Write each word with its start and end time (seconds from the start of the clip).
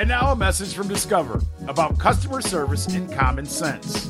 And 0.00 0.08
now 0.08 0.32
a 0.32 0.34
message 0.36 0.72
from 0.72 0.88
Discover 0.88 1.42
about 1.68 1.98
customer 1.98 2.40
service 2.40 2.86
and 2.86 3.12
common 3.12 3.44
sense. 3.44 4.08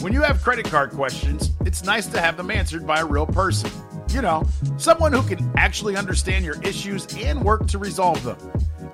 When 0.00 0.14
you 0.14 0.22
have 0.22 0.40
credit 0.40 0.64
card 0.64 0.92
questions, 0.92 1.50
it's 1.66 1.84
nice 1.84 2.06
to 2.06 2.20
have 2.22 2.38
them 2.38 2.50
answered 2.50 2.86
by 2.86 3.00
a 3.00 3.04
real 3.04 3.26
person. 3.26 3.70
You 4.08 4.22
know, 4.22 4.46
someone 4.78 5.12
who 5.12 5.20
can 5.20 5.52
actually 5.58 5.94
understand 5.94 6.46
your 6.46 6.58
issues 6.62 7.06
and 7.18 7.44
work 7.44 7.66
to 7.66 7.76
resolve 7.76 8.24
them. 8.24 8.38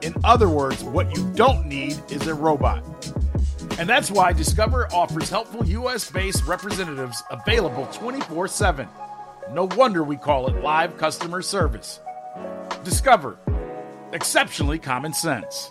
In 0.02 0.14
other 0.24 0.48
words, 0.48 0.82
what 0.82 1.16
you 1.16 1.32
don't 1.34 1.64
need 1.64 2.02
is 2.10 2.26
a 2.26 2.34
robot. 2.34 2.82
And 3.78 3.88
that's 3.88 4.10
why 4.10 4.32
Discover 4.32 4.92
offers 4.92 5.30
helpful 5.30 5.64
US 5.64 6.10
based 6.10 6.44
representatives 6.44 7.22
available 7.30 7.86
24 7.92 8.48
7. 8.48 8.88
No 9.52 9.68
wonder 9.76 10.02
we 10.02 10.16
call 10.16 10.48
it 10.48 10.60
live 10.60 10.98
customer 10.98 11.40
service. 11.40 12.00
Discover, 12.82 13.38
exceptionally 14.12 14.80
common 14.80 15.12
sense. 15.12 15.68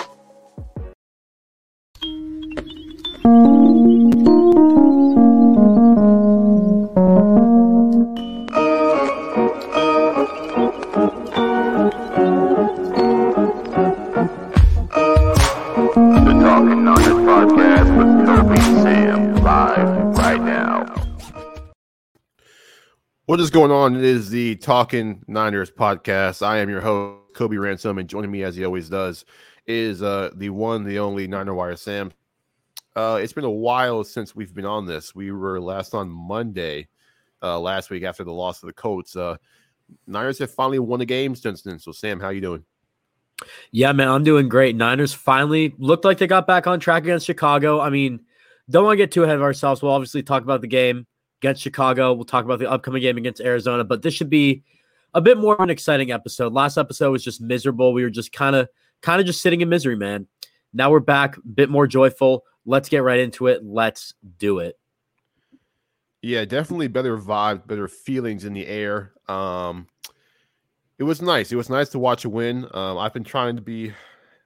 What 23.35 23.41
is 23.41 23.49
going 23.49 23.69
on? 23.69 23.97
It 23.97 24.05
is 24.05 24.29
the 24.29 24.55
Talking 24.55 25.21
Niners 25.27 25.69
podcast. 25.69 26.41
I 26.41 26.59
am 26.59 26.69
your 26.69 26.79
host, 26.79 27.33
Kobe 27.33 27.57
Ransom, 27.57 27.97
and 27.97 28.07
joining 28.07 28.31
me 28.31 28.43
as 28.43 28.55
he 28.55 28.63
always 28.63 28.87
does 28.87 29.25
is 29.67 30.01
uh, 30.01 30.29
the 30.35 30.49
one, 30.51 30.85
the 30.85 30.99
only 30.99 31.27
Niner 31.27 31.53
Wire 31.53 31.75
Sam. 31.75 32.13
Uh, 32.95 33.19
it's 33.21 33.33
been 33.33 33.43
a 33.43 33.51
while 33.51 34.05
since 34.05 34.37
we've 34.37 34.53
been 34.53 34.65
on 34.65 34.85
this. 34.85 35.13
We 35.13 35.33
were 35.33 35.59
last 35.59 35.93
on 35.93 36.09
Monday 36.09 36.87
uh, 37.43 37.59
last 37.59 37.89
week 37.89 38.03
after 38.03 38.23
the 38.23 38.31
loss 38.31 38.63
of 38.63 38.67
the 38.67 38.73
Colts. 38.73 39.17
Uh, 39.17 39.35
Niners 40.07 40.39
have 40.39 40.51
finally 40.51 40.79
won 40.79 41.01
a 41.01 41.05
game 41.05 41.35
since 41.35 41.61
then. 41.61 41.77
So, 41.77 41.91
Sam, 41.91 42.21
how 42.21 42.27
are 42.27 42.33
you 42.33 42.39
doing? 42.39 42.63
Yeah, 43.69 43.91
man, 43.91 44.07
I'm 44.07 44.23
doing 44.23 44.47
great. 44.47 44.77
Niners 44.77 45.13
finally 45.13 45.75
looked 45.77 46.05
like 46.05 46.19
they 46.19 46.27
got 46.27 46.47
back 46.47 46.67
on 46.67 46.79
track 46.79 47.03
against 47.03 47.25
Chicago. 47.25 47.81
I 47.81 47.89
mean, 47.89 48.21
don't 48.69 48.85
want 48.85 48.93
to 48.93 49.03
get 49.03 49.11
too 49.11 49.25
ahead 49.25 49.35
of 49.35 49.41
ourselves. 49.41 49.81
We'll 49.81 49.91
obviously 49.91 50.23
talk 50.23 50.41
about 50.43 50.61
the 50.61 50.67
game 50.67 51.05
against 51.41 51.61
Chicago. 51.61 52.13
We'll 52.13 52.25
talk 52.25 52.45
about 52.45 52.59
the 52.59 52.69
upcoming 52.69 53.01
game 53.01 53.17
against 53.17 53.41
Arizona, 53.41 53.83
but 53.83 54.01
this 54.01 54.13
should 54.13 54.29
be 54.29 54.63
a 55.13 55.21
bit 55.21 55.37
more 55.37 55.53
of 55.53 55.61
an 55.61 55.69
exciting 55.69 56.11
episode. 56.11 56.53
Last 56.53 56.77
episode 56.77 57.11
was 57.11 57.23
just 57.23 57.41
miserable. 57.41 57.93
We 57.93 58.03
were 58.03 58.09
just 58.09 58.31
kind 58.31 58.55
of 58.55 58.67
kind 59.01 59.19
of 59.19 59.27
just 59.27 59.41
sitting 59.41 59.61
in 59.61 59.69
misery, 59.69 59.95
man. 59.95 60.27
Now 60.73 60.91
we're 60.91 60.99
back, 60.99 61.37
a 61.37 61.41
bit 61.41 61.69
more 61.69 61.87
joyful. 61.87 62.43
Let's 62.65 62.89
get 62.89 63.03
right 63.03 63.19
into 63.19 63.47
it. 63.47 63.63
Let's 63.63 64.13
do 64.37 64.59
it. 64.59 64.77
Yeah, 66.21 66.43
definitely 66.43 66.87
better 66.87 67.17
vibe, 67.17 67.67
better 67.67 67.87
feelings 67.87 68.45
in 68.45 68.53
the 68.53 68.65
air. 68.65 69.13
Um, 69.27 69.87
it 70.97 71.03
was 71.03 71.21
nice. 71.21 71.51
It 71.51 71.55
was 71.55 71.69
nice 71.69 71.89
to 71.89 71.99
watch 71.99 72.25
a 72.25 72.29
win. 72.29 72.67
Um, 72.73 72.97
I've 72.97 73.13
been 73.13 73.23
trying 73.23 73.55
to 73.57 73.61
be 73.61 73.93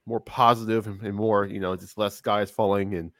more 0.06 0.20
positive 0.20 0.86
and, 0.86 1.00
and 1.02 1.14
more, 1.14 1.46
you 1.46 1.58
know, 1.58 1.74
just 1.76 1.96
less 1.96 2.20
guys 2.20 2.50
falling 2.50 2.94
and 2.94 3.12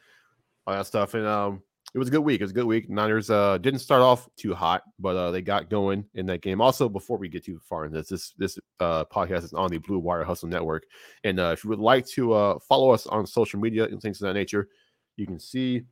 all 0.66 0.74
that 0.74 0.86
stuff. 0.86 1.14
And 1.14 1.27
um, 1.27 1.62
it 1.94 1.98
was 1.98 2.08
a 2.08 2.10
good 2.10 2.20
week. 2.20 2.41
It 2.41 2.44
was 2.44 2.52
a 2.52 2.55
good 2.55 2.66
week. 2.66 2.88
Niners 2.88 3.30
uh, 3.30 3.58
didn't 3.58 3.80
start 3.80 4.02
off 4.02 4.28
too 4.36 4.55
hot, 4.55 4.83
but 4.98 5.16
uh, 5.16 5.30
they 5.30 5.42
got 5.42 5.69
going 5.69 6.05
in 6.14 6.27
that 6.27 6.41
game. 6.41 6.60
Also, 6.60 6.88
before 6.88 7.19
we 7.19 7.28
get 7.28 7.44
too 7.44 7.60
far 7.69 7.84
in 7.84 7.92
this, 7.92 8.08
this 8.08 8.30
this 8.38 8.58
uh, 8.78 9.05
podcast 9.06 9.44
is 9.44 9.52
on 9.52 9.70
the 9.70 9.78
Blue 9.78 9.98
Wire 9.98 10.22
Hustle 10.22 10.48
Network. 10.48 10.84
And 11.24 11.41
uh, 11.41 11.50
if 11.52 11.64
you 11.64 11.70
would 11.70 11.80
like 11.80 12.06
to 12.08 12.33
uh, 12.33 12.58
follow 12.61 12.91
us 12.91 13.06
on 13.06 13.27
social 13.27 13.58
media 13.58 13.84
and 13.84 14.00
things 14.00 14.20
of 14.20 14.28
that 14.28 14.34
nature, 14.34 14.68
you 15.16 15.27
can 15.27 15.41
see 15.41 15.83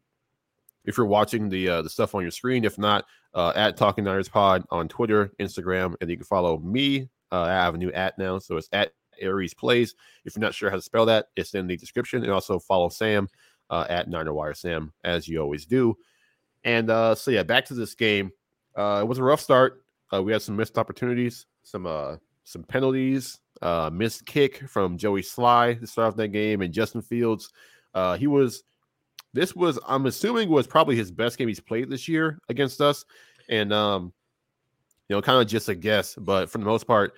if 0.85 0.97
you're 0.97 1.07
watching 1.07 1.49
the 1.49 1.69
uh, 1.69 1.83
the 1.83 1.91
stuff 1.91 2.15
on 2.15 2.23
your 2.23 2.31
screen. 2.31 2.65
If 2.65 2.79
not, 2.79 3.05
at 3.35 3.77
Talking 3.77 4.05
Niners 4.05 4.29
Pod 4.29 4.65
on 4.71 4.89
Twitter, 4.89 5.33
Instagram, 5.41 5.95
and 6.01 6.09
you 6.09 6.17
can 6.17 6.27
follow 6.27 6.59
me. 6.59 7.09
I 7.33 7.49
have 7.49 7.75
a 7.75 7.79
new 7.79 7.93
at 7.93 8.17
now, 8.19 8.39
so 8.39 8.57
it's 8.57 8.69
at 8.73 8.93
Ariez 9.23 9.57
Plays. 9.57 9.95
If 10.25 10.37
you're 10.37 10.41
not 10.41 10.55
sure 10.55 10.71
how 10.71 10.77
to 10.77 10.83
spell 10.83 11.07
that, 11.07 11.27
it's 11.37 11.55
in 11.55 11.67
the 11.67 11.77
description. 11.77 12.23
And 12.23 12.33
also 12.33 12.59
follow 12.59 12.89
Sam 12.89 13.29
uh, 13.71 13.87
at 13.89 14.09
Niner 14.09 14.33
Wire 14.33 14.55
Sam 14.55 14.93
as 15.05 15.29
you 15.29 15.41
always 15.41 15.67
do. 15.67 15.97
And 16.65 16.91
uh, 16.91 17.15
so 17.15 17.31
yeah, 17.31 17.43
back 17.43 17.65
to 17.67 17.75
this 17.75 17.95
game. 17.95 18.31
Uh, 18.77 19.01
it 19.03 19.09
was 19.09 19.19
a 19.19 19.23
rough 19.23 19.41
start. 19.41 19.83
Uh, 20.13 20.23
we 20.23 20.33
had 20.33 20.43
some 20.43 20.57
missed 20.57 20.79
opportunities, 20.79 21.47
some 21.63 21.87
uh, 21.87 22.17
some 22.45 22.63
penalties, 22.63 23.41
uh, 23.63 23.91
missed 23.93 24.25
kick 24.27 24.69
from 24.69 24.97
Joey 24.97 25.23
Slye 25.23 25.79
to 25.81 25.87
start 25.87 26.09
off 26.09 26.17
that 26.17 26.29
game, 26.29 26.63
and 26.63 26.73
Justin 26.73 27.03
Fields. 27.03 27.51
Uh, 27.95 28.17
he 28.17 28.27
was 28.27 28.65
this 29.35 29.55
was 29.55 29.79
I'm 29.87 30.07
assuming 30.07 30.49
was 30.49 30.67
probably 30.67 30.97
his 30.97 31.11
best 31.11 31.39
game 31.39 31.49
he's 31.49 31.61
played 31.61 31.91
this 31.91 32.09
year 32.09 32.39
against 32.49 32.81
us, 32.81 33.05
and 33.49 33.73
um, 33.73 34.13
you 35.09 35.17
know, 35.17 35.23
kind 35.23 35.41
of 35.41 35.49
just 35.49 35.69
a 35.69 35.75
guess, 35.75 36.15
but 36.15 36.51
for 36.51 36.59
the 36.59 36.65
most 36.65 36.87
part, 36.87 37.15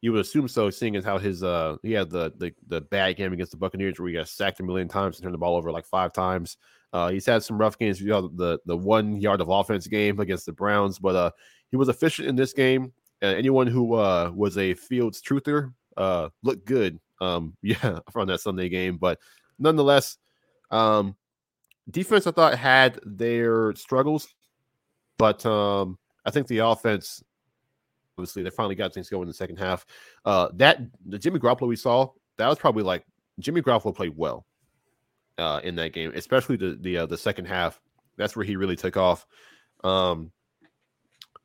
you 0.00 0.12
would 0.12 0.20
assume 0.20 0.46
so, 0.46 0.70
seeing 0.70 0.96
as 0.96 1.04
how 1.04 1.18
his 1.18 1.42
uh 1.42 1.76
he 1.82 1.92
had 1.92 2.10
the 2.10 2.32
the 2.38 2.52
the 2.68 2.80
bad 2.80 3.16
game 3.16 3.32
against 3.32 3.52
the 3.52 3.58
Buccaneers 3.58 3.98
where 3.98 4.08
he 4.08 4.14
got 4.14 4.28
sacked 4.28 4.60
a 4.60 4.62
million 4.62 4.88
times 4.88 5.16
and 5.16 5.24
turned 5.24 5.34
the 5.34 5.38
ball 5.38 5.56
over 5.56 5.72
like 5.72 5.86
five 5.86 6.12
times. 6.12 6.56
Uh, 6.92 7.10
he's 7.10 7.26
had 7.26 7.42
some 7.42 7.58
rough 7.58 7.78
games. 7.78 8.00
You 8.00 8.08
know, 8.08 8.28
the 8.28 8.58
the 8.66 8.76
one 8.76 9.20
yard 9.20 9.40
of 9.40 9.48
offense 9.48 9.86
game 9.86 10.20
against 10.20 10.46
the 10.46 10.52
Browns, 10.52 10.98
but 10.98 11.16
uh, 11.16 11.30
he 11.70 11.76
was 11.76 11.88
efficient 11.88 12.28
in 12.28 12.36
this 12.36 12.52
game. 12.52 12.92
And 13.20 13.36
anyone 13.36 13.66
who 13.66 13.94
uh 13.94 14.30
was 14.34 14.56
a 14.56 14.74
Fields 14.74 15.20
truther 15.20 15.72
uh 15.96 16.28
looked 16.42 16.64
good. 16.64 17.00
Um, 17.20 17.56
yeah, 17.62 17.98
from 18.12 18.28
that 18.28 18.40
Sunday 18.40 18.68
game, 18.68 18.96
but 18.96 19.18
nonetheless, 19.58 20.18
um, 20.70 21.16
defense 21.90 22.28
I 22.28 22.30
thought 22.30 22.56
had 22.56 23.00
their 23.04 23.74
struggles, 23.74 24.28
but 25.18 25.44
um, 25.44 25.98
I 26.24 26.30
think 26.30 26.46
the 26.46 26.58
offense 26.58 27.24
obviously 28.18 28.42
they 28.42 28.50
finally 28.50 28.74
got 28.74 28.92
things 28.92 29.08
going 29.08 29.22
in 29.22 29.28
the 29.28 29.34
second 29.34 29.56
half. 29.56 29.86
Uh, 30.24 30.48
that 30.54 30.80
the 31.06 31.18
Jimmy 31.18 31.38
Garoppolo 31.38 31.68
we 31.68 31.76
saw 31.76 32.10
that 32.36 32.48
was 32.48 32.58
probably 32.58 32.82
like 32.82 33.04
Jimmy 33.38 33.62
Garoppolo 33.62 33.94
played 33.94 34.16
well 34.16 34.46
uh, 35.38 35.60
in 35.62 35.76
that 35.76 35.92
game, 35.92 36.12
especially 36.14 36.56
the 36.56 36.78
the 36.80 36.98
uh, 36.98 37.06
the 37.06 37.18
second 37.18 37.46
half. 37.46 37.80
That's 38.16 38.34
where 38.34 38.44
he 38.44 38.56
really 38.56 38.76
took 38.76 38.96
off. 38.96 39.26
Um, 39.84 40.32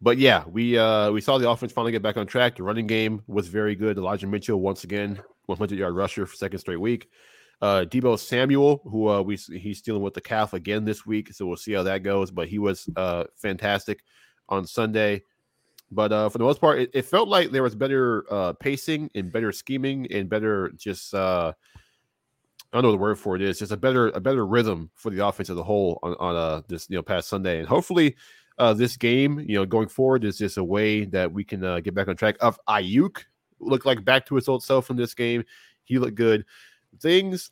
but 0.01 0.17
yeah, 0.17 0.43
we 0.47 0.77
uh, 0.77 1.11
we 1.11 1.21
saw 1.21 1.37
the 1.37 1.49
offense 1.49 1.71
finally 1.71 1.91
get 1.91 2.01
back 2.01 2.17
on 2.17 2.27
track. 2.27 2.55
The 2.55 2.63
running 2.63 2.87
game 2.87 3.21
was 3.27 3.47
very 3.47 3.75
good. 3.75 3.97
Elijah 3.97 4.27
Mitchell 4.27 4.59
once 4.59 4.83
again 4.83 5.21
100 5.45 5.77
yard 5.77 5.95
rusher 5.95 6.25
for 6.25 6.35
second 6.35 6.59
straight 6.59 6.79
week. 6.79 7.09
Uh, 7.61 7.85
Deebo 7.85 8.19
Samuel, 8.19 8.81
who 8.83 9.07
uh, 9.07 9.21
we 9.21 9.37
he's 9.37 9.81
dealing 9.81 10.01
with 10.01 10.13
the 10.13 10.21
calf 10.21 10.53
again 10.53 10.83
this 10.83 11.05
week, 11.05 11.31
so 11.33 11.45
we'll 11.45 11.55
see 11.55 11.73
how 11.73 11.83
that 11.83 12.03
goes. 12.03 12.31
But 12.31 12.49
he 12.49 12.59
was 12.59 12.89
uh, 12.95 13.25
fantastic 13.37 14.03
on 14.49 14.67
Sunday. 14.67 15.23
But 15.93 16.11
uh, 16.11 16.29
for 16.29 16.37
the 16.37 16.43
most 16.43 16.59
part, 16.59 16.79
it, 16.79 16.91
it 16.93 17.05
felt 17.05 17.27
like 17.27 17.51
there 17.51 17.63
was 17.63 17.75
better 17.75 18.25
uh, 18.31 18.53
pacing 18.53 19.09
and 19.15 19.31
better 19.31 19.51
scheming 19.51 20.07
and 20.11 20.29
better 20.29 20.71
just 20.75 21.13
uh, 21.13 21.53
I 22.73 22.77
don't 22.77 22.83
know 22.83 22.91
the 22.91 22.97
word 22.97 23.19
for 23.19 23.35
it 23.35 23.41
is, 23.43 23.59
just 23.59 23.71
a 23.71 23.77
better 23.77 24.09
a 24.09 24.19
better 24.19 24.47
rhythm 24.47 24.89
for 24.95 25.11
the 25.11 25.25
offense 25.25 25.49
as 25.51 25.57
a 25.57 25.63
whole 25.63 25.99
on, 26.01 26.15
on 26.19 26.35
uh, 26.35 26.61
this 26.67 26.87
you 26.89 26.95
know 26.95 27.03
past 27.03 27.29
Sunday. 27.29 27.59
And 27.59 27.67
hopefully, 27.67 28.15
uh, 28.57 28.73
this 28.73 28.97
game 28.97 29.39
you 29.39 29.55
know 29.55 29.65
going 29.65 29.87
forward 29.87 30.23
is 30.23 30.39
just 30.39 30.57
a 30.57 30.63
way 30.63 31.05
that 31.05 31.31
we 31.31 31.43
can 31.43 31.63
uh, 31.63 31.79
get 31.81 31.93
back 31.93 32.07
on 32.07 32.15
track. 32.15 32.35
Of 32.41 32.59
Aiyuk 32.67 33.23
looked 33.59 33.85
like 33.85 34.03
back 34.03 34.25
to 34.25 34.35
his 34.35 34.47
old 34.47 34.63
self 34.63 34.89
in 34.89 34.95
this 34.95 35.13
game. 35.13 35.43
He 35.83 35.99
looked 35.99 36.15
good. 36.15 36.45
Things 36.99 37.51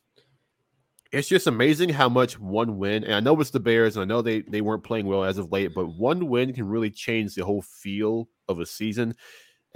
it's 1.12 1.28
just 1.28 1.46
amazing 1.46 1.90
how 1.90 2.08
much 2.08 2.38
one 2.40 2.78
win, 2.78 3.04
and 3.04 3.14
I 3.14 3.20
know 3.20 3.38
it's 3.40 3.50
the 3.50 3.60
Bears, 3.60 3.96
and 3.96 4.02
I 4.02 4.06
know 4.06 4.22
they 4.22 4.40
they 4.42 4.62
weren't 4.62 4.82
playing 4.82 5.06
well 5.06 5.24
as 5.24 5.38
of 5.38 5.52
late, 5.52 5.74
but 5.74 5.88
one 5.88 6.28
win 6.28 6.54
can 6.54 6.66
really 6.66 6.90
change 6.90 7.34
the 7.34 7.44
whole 7.44 7.62
feel 7.62 8.28
of 8.48 8.60
a 8.60 8.66
season. 8.66 9.14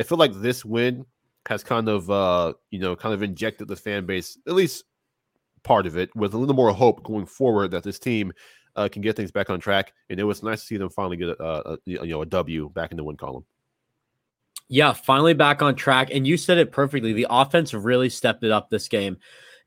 I 0.01 0.03
feel 0.03 0.19
like 0.19 0.33
this 0.35 0.65
win 0.65 1.05
has 1.47 1.63
kind 1.63 1.89
of 1.89 2.11
uh 2.11 2.55
you 2.71 2.81
know 2.81 2.97
kind 2.97 3.15
of 3.15 3.23
injected 3.23 3.69
the 3.69 3.77
fan 3.77 4.07
base, 4.07 4.39
at 4.47 4.55
least 4.55 4.85
part 5.63 5.87
of 5.87 5.97
it, 5.99 6.15
with 6.17 6.33
a 6.33 6.39
little 6.39 6.57
more 6.57 6.73
hope 6.73 7.05
going 7.05 7.27
forward 7.27 7.71
that 7.73 7.83
this 7.83 7.99
team 7.99 8.33
uh, 8.75 8.89
can 8.89 9.03
get 9.03 9.17
things 9.17 9.31
back 9.31 9.51
on 9.51 9.61
track. 9.61 9.93
And 10.09 10.19
it 10.19 10.25
was 10.25 10.43
nice 10.43 10.61
to 10.61 10.67
see 10.67 10.77
them 10.77 10.91
finally 10.91 11.17
get 11.17 11.29
a, 11.29 11.73
a 11.73 11.79
you 11.85 12.07
know 12.07 12.23
a 12.23 12.27
W 12.27 12.71
back 12.71 12.93
in 12.93 12.97
the 12.97 13.05
win 13.05 13.17
column. 13.17 13.45
Yeah, 14.69 14.95
finally 14.95 15.35
back 15.35 15.61
on 15.61 15.77
track. 15.77 16.09
And 16.13 16.27
you 16.27 16.37
said 16.37 16.59
it 16.59 16.73
perfectly. 16.73 17.13
The 17.13 17.27
offense 17.29 17.75
really 17.75 18.09
stepped 18.09 18.43
it 18.43 18.51
up 18.51 18.71
this 18.71 18.89
game. 18.89 19.19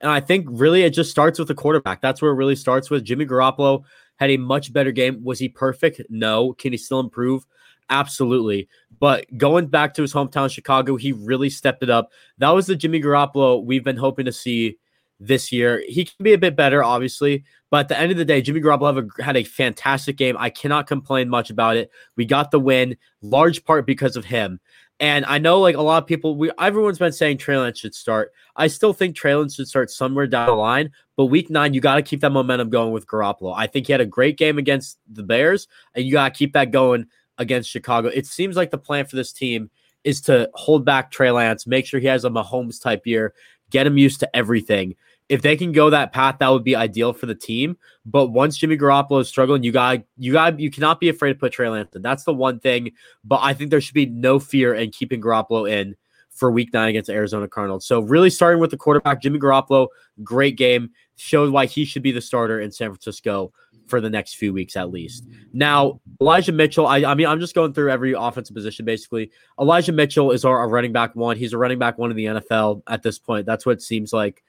And 0.02 0.12
I 0.12 0.20
think 0.20 0.46
really 0.50 0.84
it 0.84 0.92
just 0.92 1.12
starts 1.12 1.40
with 1.40 1.48
the 1.48 1.56
quarterback. 1.56 2.02
That's 2.02 2.22
where 2.22 2.32
it 2.32 2.36
really 2.36 2.56
starts 2.56 2.90
with. 2.90 3.04
Jimmy 3.04 3.26
Garoppolo 3.26 3.84
had 4.18 4.30
a 4.30 4.38
much 4.38 4.72
better 4.72 4.92
game. 4.92 5.24
Was 5.24 5.40
he 5.40 5.50
perfect? 5.50 6.02
No. 6.10 6.54
Can 6.54 6.72
he 6.72 6.78
still 6.78 7.00
improve? 7.00 7.46
Absolutely. 7.90 8.68
But 9.00 9.26
going 9.38 9.68
back 9.68 9.94
to 9.96 10.02
his 10.02 10.14
hometown, 10.14 10.52
Chicago, 10.52 10.96
he 10.96 11.12
really 11.12 11.50
stepped 11.50 11.84
it 11.84 11.90
up. 11.90 12.12
That 12.38 12.52
was 12.52 12.68
the 12.68 12.76
Jimmy 12.76 13.02
Garoppolo 13.02 13.64
we've 13.64 13.84
been 13.84 13.98
hoping 13.98 14.26
to 14.26 14.32
see 14.32 14.78
this 15.20 15.52
year. 15.52 15.84
He 15.88 16.06
can 16.06 16.24
be 16.24 16.34
a 16.34 16.38
bit 16.38 16.56
better, 16.56 16.84
obviously, 16.84 17.44
but 17.70 17.82
at 17.82 17.88
the 17.90 18.00
end 18.00 18.12
of 18.12 18.18
the 18.18 18.26
day, 18.26 18.42
Jimmy 18.42 18.62
Garoppolo 18.62 19.10
had 19.20 19.36
a 19.36 19.44
fantastic 19.44 20.18
game. 20.18 20.38
I 20.38 20.50
cannot 20.50 20.88
complain 20.88 21.30
much 21.30 21.50
about 21.50 21.78
it. 21.78 21.92
We 22.16 22.26
got 22.26 22.52
the 22.52 22.60
win, 22.60 22.96
large 23.22 23.66
part 23.66 23.86
because 23.86 24.16
of 24.16 24.26
him. 24.26 24.60
And 25.00 25.26
I 25.26 25.38
know 25.38 25.60
like 25.62 25.76
a 25.76 25.82
lot 25.82 26.04
of 26.04 26.08
people, 26.08 26.36
we 26.36 26.52
everyone's 26.60 27.00
been 27.00 27.14
saying 27.14 27.38
Trey 27.38 27.58
Lance 27.58 27.80
should 27.80 27.96
start. 27.96 28.34
I 28.56 28.68
still 28.68 28.92
think 28.92 29.16
Trey 29.16 29.34
Lance 29.34 29.56
should 29.56 29.68
start 29.68 29.90
somewhere 29.90 30.28
down 30.28 30.48
the 30.48 30.54
line. 30.54 30.92
But 31.16 31.26
week 31.26 31.50
nine, 31.50 31.74
you 31.74 31.80
got 31.80 31.96
to 31.96 32.02
keep 32.02 32.20
that 32.22 32.32
momentum 32.32 32.70
going 32.70 32.92
with 32.92 33.08
Garoppolo. 33.08 33.54
I 33.56 33.68
think 33.68 33.88
he 33.88 33.94
had 33.94 34.02
a 34.02 34.06
great 34.06 34.38
game 34.38 34.58
against 34.58 35.00
the 35.08 35.24
Bears, 35.24 35.68
and 35.96 36.06
you 36.06 36.12
got 36.12 36.34
to 36.34 36.38
keep 36.38 36.54
that 36.54 36.72
going 36.72 37.06
against 37.38 37.70
Chicago. 37.70 38.10
It 38.10 38.26
seems 38.26 38.58
like 38.58 38.72
the 38.72 38.78
plan 38.78 39.06
for 39.06 39.16
this 39.16 39.32
team 39.32 39.70
is 40.04 40.22
to 40.22 40.50
hold 40.54 40.86
back 40.86 41.12
Trey 41.12 41.32
Lance, 41.32 41.66
make 41.66 41.86
sure 41.86 42.00
he 42.00 42.08
has 42.08 42.26
a 42.26 42.30
Mahomes 42.30 42.82
type 42.82 43.06
year, 43.06 43.34
get 43.70 43.88
him 43.88 43.98
used 43.98 44.20
to 44.20 44.36
everything. 44.36 44.96
If 45.30 45.44
they 45.44 45.56
can 45.56 45.72
go 45.72 45.92
that 45.92 46.12
path, 46.12 46.38
that 46.40 46.50
would 46.50 46.64
be 46.64 46.76
ideal 46.76 47.14
for 47.14 47.28
the 47.28 47.36
team. 47.36 47.78
But 48.06 48.28
once 48.28 48.58
Jimmy 48.58 48.78
Garoppolo 48.78 49.22
is 49.22 49.28
struggling, 49.30 49.64
you 49.64 49.72
got 49.72 50.02
you 50.18 50.34
got 50.34 50.60
you 50.60 50.72
cannot 50.72 51.00
be 51.00 51.10
afraid 51.10 51.34
to 51.34 51.40
put 51.40 51.54
Trey 51.54 51.70
Lance 51.70 51.96
in. 51.96 52.02
That's 52.02 52.24
the 52.24 52.34
one 52.34 52.60
thing. 52.60 52.92
But 53.24 53.40
I 53.44 53.54
think 53.54 53.70
there 53.70 53.80
should 53.80 53.94
be 53.94 54.08
no 54.08 54.40
fear 54.40 54.74
in 54.74 54.92
keeping 54.92 55.22
Garoppolo 55.22 55.70
in 55.70 55.96
for 56.32 56.50
week 56.50 56.74
nine 56.74 56.90
against 56.90 57.10
Arizona 57.10 57.48
Cardinals. 57.48 57.86
So 57.86 58.00
really 58.00 58.30
starting 58.30 58.60
with 58.60 58.72
the 58.72 58.78
quarterback, 58.78 59.22
Jimmy 59.22 59.40
Garoppolo, 59.40 59.88
great 60.24 60.58
game 60.58 60.92
showed 61.18 61.52
why 61.52 61.66
he 61.66 61.86
should 61.86 62.02
be 62.02 62.12
the 62.12 62.22
starter 62.22 62.62
in 62.62 62.72
San 62.72 62.90
Francisco 62.90 63.52
for 63.88 64.00
the 64.00 64.10
next 64.10 64.36
few 64.36 64.54
weeks 64.54 64.78
at 64.78 64.92
least. 64.92 65.26
Now, 65.52 66.00
Elijah 66.22 66.52
Mitchell, 66.52 66.88
I, 66.88 67.00
I 67.00 67.16
mean, 67.16 67.28
I'm 67.28 67.40
just 67.40 67.56
going 67.56 67.74
through 67.74 67.92
every 67.92 68.14
offensive 68.14 68.56
position 68.56 68.86
basically. 68.86 69.32
Elijah 69.60 69.92
Mitchell 69.92 70.32
is 70.32 70.46
our, 70.46 70.58
our 70.60 70.70
running 70.70 70.94
back 70.94 71.16
one. 71.16 71.36
He's 71.36 71.54
a 71.54 71.58
running 71.58 71.80
back 71.80 71.98
one 71.98 72.12
in 72.12 72.18
the 72.18 72.26
NFL 72.26 72.84
at 72.88 73.04
this 73.04 73.20
point. 73.20 73.46
That's 73.46 73.66
what 73.66 73.74
it 73.74 73.82
seems 73.82 74.14
like. 74.14 74.44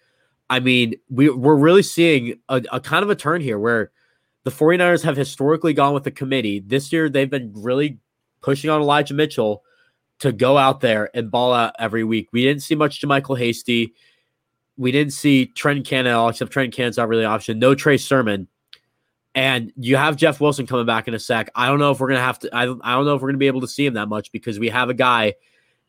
I 0.51 0.59
mean, 0.59 0.97
we, 1.09 1.31
we're 1.31 1.55
really 1.55 1.85
seeing 1.85 2.35
a, 2.49 2.61
a 2.73 2.81
kind 2.81 3.05
of 3.05 3.09
a 3.09 3.15
turn 3.15 3.41
here 3.41 3.59
where 3.59 3.93
the 4.43 4.51
49ers 4.51 5.05
have 5.05 5.17
historically 5.17 5.73
gone 5.73 5.95
with 5.95 6.03
the 6.03 6.11
committee. 6.11 6.59
This 6.59 6.93
year, 6.93 7.09
they've 7.09 7.31
been 7.31 7.53
really 7.55 7.99
pushing 8.43 8.69
on 8.69 8.81
Elijah 8.81 9.15
Mitchell 9.15 9.63
to 10.19 10.33
go 10.33 10.59
out 10.59 10.81
there 10.81 11.09
and 11.15 11.31
ball 11.31 11.55
out 11.55 11.75
every 11.79 12.03
week. 12.03 12.29
We 12.33 12.43
didn't 12.43 12.63
see 12.63 12.75
much 12.75 13.01
to 13.01 13.07
Michael 13.07 13.37
Hasty. 13.37 13.95
We 14.77 14.91
didn't 14.91 15.13
see 15.13 15.47
Trent 15.47 15.87
Cannon, 15.87 16.29
except 16.29 16.51
Trent 16.51 16.75
Cannon's 16.75 16.97
not 16.97 17.09
really 17.09 17.25
an 17.25 17.31
option. 17.31 17.61
No 17.61 17.77
Trey 17.77 17.97
Sermon. 17.97 18.49
And 19.37 19.73
you 19.77 19.97
have 19.97 20.17
Jeff 20.17 20.41
Wilson 20.41 20.67
coming 20.67 20.87
back 20.87 21.07
in 21.07 21.15
a 21.15 21.19
sec. 21.21 21.51
I 21.55 21.67
don't 21.69 21.79
know 21.79 21.93
if 21.93 22.01
we're 22.01 22.09
gonna 22.09 22.21
have 22.21 22.41
to. 22.41 22.51
I 22.53 22.63
I 22.63 22.95
don't 22.95 23.05
know 23.05 23.15
if 23.15 23.23
we're 23.23 23.29
gonna 23.29 23.39
be 23.39 23.47
able 23.47 23.61
to 23.61 23.69
see 23.69 23.87
him 23.87 23.95
that 23.95 24.09
much 24.09 24.33
because 24.33 24.59
we 24.59 24.69
have 24.71 24.89
a 24.89 24.95
guy 24.95 25.35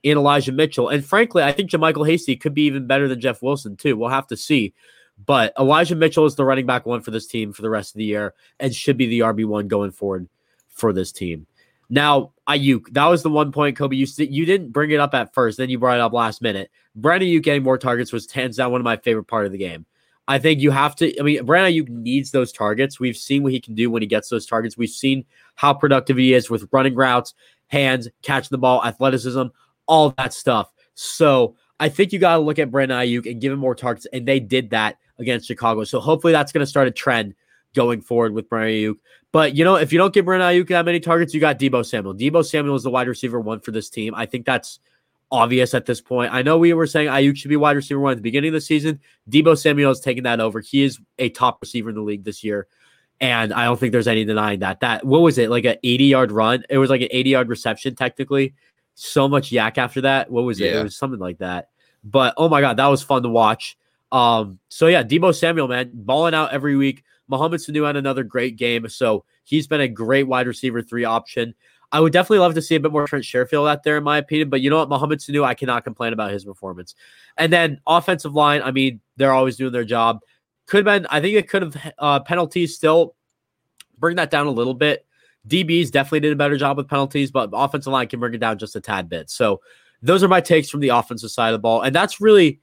in 0.03 0.17
Elijah 0.17 0.51
Mitchell, 0.51 0.89
and 0.89 1.05
frankly, 1.05 1.43
I 1.43 1.51
think 1.51 1.69
JaMycal 1.69 2.07
Hasty 2.07 2.35
could 2.35 2.53
be 2.53 2.63
even 2.63 2.87
better 2.87 3.07
than 3.07 3.21
Jeff 3.21 3.41
Wilson 3.41 3.75
too. 3.75 3.95
We'll 3.97 4.09
have 4.09 4.27
to 4.27 4.37
see. 4.37 4.73
But 5.23 5.53
Elijah 5.59 5.95
Mitchell 5.95 6.25
is 6.25 6.35
the 6.35 6.45
running 6.45 6.65
back 6.65 6.85
one 6.85 7.01
for 7.01 7.11
this 7.11 7.27
team 7.27 7.53
for 7.53 7.61
the 7.61 7.69
rest 7.69 7.93
of 7.93 7.99
the 7.99 8.05
year, 8.05 8.33
and 8.59 8.73
should 8.73 8.97
be 8.97 9.07
the 9.07 9.19
RB 9.19 9.45
one 9.45 9.67
going 9.67 9.91
forward 9.91 10.27
for 10.69 10.93
this 10.93 11.11
team. 11.11 11.45
Now, 11.89 12.31
Aiyuk, 12.47 12.93
that 12.93 13.05
was 13.07 13.21
the 13.21 13.29
one 13.29 13.51
point, 13.51 13.77
Kobe. 13.77 13.97
You 13.97 14.07
you 14.17 14.45
didn't 14.45 14.71
bring 14.71 14.91
it 14.91 14.99
up 14.99 15.13
at 15.13 15.33
first, 15.33 15.57
then 15.57 15.69
you 15.69 15.77
brought 15.77 15.97
it 15.97 16.01
up 16.01 16.13
last 16.13 16.41
minute. 16.41 16.71
Brandon 16.95 17.29
Aiyuk 17.29 17.43
getting 17.43 17.63
more 17.63 17.77
targets 17.77 18.13
was 18.13 18.31
hands 18.31 18.57
down 18.57 18.71
one 18.71 18.81
of 18.81 18.85
my 18.85 18.97
favorite 18.97 19.25
part 19.25 19.45
of 19.45 19.51
the 19.51 19.57
game. 19.57 19.85
I 20.27 20.39
think 20.39 20.61
you 20.61 20.71
have 20.71 20.95
to. 20.95 21.19
I 21.19 21.23
mean, 21.23 21.45
Brandon 21.45 21.73
Aiyuk 21.73 21.89
needs 21.89 22.31
those 22.31 22.53
targets. 22.53 22.99
We've 22.99 23.17
seen 23.17 23.43
what 23.43 23.51
he 23.51 23.59
can 23.59 23.75
do 23.75 23.91
when 23.91 24.01
he 24.01 24.07
gets 24.07 24.29
those 24.29 24.45
targets. 24.45 24.77
We've 24.77 24.89
seen 24.89 25.25
how 25.55 25.73
productive 25.73 26.15
he 26.15 26.33
is 26.33 26.49
with 26.49 26.69
running 26.71 26.95
routes, 26.95 27.33
hands, 27.67 28.07
catching 28.21 28.49
the 28.51 28.57
ball, 28.57 28.83
athleticism, 28.85 29.47
all 29.87 30.13
that 30.17 30.33
stuff. 30.33 30.71
So 30.95 31.55
I 31.79 31.89
think 31.89 32.13
you 32.13 32.19
got 32.19 32.37
to 32.37 32.41
look 32.41 32.59
at 32.59 32.71
Brandon 32.71 32.97
Aiyuk 32.97 33.29
and 33.29 33.41
give 33.41 33.51
him 33.53 33.59
more 33.59 33.75
targets, 33.75 34.07
and 34.13 34.27
they 34.27 34.39
did 34.39 34.69
that 34.69 34.97
against 35.17 35.47
Chicago. 35.47 35.83
So 35.83 35.99
hopefully 35.99 36.33
that's 36.33 36.51
going 36.51 36.61
to 36.61 36.69
start 36.69 36.87
a 36.87 36.91
trend 36.91 37.35
going 37.73 38.01
forward 38.01 38.33
with 38.33 38.49
Brandon 38.49 38.73
Aiyuk. 38.73 38.95
But 39.31 39.55
you 39.55 39.63
know, 39.63 39.75
if 39.75 39.93
you 39.93 39.97
don't 39.97 40.13
give 40.13 40.25
Brandon 40.25 40.49
Aiyuk 40.49 40.67
that 40.69 40.85
many 40.85 40.99
targets, 40.99 41.33
you 41.33 41.39
got 41.39 41.57
Deebo 41.57 41.85
Samuel. 41.85 42.15
Deebo 42.15 42.45
Samuel 42.45 42.75
is 42.75 42.83
the 42.83 42.89
wide 42.89 43.07
receiver 43.07 43.39
one 43.39 43.61
for 43.61 43.71
this 43.71 43.89
team. 43.89 44.13
I 44.15 44.25
think 44.25 44.45
that's 44.45 44.79
obvious 45.31 45.73
at 45.73 45.85
this 45.85 46.01
point. 46.01 46.33
I 46.33 46.41
know 46.41 46.57
we 46.57 46.73
were 46.73 46.87
saying 46.87 47.07
Aiyuk 47.07 47.37
should 47.37 47.49
be 47.49 47.55
wide 47.55 47.77
receiver 47.77 47.99
one 47.99 48.11
at 48.11 48.17
the 48.17 48.21
beginning 48.21 48.49
of 48.49 48.53
the 48.53 48.61
season. 48.61 48.99
Deebo 49.29 49.57
Samuel 49.57 49.91
is 49.91 50.01
taking 50.01 50.23
that 50.23 50.39
over. 50.39 50.59
He 50.59 50.83
is 50.83 50.99
a 51.17 51.29
top 51.29 51.59
receiver 51.61 51.89
in 51.89 51.95
the 51.95 52.01
league 52.01 52.25
this 52.25 52.43
year. 52.43 52.67
And 53.21 53.53
I 53.53 53.65
don't 53.65 53.79
think 53.79 53.91
there's 53.91 54.07
any 54.07 54.25
denying 54.25 54.59
that. 54.59 54.79
That 54.79 55.05
what 55.05 55.19
was 55.19 55.37
it? 55.37 55.49
Like 55.49 55.65
an 55.65 55.77
80 55.83 56.03
yard 56.05 56.31
run? 56.31 56.63
It 56.69 56.79
was 56.79 56.89
like 56.89 57.01
an 57.01 57.09
80 57.11 57.29
yard 57.29 57.49
reception, 57.49 57.95
technically. 57.95 58.55
So 58.95 59.27
much 59.27 59.51
yak 59.51 59.77
after 59.77 60.01
that. 60.01 60.29
What 60.29 60.43
was 60.43 60.59
it? 60.59 60.65
Yeah. 60.65 60.81
It 60.81 60.83
was 60.83 60.97
something 60.97 61.19
like 61.19 61.39
that. 61.39 61.69
But 62.03 62.33
oh 62.37 62.49
my 62.49 62.61
god, 62.61 62.77
that 62.77 62.87
was 62.87 63.01
fun 63.01 63.23
to 63.23 63.29
watch. 63.29 63.77
Um, 64.11 64.59
so 64.69 64.87
yeah, 64.87 65.03
Deebo 65.03 65.33
Samuel, 65.33 65.67
man, 65.67 65.91
balling 65.93 66.33
out 66.33 66.51
every 66.51 66.75
week. 66.75 67.03
Mohamed 67.27 67.61
Sanu 67.61 67.85
had 67.87 67.95
another 67.95 68.23
great 68.23 68.57
game. 68.57 68.87
So 68.89 69.23
he's 69.43 69.67
been 69.67 69.81
a 69.81 69.87
great 69.87 70.27
wide 70.27 70.47
receiver 70.47 70.81
three 70.81 71.05
option. 71.05 71.55
I 71.93 71.99
would 71.99 72.13
definitely 72.13 72.39
love 72.39 72.53
to 72.55 72.61
see 72.61 72.75
a 72.75 72.79
bit 72.79 72.91
more 72.91 73.05
Trent 73.05 73.25
Sherfield 73.25 73.69
out 73.69 73.83
there, 73.83 73.97
in 73.97 74.03
my 74.03 74.17
opinion. 74.17 74.49
But 74.49 74.61
you 74.61 74.69
know 74.69 74.77
what? 74.77 74.89
Mohamed 74.89 75.19
Sanu, 75.19 75.43
I 75.43 75.53
cannot 75.53 75.83
complain 75.83 76.13
about 76.13 76.31
his 76.31 76.45
performance. 76.45 76.95
And 77.37 77.51
then 77.51 77.81
offensive 77.85 78.33
line, 78.33 78.61
I 78.61 78.71
mean, 78.71 79.01
they're 79.17 79.33
always 79.33 79.57
doing 79.57 79.73
their 79.73 79.83
job. 79.83 80.19
Could 80.67 80.85
have 80.85 81.01
been, 81.01 81.07
I 81.09 81.19
think 81.19 81.35
it 81.35 81.49
could 81.49 81.61
have 81.63 81.93
uh, 81.97 82.19
penalties 82.21 82.75
still 82.75 83.15
bring 83.97 84.15
that 84.17 84.31
down 84.31 84.47
a 84.47 84.51
little 84.51 84.73
bit. 84.73 85.05
DBs 85.47 85.91
definitely 85.91 86.19
did 86.21 86.33
a 86.33 86.35
better 86.37 86.57
job 86.57 86.77
with 86.77 86.87
penalties, 86.87 87.31
but 87.31 87.49
offensive 87.53 87.91
line 87.91 88.07
can 88.07 88.19
bring 88.19 88.33
it 88.33 88.39
down 88.39 88.57
just 88.57 88.75
a 88.75 88.81
tad 88.81 89.09
bit. 89.09 89.29
So 89.29 89.61
those 90.01 90.23
are 90.23 90.27
my 90.27 90.41
takes 90.41 90.69
from 90.69 90.79
the 90.79 90.89
offensive 90.89 91.31
side 91.31 91.49
of 91.49 91.53
the 91.53 91.59
ball. 91.59 91.81
And 91.81 91.95
that's 91.95 92.21
really 92.21 92.59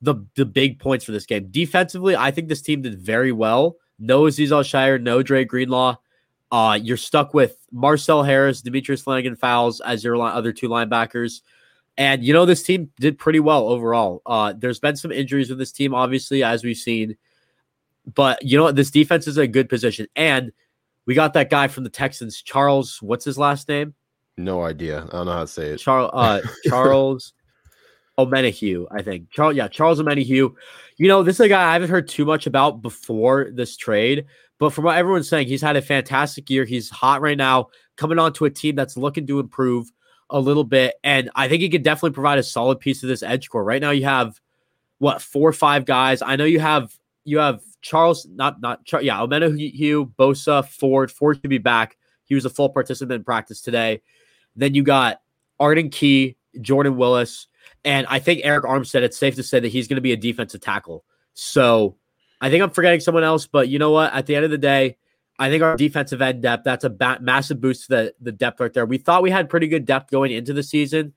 the, 0.00 0.16
the 0.34 0.44
big 0.44 0.78
points 0.78 1.04
for 1.04 1.12
this 1.12 1.26
game. 1.26 1.48
Defensively, 1.50 2.16
I 2.16 2.30
think 2.30 2.48
this 2.48 2.62
team 2.62 2.82
did 2.82 2.98
very 2.98 3.32
well. 3.32 3.76
No 3.98 4.22
Azeez 4.22 4.52
Al-Shaair, 4.52 5.00
no 5.00 5.22
Dre 5.22 5.44
Greenlaw. 5.44 5.96
Uh, 6.50 6.78
you're 6.80 6.96
stuck 6.96 7.34
with 7.34 7.56
Marcel 7.72 8.22
Harris, 8.22 8.62
Demetrius 8.62 9.02
Flannigan-Fowles 9.02 9.80
as 9.80 10.04
your 10.04 10.20
other 10.20 10.52
two 10.52 10.68
linebackers. 10.68 11.40
And 11.96 12.24
you 12.24 12.32
know, 12.32 12.44
this 12.44 12.62
team 12.62 12.90
did 12.98 13.18
pretty 13.18 13.40
well 13.40 13.68
overall. 13.68 14.22
Uh, 14.26 14.52
there's 14.56 14.80
been 14.80 14.96
some 14.96 15.12
injuries 15.12 15.48
with 15.48 15.58
this 15.58 15.72
team, 15.72 15.94
obviously, 15.94 16.42
as 16.42 16.64
we've 16.64 16.76
seen. 16.76 17.16
But 18.12 18.44
you 18.44 18.58
know 18.58 18.64
what? 18.64 18.76
This 18.76 18.90
defense 18.90 19.26
is 19.26 19.38
a 19.38 19.46
good 19.46 19.68
position. 19.68 20.06
And 20.16 20.52
we 21.06 21.14
got 21.14 21.34
that 21.34 21.50
guy 21.50 21.68
from 21.68 21.84
the 21.84 21.90
Texans, 21.90 22.42
Charles. 22.42 23.00
What's 23.02 23.24
his 23.24 23.38
last 23.38 23.68
name? 23.68 23.94
No 24.36 24.62
idea. 24.62 25.06
I 25.08 25.16
don't 25.16 25.26
know 25.26 25.32
how 25.32 25.40
to 25.40 25.46
say 25.46 25.68
it. 25.68 25.76
Charles 25.80 26.10
uh, 26.14 26.40
Charles 26.64 27.32
Omenihu, 28.18 28.86
I 28.90 29.02
think. 29.02 29.30
Charles, 29.30 29.56
yeah, 29.56 29.68
Charles 29.68 30.00
Omenihu. 30.00 30.54
You 30.96 31.08
know, 31.08 31.22
this 31.22 31.36
is 31.36 31.40
a 31.40 31.48
guy 31.48 31.70
I 31.70 31.72
haven't 31.72 31.90
heard 31.90 32.08
too 32.08 32.24
much 32.24 32.46
about 32.46 32.82
before 32.82 33.50
this 33.52 33.76
trade, 33.76 34.26
but 34.58 34.70
from 34.70 34.84
what 34.84 34.96
everyone's 34.96 35.28
saying, 35.28 35.48
he's 35.48 35.62
had 35.62 35.76
a 35.76 35.82
fantastic 35.82 36.48
year. 36.48 36.64
He's 36.64 36.90
hot 36.90 37.20
right 37.20 37.36
now, 37.36 37.68
coming 37.96 38.18
onto 38.18 38.44
a 38.44 38.50
team 38.50 38.76
that's 38.76 38.96
looking 38.96 39.26
to 39.26 39.40
improve 39.40 39.90
a 40.30 40.40
little 40.40 40.64
bit. 40.64 40.94
And 41.04 41.30
I 41.34 41.48
think 41.48 41.62
he 41.62 41.68
could 41.68 41.82
definitely 41.82 42.14
provide 42.14 42.38
a 42.38 42.42
solid 42.42 42.80
piece 42.80 43.02
of 43.02 43.08
this 43.08 43.22
edge 43.22 43.50
core. 43.50 43.64
Right 43.64 43.80
now, 43.80 43.90
you 43.90 44.04
have 44.04 44.40
what 44.98 45.20
four 45.20 45.48
or 45.48 45.52
five 45.52 45.84
guys. 45.84 46.22
I 46.22 46.36
know 46.36 46.44
you 46.44 46.60
have 46.60 46.96
you 47.24 47.38
have 47.38 47.60
Charles, 47.84 48.26
not 48.26 48.60
not 48.60 48.84
Char- 48.86 49.02
yeah, 49.02 49.18
Omenihu, 49.18 50.10
Bosa, 50.18 50.66
Ford. 50.66 51.12
Ford 51.12 51.36
should 51.36 51.50
be 51.50 51.58
back. 51.58 51.98
He 52.24 52.34
was 52.34 52.46
a 52.46 52.50
full 52.50 52.70
participant 52.70 53.16
in 53.16 53.24
practice 53.24 53.60
today. 53.60 54.00
Then 54.56 54.74
you 54.74 54.82
got 54.82 55.20
Arden 55.60 55.90
Key, 55.90 56.36
Jordan 56.62 56.96
Willis, 56.96 57.46
and 57.84 58.06
I 58.08 58.20
think 58.20 58.42
Arik 58.42 58.62
Armstead. 58.62 59.02
It's 59.02 59.18
safe 59.18 59.34
to 59.36 59.42
say 59.42 59.60
that 59.60 59.68
he's 59.68 59.86
going 59.86 59.96
to 59.96 60.00
be 60.00 60.12
a 60.12 60.16
defensive 60.16 60.62
tackle. 60.62 61.04
So 61.34 61.96
I 62.40 62.48
think 62.48 62.62
I'm 62.62 62.70
forgetting 62.70 63.00
someone 63.00 63.22
else, 63.22 63.46
but 63.46 63.68
you 63.68 63.78
know 63.78 63.90
what? 63.90 64.14
At 64.14 64.24
the 64.24 64.34
end 64.34 64.46
of 64.46 64.50
the 64.50 64.58
day, 64.58 64.96
I 65.38 65.50
think 65.50 65.62
our 65.62 65.76
defensive 65.76 66.22
end 66.22 66.40
depth, 66.40 66.64
that's 66.64 66.84
a 66.84 66.90
ba- 66.90 67.18
massive 67.20 67.60
boost 67.60 67.82
to 67.82 67.88
the, 67.88 68.14
the 68.20 68.32
depth 68.32 68.60
right 68.60 68.72
there. 68.72 68.86
We 68.86 68.98
thought 68.98 69.22
we 69.22 69.30
had 69.30 69.50
pretty 69.50 69.68
good 69.68 69.84
depth 69.84 70.10
going 70.10 70.32
into 70.32 70.54
the 70.54 70.62
season. 70.62 71.12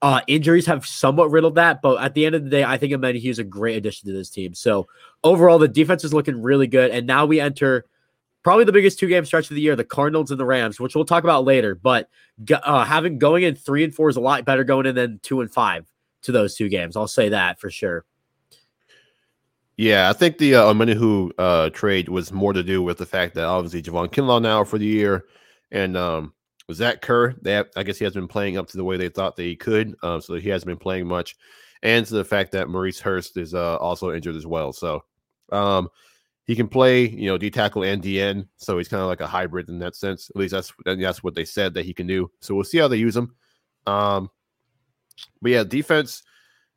Uh, 0.00 0.20
injuries 0.28 0.66
have 0.66 0.86
somewhat 0.86 1.30
riddled 1.30 1.56
that, 1.56 1.82
but 1.82 2.00
at 2.00 2.14
the 2.14 2.24
end 2.24 2.36
of 2.36 2.44
the 2.44 2.50
day, 2.50 2.62
I 2.62 2.78
think 2.78 2.92
Omenihu 2.92 3.30
is 3.30 3.40
a 3.40 3.44
great 3.44 3.76
addition 3.76 4.06
to 4.06 4.12
this 4.12 4.30
team. 4.30 4.54
So 4.54 4.86
overall, 5.24 5.58
the 5.58 5.66
defense 5.66 6.04
is 6.04 6.14
looking 6.14 6.40
really 6.40 6.68
good. 6.68 6.92
And 6.92 7.06
now 7.06 7.26
we 7.26 7.40
enter 7.40 7.84
probably 8.44 8.64
the 8.64 8.72
biggest 8.72 8.98
two 8.98 9.08
game 9.08 9.24
stretch 9.24 9.50
of 9.50 9.56
the 9.56 9.60
year, 9.60 9.74
the 9.74 9.84
Cardinals 9.84 10.30
and 10.30 10.38
the 10.38 10.44
Rams, 10.44 10.78
which 10.78 10.94
we'll 10.94 11.04
talk 11.04 11.24
about 11.24 11.44
later. 11.44 11.74
But 11.74 12.08
uh, 12.52 12.84
having 12.84 13.18
going 13.18 13.42
in 13.42 13.56
three 13.56 13.82
and 13.82 13.94
four 13.94 14.08
is 14.08 14.16
a 14.16 14.20
lot 14.20 14.44
better 14.44 14.62
going 14.62 14.86
in 14.86 14.94
than 14.94 15.18
two 15.22 15.40
and 15.40 15.52
five 15.52 15.84
to 16.22 16.32
those 16.32 16.54
two 16.54 16.68
games. 16.68 16.96
I'll 16.96 17.08
say 17.08 17.30
that 17.30 17.58
for 17.58 17.70
sure. 17.70 18.04
Yeah, 19.76 20.10
I 20.10 20.12
think 20.12 20.38
the 20.38 20.56
uh, 20.56 20.64
Omenihu 20.64 21.30
uh, 21.38 21.70
trade 21.70 22.08
was 22.08 22.32
more 22.32 22.52
to 22.52 22.64
do 22.64 22.82
with 22.82 22.98
the 22.98 23.06
fact 23.06 23.34
that 23.34 23.44
obviously 23.44 23.80
Javon 23.80 24.08
Kinlaw 24.08 24.42
now 24.42 24.64
for 24.64 24.76
the 24.76 24.86
year, 24.86 25.26
and 25.70 25.96
um, 25.96 26.34
Zach 26.72 27.00
Kerr. 27.00 27.34
That 27.42 27.70
I 27.76 27.82
guess 27.82 27.98
he 27.98 28.04
has 28.04 28.14
been 28.14 28.28
playing 28.28 28.56
up 28.56 28.68
to 28.68 28.76
the 28.76 28.84
way 28.84 28.96
they 28.96 29.08
thought 29.08 29.36
they 29.36 29.54
could, 29.54 29.94
um, 30.02 30.20
so 30.20 30.34
he 30.34 30.48
hasn't 30.48 30.68
been 30.68 30.78
playing 30.78 31.06
much, 31.06 31.36
and 31.82 32.04
to 32.06 32.14
the 32.14 32.24
fact 32.24 32.52
that 32.52 32.68
Maurice 32.68 33.00
Hurst 33.00 33.36
is 33.36 33.54
uh, 33.54 33.76
also 33.76 34.12
injured 34.12 34.36
as 34.36 34.46
well. 34.46 34.72
So 34.72 35.04
um, 35.50 35.88
he 36.44 36.56
can 36.56 36.68
play, 36.68 37.08
you 37.08 37.26
know, 37.26 37.38
D 37.38 37.50
tackle 37.50 37.84
and 37.84 38.02
DN, 38.02 38.48
so 38.56 38.78
he's 38.78 38.88
kind 38.88 39.02
of 39.02 39.08
like 39.08 39.20
a 39.20 39.26
hybrid 39.26 39.68
in 39.68 39.78
that 39.80 39.96
sense. 39.96 40.30
At 40.30 40.36
least 40.36 40.52
that's 40.52 40.72
that's 40.84 41.22
what 41.22 41.34
they 41.34 41.44
said 41.44 41.74
that 41.74 41.84
he 41.84 41.94
can 41.94 42.06
do. 42.06 42.30
So 42.40 42.54
we'll 42.54 42.64
see 42.64 42.78
how 42.78 42.88
they 42.88 42.96
use 42.96 43.16
him. 43.16 43.34
Um, 43.86 44.30
but 45.42 45.50
yeah, 45.50 45.64
defense, 45.64 46.22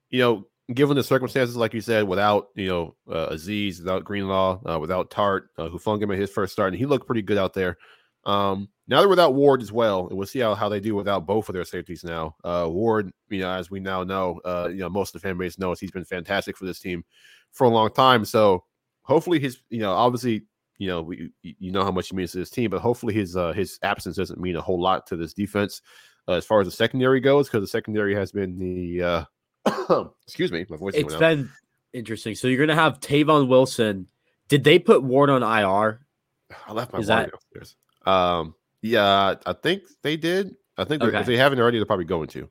you 0.10 0.19
know, 0.19 0.48
given 0.74 0.95
the 0.95 1.03
circumstances, 1.03 1.55
like 1.55 1.74
you 1.74 1.81
said, 1.81 2.07
without 2.07 2.50
you 2.55 2.67
know 2.67 2.95
uh, 3.10 3.29
Azeez, 3.29 3.79
without 3.79 4.03
Greenlaw, 4.03 4.62
uh, 4.69 4.79
without 4.79 5.10
Tartt, 5.10 5.43
uh, 5.57 5.69
who 5.69 5.79
flung 5.79 6.01
him 6.01 6.12
at 6.12 6.19
his 6.19 6.29
first 6.29 6.53
start, 6.53 6.74
and 6.74 6.79
he 6.79 6.86
looked 6.86 7.07
pretty 7.07 7.21
good 7.21 7.38
out 7.38 7.53
there. 7.53 7.77
Um, 8.25 8.69
now 8.91 9.00
they're 9.00 9.07
without 9.07 9.36
Ward 9.36 9.62
as 9.62 9.71
well, 9.71 10.10
and 10.10 10.17
we'll 10.17 10.27
see 10.27 10.39
how, 10.39 10.53
how 10.53 10.67
they 10.67 10.81
do 10.81 10.95
without 10.95 11.25
both 11.25 11.48
of 11.48 11.53
their 11.53 11.63
safeties 11.63 12.03
now. 12.03 12.36
Uh, 12.43 12.67
Ward, 12.69 13.10
you 13.29 13.39
know, 13.39 13.50
as 13.50 13.71
we 13.71 13.79
now 13.79 14.03
know, 14.03 14.41
uh, 14.43 14.67
you 14.69 14.79
know, 14.79 14.89
most 14.89 15.15
of 15.15 15.21
the 15.21 15.25
fan 15.25 15.38
base 15.38 15.57
knows 15.57 15.79
he's 15.79 15.91
been 15.91 16.03
fantastic 16.03 16.57
for 16.57 16.65
this 16.65 16.81
team 16.81 17.05
for 17.53 17.63
a 17.63 17.69
long 17.69 17.89
time. 17.93 18.25
So 18.25 18.65
hopefully 19.03 19.39
his, 19.39 19.60
you 19.69 19.79
know, 19.79 19.93
obviously, 19.93 20.43
you 20.77 20.88
know, 20.88 21.01
we, 21.01 21.31
you 21.41 21.71
know 21.71 21.86
how 21.86 21.91
much 21.91 22.10
he 22.10 22.17
means 22.17 22.33
to 22.33 22.39
this 22.39 22.50
team, 22.50 22.69
but 22.69 22.81
hopefully 22.81 23.13
his 23.13 23.38
uh, 23.38 23.53
his 23.53 23.79
absence 23.81 24.17
doesn't 24.17 24.41
mean 24.41 24.57
a 24.57 24.62
whole 24.62 24.81
lot 24.81 25.07
to 25.07 25.15
this 25.15 25.33
defense 25.33 25.81
uh, 26.27 26.33
as 26.33 26.45
far 26.45 26.60
as 26.60 26.67
the 26.67 26.71
secondary 26.71 27.21
goes, 27.21 27.48
because 27.48 27.62
the 27.62 27.67
secondary 27.67 28.13
has 28.13 28.33
been 28.33 28.60
the 28.60 29.25
uh, 29.65 30.05
excuse 30.27 30.51
me, 30.51 30.65
my 30.69 30.75
voice. 30.75 30.95
It's 30.95 31.15
been 31.15 31.50
interesting. 31.93 32.36
So 32.36 32.50
you're 32.50 32.65
gonna 32.65 32.77
have 32.77 33.00
Tavon 33.00 33.48
Wilson. 33.48 34.07
Did 34.50 34.65
they 34.65 34.79
put 34.79 35.01
Ward 35.01 35.29
on 35.29 35.43
IR? 35.43 36.01
I 36.67 36.74
left 36.74 36.91
my 36.91 37.00
Is 37.00 37.07
that- 37.07 37.31
downstairs. 37.31 37.77
Um, 38.05 38.55
yeah, 38.81 39.35
I 39.45 39.53
think 39.53 39.83
they 40.01 40.17
did. 40.17 40.55
I 40.77 40.83
think 40.83 41.01
they- 41.01 41.07
Okay. 41.09 41.19
if 41.19 41.25
they 41.25 41.38
haven't 41.38 41.59
already, 41.59 41.77
they're 41.77 41.85
probably 41.85 42.05
going 42.05 42.27
to. 42.29 42.50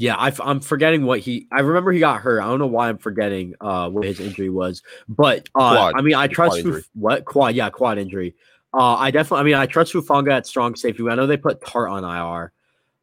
Yeah, 0.00 0.14
I, 0.14 0.32
am 0.48 0.60
forgetting 0.60 1.04
what 1.04 1.18
he. 1.18 1.48
I 1.50 1.60
remember 1.60 1.90
he 1.90 1.98
got 1.98 2.20
hurt. 2.20 2.40
I 2.40 2.44
don't 2.46 2.60
know 2.60 2.68
why 2.68 2.88
I'm 2.88 2.98
forgetting 2.98 3.54
uh, 3.60 3.90
what 3.90 4.04
his 4.04 4.20
injury 4.20 4.48
was, 4.48 4.80
but 5.08 5.48
uh, 5.56 5.74
Quad. 5.74 5.94
I 5.96 6.02
mean, 6.02 6.14
I 6.14 6.28
trust 6.28 6.58
injury. 6.58 6.82
Fuf- 6.82 6.88
what 6.94 7.24
quad. 7.24 7.56
Yeah, 7.56 7.68
quad 7.70 7.98
injury. 7.98 8.36
Uh, 8.72 8.94
I 8.94 9.10
definitely. 9.10 9.40
I 9.40 9.42
mean, 9.42 9.54
I 9.54 9.66
trust 9.66 9.92
Hufanga 9.92 10.30
at 10.30 10.46
strong 10.46 10.76
safety. 10.76 11.02
I 11.08 11.16
know 11.16 11.26
they 11.26 11.36
put 11.36 11.60
Tartt 11.60 11.90
on 11.90 12.04
IR. 12.04 12.52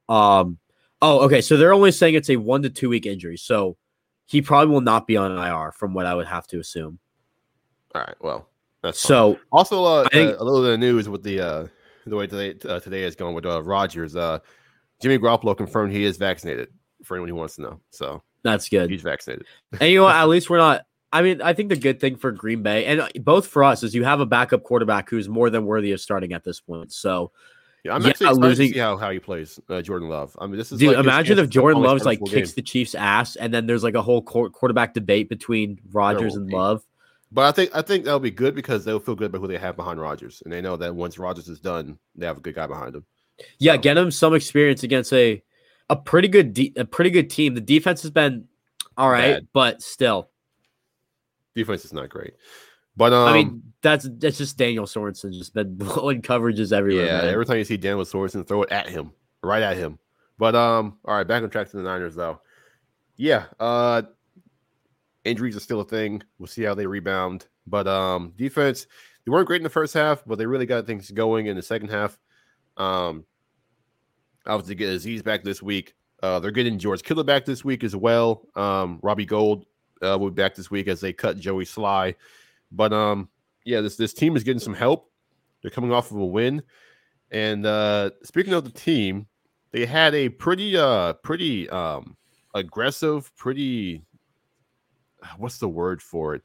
Um. 0.07 0.57
Oh, 1.01 1.19
okay. 1.25 1.41
So 1.41 1.57
they're 1.57 1.73
only 1.73 1.91
saying 1.91 2.15
it's 2.15 2.29
a 2.29 2.37
one 2.37 2.61
to 2.61 2.69
two 2.69 2.87
week 2.87 3.05
injury. 3.05 3.35
So 3.35 3.75
he 4.25 4.41
probably 4.41 4.73
will 4.73 4.79
not 4.79 5.05
be 5.05 5.17
on 5.17 5.37
IR, 5.37 5.73
from 5.73 5.93
what 5.93 6.05
I 6.05 6.15
would 6.15 6.27
have 6.27 6.47
to 6.47 6.59
assume. 6.59 6.97
All 7.93 8.01
right. 8.01 8.15
Well, 8.21 8.47
that's 8.81 9.01
fine. 9.01 9.07
So 9.09 9.39
Also, 9.51 9.83
uh, 9.83 10.07
think- 10.13 10.31
uh, 10.31 10.37
a 10.41 10.43
little 10.45 10.61
bit 10.61 10.75
of 10.75 10.79
news 10.79 11.09
with 11.09 11.23
the 11.23 11.41
uh, 11.41 11.67
the 12.05 12.15
way 12.15 12.27
today 12.27 12.55
uh, 12.69 12.79
today 12.79 13.03
is 13.03 13.15
going 13.15 13.35
with 13.35 13.45
uh, 13.45 13.61
Rodgers. 13.63 14.15
Uh, 14.15 14.39
Jimmy 15.01 15.17
Garoppolo 15.17 15.55
confirmed 15.57 15.91
he 15.91 16.03
is 16.03 16.17
vaccinated. 16.17 16.69
For 17.03 17.15
anyone 17.15 17.29
who 17.29 17.35
wants 17.35 17.55
to 17.57 17.61
know, 17.61 17.81
so 17.91 18.23
that's 18.41 18.67
good. 18.69 18.89
he's 18.89 19.01
vaccinated. 19.01 19.45
and 19.79 19.89
you 19.91 19.99
know? 19.99 20.07
At 20.07 20.23
least 20.29 20.49
we're 20.49 20.57
not. 20.57 20.85
I 21.11 21.21
mean, 21.21 21.41
I 21.41 21.53
think 21.53 21.69
the 21.69 21.75
good 21.75 21.99
thing 21.99 22.15
for 22.15 22.31
Green 22.31 22.63
Bay 22.63 22.85
and 22.85 23.01
uh, 23.01 23.09
both 23.21 23.47
for 23.47 23.63
us 23.63 23.83
is 23.83 23.93
you 23.93 24.03
have 24.03 24.21
a 24.21 24.25
backup 24.25 24.63
quarterback 24.63 25.09
who's 25.09 25.29
more 25.29 25.49
than 25.49 25.65
worthy 25.65 25.91
of 25.91 26.01
starting 26.01 26.33
at 26.33 26.43
this 26.43 26.59
point. 26.59 26.91
So, 26.91 27.31
Yeah, 27.83 27.93
I'm 27.95 28.01
Yeah, 28.01 28.09
actually 28.09 28.33
losing- 28.33 28.73
how, 28.73 28.97
how 28.97 29.11
he 29.11 29.19
plays, 29.19 29.59
uh, 29.69 29.81
Jordan 29.81 30.09
Love. 30.09 30.35
I 30.41 30.47
mean, 30.47 30.57
this 30.57 30.71
is 30.71 30.79
dude, 30.79 30.95
like 30.95 30.97
imagine 31.03 31.37
if 31.37 31.49
Jordan 31.49 31.83
Love's 31.83 32.05
like 32.05 32.19
full 32.19 32.27
kicks 32.27 32.53
the 32.53 32.61
Chiefs' 32.61 32.95
ass, 32.95 33.35
and 33.35 33.53
then 33.53 33.67
there's 33.67 33.83
like 33.83 33.93
a 33.95 34.01
whole 34.01 34.21
quar- 34.23 34.49
quarterback 34.49 34.93
debate 34.93 35.29
between 35.29 35.79
Rodgers 35.91 36.33
will 36.33 36.41
and. 36.43 36.51
Love. 36.51 36.83
But 37.35 37.43
I 37.43 37.51
think 37.51 37.75
I 37.75 37.81
think 37.81 38.05
that'll 38.05 38.21
be 38.21 38.31
good 38.31 38.55
because 38.55 38.85
they'll 38.85 38.97
feel 38.97 39.13
good 39.13 39.25
about 39.25 39.41
who 39.41 39.47
they 39.47 39.57
have 39.57 39.75
behind 39.75 39.99
Rodgers, 39.99 40.41
and 40.45 40.53
they 40.53 40.61
know 40.61 40.77
that 40.77 40.95
once 40.95 41.19
Rodgers 41.19 41.49
is 41.49 41.59
done, 41.59 41.99
they 42.15 42.25
have 42.25 42.37
a 42.37 42.39
good 42.39 42.55
guy 42.55 42.65
behind 42.65 42.95
him. 42.95 43.05
Yeah, 43.59 43.75
get 43.75 43.97
him 43.97 44.09
some 44.09 44.33
experience 44.33 44.83
against 44.83 45.11
a 45.11 45.43
a 45.89 45.97
pretty 45.97 46.29
good 46.29 46.53
de- 46.53 46.71
a 46.77 46.85
pretty 46.85 47.09
good 47.09 47.29
team. 47.29 47.53
The 47.53 47.59
defense 47.59 48.01
has 48.03 48.11
been 48.11 48.47
all 48.95 49.09
right, 49.09 49.33
Bad. 49.33 49.47
but 49.51 49.81
still, 49.81 50.29
Defense 51.55 51.83
is 51.83 51.91
not 51.91 52.07
great, 52.07 52.35
but 52.95 53.11
um, 53.11 53.27
I 53.27 53.33
mean 53.33 53.63
that's 53.81 54.07
that's 54.13 54.37
just 54.37 54.57
Daniel 54.57 54.85
Sorensen 54.85 55.33
just 55.33 55.53
been 55.53 55.75
blowing 55.77 56.21
coverages 56.21 56.71
everywhere. 56.71 57.05
yeah, 57.05 57.17
man. 57.17 57.33
every 57.33 57.45
time 57.45 57.57
you 57.57 57.65
see 57.65 57.75
Daniel 57.75 58.05
Sorensen, 58.05 58.47
throw 58.47 58.63
it 58.63 58.71
at 58.71 58.87
him, 58.87 59.11
right 59.43 59.61
at 59.61 59.75
him. 59.75 59.99
But 60.37 60.55
um, 60.55 60.99
all 61.03 61.15
right, 61.15 61.27
back 61.27 61.43
on 61.43 61.49
track 61.49 61.69
to 61.71 61.75
the 61.75 61.83
Niners 61.83 62.15
though. 62.15 62.39
Yeah, 63.17 63.47
uh, 63.59 64.03
injuries 65.25 65.57
are 65.57 65.61
still 65.61 65.81
a 65.81 65.85
thing. 65.85 66.23
We'll 66.39 66.47
see 66.47 66.63
how 66.63 66.75
they 66.75 66.85
rebound. 66.85 67.47
But 67.67 67.87
um, 67.87 68.33
defense, 68.37 68.87
they 69.25 69.31
weren't 69.31 69.47
great 69.47 69.57
in 69.57 69.63
the 69.63 69.69
first 69.69 69.93
half, 69.93 70.23
but 70.25 70.37
they 70.37 70.45
really 70.45 70.65
got 70.65 70.85
things 70.85 71.11
going 71.11 71.47
in 71.47 71.55
the 71.55 71.61
second 71.61 71.89
half. 71.89 72.17
Um, 72.77 73.25
obviously 74.45 74.75
get 74.75 74.89
Azeez 74.89 75.23
back 75.23 75.43
this 75.43 75.61
week. 75.61 75.95
Uh, 76.23 76.39
they're 76.39 76.51
getting 76.51 76.79
George 76.79 77.03
Kittle 77.03 77.23
back 77.23 77.45
this 77.45 77.65
week 77.65 77.83
as 77.83 77.95
well. 77.95 78.47
Um, 78.55 78.99
Robbie 79.01 79.25
Gould 79.25 79.65
uh, 80.01 80.17
will 80.17 80.29
be 80.29 80.41
back 80.41 80.55
this 80.55 80.71
week 80.71 80.87
as 80.87 81.01
they 81.01 81.13
cut 81.13 81.39
Joey 81.39 81.65
Slye. 81.65 82.15
But 82.71 82.93
um, 82.93 83.29
yeah, 83.65 83.81
this 83.81 83.95
this 83.95 84.13
team 84.13 84.35
is 84.35 84.43
getting 84.43 84.59
some 84.59 84.73
help. 84.73 85.11
They're 85.61 85.71
coming 85.71 85.91
off 85.91 86.11
of 86.11 86.17
a 86.17 86.25
win. 86.25 86.63
And 87.31 87.65
uh, 87.65 88.11
speaking 88.23 88.53
of 88.53 88.63
the 88.63 88.71
team, 88.71 89.27
they 89.71 89.85
had 89.85 90.13
a 90.15 90.29
pretty 90.29 90.77
uh 90.77 91.13
pretty 91.13 91.69
um 91.69 92.15
aggressive, 92.53 93.35
pretty 93.35 94.03
what's 95.37 95.57
the 95.57 95.69
word 95.69 96.01
for 96.01 96.35
it? 96.35 96.41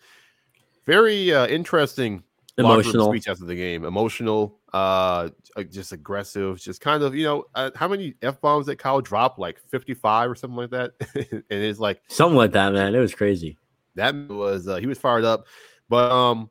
Very 0.87 1.33
uh, 1.33 1.47
interesting 1.47 2.23
emotional. 2.59 3.11
speech 3.11 3.29
after 3.29 3.45
the 3.45 3.55
game. 3.55 3.85
Emotional, 3.85 4.59
uh, 4.73 5.29
uh, 5.57 5.63
just 5.65 5.93
aggressive, 5.93 6.61
just 6.61 6.81
kind 6.81 7.03
of 7.03 7.15
you 7.15 7.25
know 7.25 7.45
uh, 7.55 7.71
how 7.75 7.89
many 7.89 8.15
f 8.23 8.41
bombs 8.41 8.67
that 8.67 8.77
Kyle 8.77 9.01
dropped? 9.01 9.39
Like 9.39 9.61
fifty 9.69 9.95
five 9.95 10.31
or 10.31 10.35
something 10.35 10.57
like 10.57 10.71
that. 10.71 10.93
and 11.15 11.45
it's 11.51 11.79
like 11.79 12.01
Something 12.09 12.37
like 12.37 12.53
that, 12.53 12.73
man. 12.73 12.95
It 12.95 12.99
was 12.99 13.15
crazy. 13.15 13.57
that 13.95 14.15
was 14.29 14.69
uh, 14.69 14.77
he 14.77 14.87
was 14.87 14.99
fired 14.99 15.25
up, 15.25 15.47
but 15.89 16.11
um, 16.11 16.51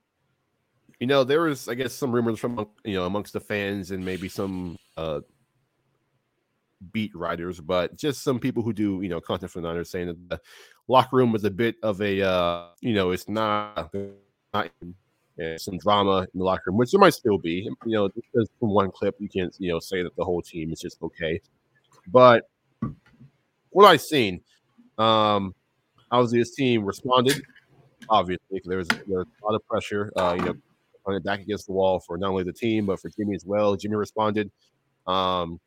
you 0.99 1.07
know 1.07 1.23
there 1.23 1.41
was 1.41 1.67
I 1.67 1.75
guess 1.75 1.93
some 1.93 2.11
rumors 2.11 2.39
from 2.39 2.67
you 2.83 2.93
know 2.93 3.05
amongst 3.05 3.33
the 3.33 3.39
fans 3.39 3.91
and 3.91 4.03
maybe 4.03 4.29
some 4.29 4.77
uh 4.97 5.21
beat 6.91 7.15
writers, 7.15 7.59
but 7.59 7.95
just 7.97 8.23
some 8.23 8.39
people 8.39 8.63
who 8.63 8.73
do 8.73 9.01
you 9.01 9.09
know 9.09 9.19
content 9.21 9.51
for 9.51 9.61
the 9.61 9.67
Niners 9.67 9.89
saying 9.89 10.07
that 10.07 10.29
the 10.29 10.39
locker 10.87 11.17
room 11.17 11.31
was 11.31 11.43
a 11.43 11.51
bit 11.51 11.75
of 11.83 12.01
a 12.01 12.21
uh 12.21 12.67
you 12.81 12.93
know 12.93 13.11
it's 13.11 13.27
not 13.27 13.93
not 14.53 14.69
some 15.57 15.77
drama 15.77 16.27
in 16.33 16.39
the 16.39 16.43
locker 16.43 16.63
room, 16.67 16.77
which 16.77 16.91
there 16.91 16.99
might 16.99 17.13
still 17.13 17.37
be. 17.37 17.69
You 17.85 17.93
know, 17.93 18.09
just 18.35 18.51
from 18.59 18.69
one 18.69 18.91
clip, 18.91 19.15
you 19.19 19.29
can't 19.29 19.55
you 19.59 19.71
know 19.71 19.79
say 19.79 20.03
that 20.03 20.15
the 20.15 20.23
whole 20.23 20.41
team 20.41 20.71
is 20.71 20.79
just 20.79 21.01
okay, 21.01 21.41
but 22.07 22.49
what 23.71 23.85
I've 23.85 24.01
seen, 24.01 24.41
um, 24.97 25.53
obviously 26.11 26.39
this 26.39 26.55
team 26.55 26.83
responded. 26.83 27.41
Obviously, 28.09 28.61
there 28.65 28.77
was 28.77 28.87
there 28.87 29.19
was 29.19 29.27
a 29.41 29.45
lot 29.45 29.55
of 29.55 29.65
pressure. 29.67 30.11
Uh, 30.15 30.35
you 30.37 30.45
know, 30.45 30.55
on 31.05 31.15
it 31.15 31.23
back 31.23 31.39
against 31.39 31.67
the 31.67 31.73
wall 31.73 31.99
for 31.99 32.17
not 32.17 32.29
only 32.29 32.43
the 32.43 32.53
team 32.53 32.85
but 32.85 32.99
for 32.99 33.09
Jimmy 33.09 33.35
as 33.35 33.45
well. 33.45 33.75
Jimmy 33.75 33.95
responded. 33.95 34.51
Um, 35.07 35.59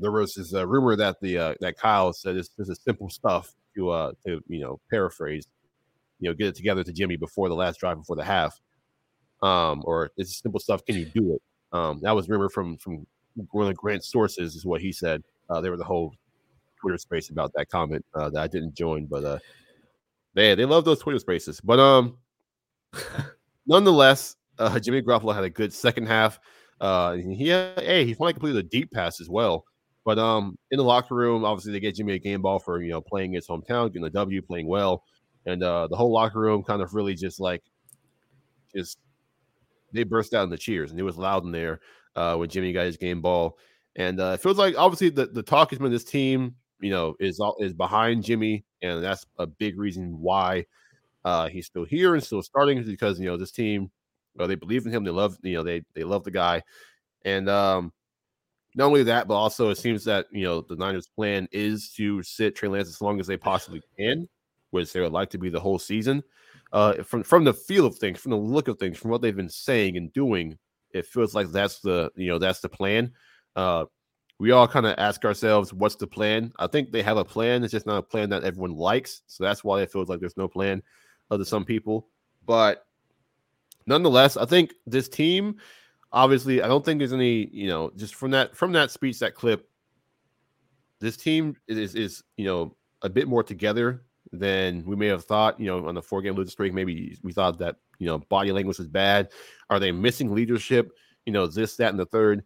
there 0.00 0.12
was 0.12 0.34
this 0.34 0.54
uh, 0.54 0.66
rumor 0.66 0.96
that 0.96 1.20
the 1.20 1.38
uh, 1.38 1.54
that 1.60 1.76
Kyle 1.76 2.12
said 2.12 2.36
this, 2.36 2.48
this 2.58 2.68
is 2.68 2.80
simple 2.84 3.10
stuff 3.10 3.54
to 3.76 3.90
uh 3.90 4.12
to 4.26 4.40
you 4.48 4.60
know 4.60 4.80
paraphrase, 4.90 5.46
you 6.18 6.28
know, 6.28 6.34
get 6.34 6.48
it 6.48 6.54
together 6.56 6.82
to 6.82 6.92
Jimmy 6.92 7.16
before 7.16 7.48
the 7.48 7.54
last 7.54 7.80
drive 7.80 7.98
before 7.98 8.16
the 8.16 8.24
half. 8.24 8.60
Um, 9.42 9.82
or 9.84 10.10
this 10.16 10.28
is 10.28 10.38
simple 10.38 10.60
stuff. 10.60 10.84
Can 10.84 10.96
you 10.96 11.06
do 11.06 11.34
it? 11.34 11.42
Um, 11.72 12.00
that 12.02 12.14
was 12.14 12.28
rumor 12.28 12.48
from 12.48 12.76
from 12.76 13.06
one 13.52 13.68
of 13.68 13.76
Grant's 13.76 14.10
sources 14.10 14.54
is 14.54 14.66
what 14.66 14.80
he 14.80 14.92
said. 14.92 15.22
Uh, 15.48 15.60
there 15.60 15.70
was 15.70 15.80
a 15.80 15.84
whole 15.84 16.14
Twitter 16.80 16.98
space 16.98 17.30
about 17.30 17.52
that 17.54 17.68
comment 17.68 18.04
uh, 18.14 18.30
that 18.30 18.42
I 18.42 18.46
didn't 18.46 18.74
join, 18.74 19.06
but 19.06 19.24
uh, 19.24 19.38
they 20.34 20.54
they 20.54 20.64
love 20.64 20.84
those 20.84 20.98
Twitter 20.98 21.18
spaces. 21.18 21.60
But 21.60 21.78
um, 21.78 22.18
nonetheless, 23.66 24.36
uh, 24.58 24.78
Jimmy 24.78 25.02
Garoppolo 25.02 25.34
had 25.34 25.44
a 25.44 25.50
good 25.50 25.72
second 25.72 26.06
half. 26.06 26.38
Uh, 26.80 27.14
he 27.14 27.48
hey, 27.48 28.04
he 28.04 28.14
finally 28.14 28.32
completed 28.32 28.64
a 28.64 28.68
deep 28.68 28.90
pass 28.92 29.20
as 29.20 29.28
well. 29.28 29.64
But 30.04 30.18
um, 30.18 30.56
in 30.70 30.78
the 30.78 30.84
locker 30.84 31.14
room, 31.14 31.44
obviously 31.44 31.72
they 31.72 31.80
get 31.80 31.94
Jimmy 31.94 32.14
a 32.14 32.18
game 32.18 32.42
ball 32.42 32.58
for 32.58 32.80
you 32.82 32.90
know 32.90 33.00
playing 33.00 33.32
his 33.32 33.46
hometown, 33.46 33.92
getting 33.92 34.06
a 34.06 34.10
W, 34.10 34.40
playing 34.42 34.66
well, 34.66 35.04
and 35.46 35.62
uh, 35.62 35.86
the 35.88 35.96
whole 35.96 36.12
locker 36.12 36.40
room 36.40 36.62
kind 36.62 36.82
of 36.82 36.94
really 36.94 37.14
just 37.14 37.40
like 37.40 37.62
just 38.74 38.98
they 39.92 40.04
burst 40.04 40.34
out 40.34 40.44
in 40.44 40.50
the 40.50 40.58
cheers, 40.58 40.90
and 40.90 40.98
it 40.98 41.02
was 41.04 41.16
loud 41.16 41.44
in 41.44 41.52
there 41.52 41.80
uh, 42.16 42.36
when 42.36 42.48
Jimmy 42.48 42.72
got 42.72 42.86
his 42.86 42.96
game 42.96 43.20
ball. 43.20 43.58
And 43.96 44.20
uh, 44.20 44.32
it 44.34 44.40
feels 44.40 44.58
like 44.58 44.76
obviously 44.78 45.10
the, 45.10 45.26
the 45.26 45.42
talk 45.42 45.70
has 45.70 45.78
been 45.78 45.90
this 45.90 46.04
team, 46.04 46.54
you 46.80 46.90
know, 46.90 47.14
is 47.20 47.40
is 47.58 47.74
behind 47.74 48.24
Jimmy, 48.24 48.64
and 48.82 49.02
that's 49.02 49.26
a 49.38 49.46
big 49.46 49.78
reason 49.78 50.18
why 50.20 50.64
uh, 51.24 51.48
he's 51.48 51.66
still 51.66 51.84
here 51.84 52.14
and 52.14 52.22
still 52.22 52.42
starting 52.42 52.82
because 52.84 53.18
you 53.18 53.26
know 53.26 53.36
this 53.36 53.52
team, 53.52 53.90
well, 54.34 54.48
they 54.48 54.54
believe 54.54 54.86
in 54.86 54.92
him, 54.92 55.04
they 55.04 55.10
love 55.10 55.36
you 55.42 55.54
know 55.54 55.62
they 55.62 55.82
they 55.94 56.04
love 56.04 56.24
the 56.24 56.30
guy, 56.30 56.62
and 57.24 57.48
um, 57.48 57.92
not 58.74 58.86
only 58.86 59.02
that, 59.04 59.26
but 59.26 59.34
also 59.34 59.70
it 59.70 59.78
seems 59.78 60.04
that 60.04 60.26
you 60.30 60.44
know 60.44 60.60
the 60.60 60.76
Niners' 60.76 61.08
plan 61.08 61.48
is 61.52 61.90
to 61.92 62.22
sit 62.22 62.54
Trey 62.54 62.68
Lance 62.68 62.88
as 62.88 63.00
long 63.00 63.20
as 63.20 63.26
they 63.26 63.36
possibly 63.36 63.82
can, 63.98 64.28
which 64.70 64.92
they 64.92 65.00
would 65.00 65.12
like 65.12 65.30
to 65.30 65.38
be 65.38 65.48
the 65.48 65.60
whole 65.60 65.78
season. 65.78 66.22
Uh, 66.72 67.02
from 67.02 67.22
from 67.22 67.44
the 67.44 67.54
feel 67.54 67.86
of 67.86 67.96
things, 67.96 68.20
from 68.20 68.30
the 68.30 68.36
look 68.36 68.68
of 68.68 68.78
things, 68.78 68.96
from 68.96 69.10
what 69.10 69.20
they've 69.22 69.36
been 69.36 69.48
saying 69.48 69.96
and 69.96 70.12
doing, 70.12 70.56
it 70.92 71.06
feels 71.06 71.34
like 71.34 71.48
that's 71.50 71.80
the 71.80 72.10
you 72.14 72.28
know 72.28 72.38
that's 72.38 72.60
the 72.60 72.68
plan. 72.68 73.12
Uh, 73.56 73.84
we 74.38 74.52
all 74.52 74.66
kind 74.66 74.86
of 74.86 74.94
ask 74.96 75.24
ourselves, 75.26 75.74
what's 75.74 75.96
the 75.96 76.06
plan? 76.06 76.50
I 76.58 76.66
think 76.66 76.90
they 76.90 77.02
have 77.02 77.18
a 77.18 77.24
plan. 77.24 77.62
It's 77.62 77.72
just 77.72 77.86
not 77.86 77.98
a 77.98 78.02
plan 78.02 78.30
that 78.30 78.42
everyone 78.42 78.74
likes, 78.74 79.22
so 79.26 79.44
that's 79.44 79.62
why 79.62 79.82
it 79.82 79.92
feels 79.92 80.08
like 80.08 80.18
there's 80.18 80.36
no 80.36 80.48
plan 80.48 80.82
to 81.30 81.44
some 81.44 81.64
people. 81.64 82.08
But 82.46 82.86
nonetheless, 83.86 84.36
I 84.36 84.46
think 84.46 84.72
this 84.86 85.08
team, 85.08 85.56
obviously, 86.12 86.62
I 86.62 86.68
don't 86.68 86.84
think 86.84 86.98
there's 86.98 87.12
any, 87.12 87.48
you 87.52 87.68
know, 87.68 87.90
just 87.96 88.14
from 88.14 88.30
that 88.32 88.56
from 88.56 88.72
that 88.72 88.90
speech, 88.90 89.18
that 89.20 89.34
clip, 89.34 89.68
this 91.00 91.16
team 91.16 91.56
is 91.68 91.94
is 91.94 92.22
you 92.36 92.44
know 92.44 92.76
a 93.02 93.08
bit 93.08 93.28
more 93.28 93.42
together 93.42 94.02
than 94.32 94.84
we 94.84 94.96
may 94.96 95.06
have 95.06 95.24
thought. 95.24 95.58
You 95.58 95.66
know, 95.66 95.88
on 95.88 95.94
the 95.94 96.02
four 96.02 96.22
game 96.22 96.34
losing 96.34 96.50
streak, 96.50 96.74
maybe 96.74 97.18
we 97.22 97.32
thought 97.32 97.58
that 97.58 97.76
you 97.98 98.06
know 98.06 98.18
body 98.18 98.52
language 98.52 98.78
was 98.78 98.88
bad. 98.88 99.30
Are 99.68 99.80
they 99.80 99.92
missing 99.92 100.34
leadership? 100.34 100.92
You 101.26 101.32
know, 101.32 101.46
this, 101.46 101.76
that, 101.76 101.90
and 101.90 101.98
the 101.98 102.06
third. 102.06 102.44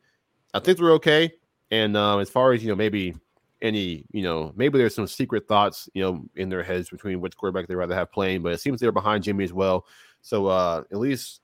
I 0.52 0.61
think 0.61 0.78
they're 0.78 0.92
okay. 0.92 1.33
And 1.71 1.97
um, 1.97 2.21
as 2.21 2.30
far 2.30 2.52
as 2.52 2.62
you 2.62 2.68
know, 2.68 2.76
maybe 2.76 3.14
any 3.62 4.04
you 4.12 4.23
know 4.23 4.52
maybe 4.56 4.78
there's 4.78 4.94
some 4.94 5.06
secret 5.06 5.49
thoughts 5.49 5.88
you 5.94 6.02
know 6.02 6.26
in 6.37 6.50
their 6.50 6.62
heads 6.62 6.90
between 6.90 7.21
which 7.21 7.35
quarterback 7.35 7.66
they'd 7.66 7.75
rather 7.75 7.94
have 7.94 8.12
playing, 8.12 8.42
but 8.42 8.52
it 8.52 8.61
seems 8.61 8.80
they're 8.80 8.92
behind 8.92 9.25
Jimmy 9.25 9.44
as 9.44 9.52
well. 9.52 9.87
So 10.23 10.47
uh, 10.47 10.83
at 10.90 10.99
least 10.99 11.40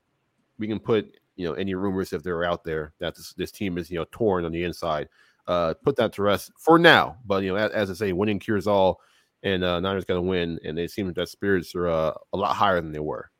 we 0.57 0.67
can 0.67 0.79
put 0.79 1.17
you 1.35 1.47
know 1.47 1.53
any 1.53 1.73
rumors 1.75 2.13
if 2.13 2.23
they're 2.23 2.43
out 2.43 2.63
there 2.63 2.93
that 2.99 3.15
this, 3.15 3.33
this 3.33 3.51
team 3.51 3.77
is 3.77 3.89
you 3.89 3.97
know 3.97 4.05
torn 4.11 4.45
on 4.45 4.51
the 4.51 4.63
inside. 4.63 5.09
Uh, 5.47 5.73
put 5.83 5.95
that 5.95 6.13
to 6.13 6.21
rest 6.21 6.51
for 6.57 6.77
now. 6.77 7.17
But 7.25 7.43
you 7.43 7.49
know, 7.49 7.55
as, 7.55 7.71
as 7.71 7.89
I 7.89 7.93
say, 7.93 8.13
winning 8.13 8.39
cures 8.39 8.67
all, 8.67 9.01
and 9.43 9.63
uh, 9.63 9.79
Niners 9.79 10.05
going 10.05 10.19
to 10.21 10.27
win, 10.27 10.59
and 10.63 10.77
it 10.77 10.91
seems 10.91 11.13
that 11.15 11.29
spirits 11.29 11.73
are 11.75 11.87
uh, 11.87 12.13
a 12.33 12.37
lot 12.37 12.55
higher 12.55 12.79
than 12.79 12.91
they 12.91 12.99
were. 12.99 13.31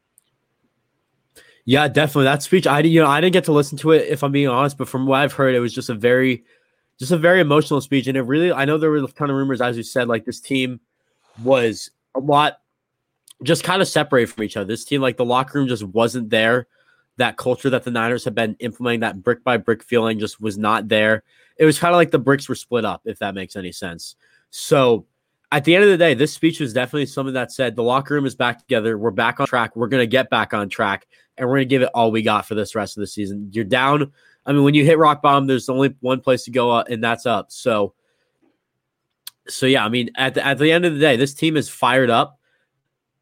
Yeah, 1.65 1.87
definitely. 1.87 2.23
That 2.23 2.41
speech, 2.41 2.65
I 2.65 2.79
you 2.79 3.01
know, 3.01 3.07
I 3.07 3.21
didn't 3.21 3.33
get 3.33 3.45
to 3.45 3.51
listen 3.51 3.77
to 3.79 3.91
it 3.91 4.07
if 4.07 4.23
I'm 4.23 4.31
being 4.31 4.47
honest, 4.47 4.77
but 4.77 4.89
from 4.89 5.05
what 5.05 5.21
I've 5.21 5.33
heard, 5.33 5.53
it 5.53 5.59
was 5.59 5.73
just 5.73 5.89
a 5.89 5.93
very, 5.93 6.43
just 6.97 7.11
a 7.11 7.17
very 7.17 7.39
emotional 7.39 7.81
speech, 7.81 8.07
and 8.07 8.17
it 8.17 8.23
really, 8.23 8.51
I 8.51 8.65
know 8.65 8.77
there 8.77 8.89
were 8.89 8.97
a 8.97 9.07
ton 9.07 9.29
of 9.29 9.35
rumors, 9.35 9.61
as 9.61 9.77
you 9.77 9.83
said, 9.83 10.07
like 10.07 10.25
this 10.25 10.39
team 10.39 10.79
was 11.43 11.91
a 12.15 12.19
lot, 12.19 12.57
just 13.43 13.63
kind 13.63 13.81
of 13.81 13.87
separated 13.87 14.33
from 14.33 14.43
each 14.43 14.57
other. 14.57 14.65
This 14.65 14.85
team, 14.85 15.01
like 15.01 15.17
the 15.17 15.25
locker 15.25 15.59
room, 15.59 15.67
just 15.67 15.83
wasn't 15.83 16.31
there. 16.31 16.67
That 17.21 17.37
culture 17.37 17.69
that 17.69 17.83
the 17.83 17.91
Niners 17.91 18.25
have 18.25 18.33
been 18.33 18.55
implementing, 18.59 19.01
that 19.01 19.21
brick 19.21 19.43
by 19.43 19.57
brick 19.57 19.83
feeling, 19.83 20.17
just 20.17 20.41
was 20.41 20.57
not 20.57 20.87
there. 20.87 21.23
It 21.57 21.65
was 21.65 21.77
kind 21.77 21.93
of 21.93 21.97
like 21.97 22.09
the 22.09 22.17
bricks 22.17 22.49
were 22.49 22.55
split 22.55 22.83
up, 22.83 23.03
if 23.05 23.19
that 23.19 23.35
makes 23.35 23.55
any 23.55 23.71
sense. 23.71 24.15
So 24.49 25.05
at 25.51 25.63
the 25.63 25.75
end 25.75 25.83
of 25.83 25.91
the 25.91 25.97
day, 25.97 26.15
this 26.15 26.33
speech 26.33 26.59
was 26.59 26.73
definitely 26.73 27.05
something 27.05 27.35
that 27.35 27.51
said 27.51 27.75
the 27.75 27.83
locker 27.83 28.15
room 28.15 28.25
is 28.25 28.33
back 28.33 28.57
together. 28.57 28.97
We're 28.97 29.11
back 29.11 29.39
on 29.39 29.45
track. 29.45 29.75
We're 29.75 29.87
going 29.87 30.01
to 30.01 30.07
get 30.07 30.31
back 30.31 30.53
on 30.53 30.67
track 30.67 31.05
and 31.37 31.47
we're 31.47 31.57
going 31.57 31.67
to 31.67 31.75
give 31.75 31.81
it 31.83 31.91
all 31.93 32.09
we 32.09 32.23
got 32.23 32.47
for 32.47 32.55
this 32.55 32.73
rest 32.73 32.97
of 32.97 33.01
the 33.01 33.07
season. 33.07 33.49
You're 33.51 33.65
down. 33.65 34.11
I 34.45 34.53
mean, 34.53 34.63
when 34.63 34.73
you 34.73 34.83
hit 34.83 34.97
rock 34.97 35.21
bottom, 35.21 35.45
there's 35.45 35.69
only 35.69 35.93
one 35.99 36.21
place 36.21 36.45
to 36.45 36.51
go, 36.51 36.71
up, 36.71 36.89
and 36.89 37.03
that's 37.03 37.27
up. 37.27 37.51
So, 37.51 37.93
so 39.47 39.67
yeah, 39.67 39.85
I 39.85 39.89
mean, 39.89 40.09
at 40.15 40.33
the, 40.33 40.45
at 40.45 40.57
the 40.57 40.71
end 40.71 40.85
of 40.85 40.95
the 40.95 40.99
day, 40.99 41.17
this 41.17 41.35
team 41.35 41.55
is 41.55 41.69
fired 41.69 42.09
up. 42.09 42.39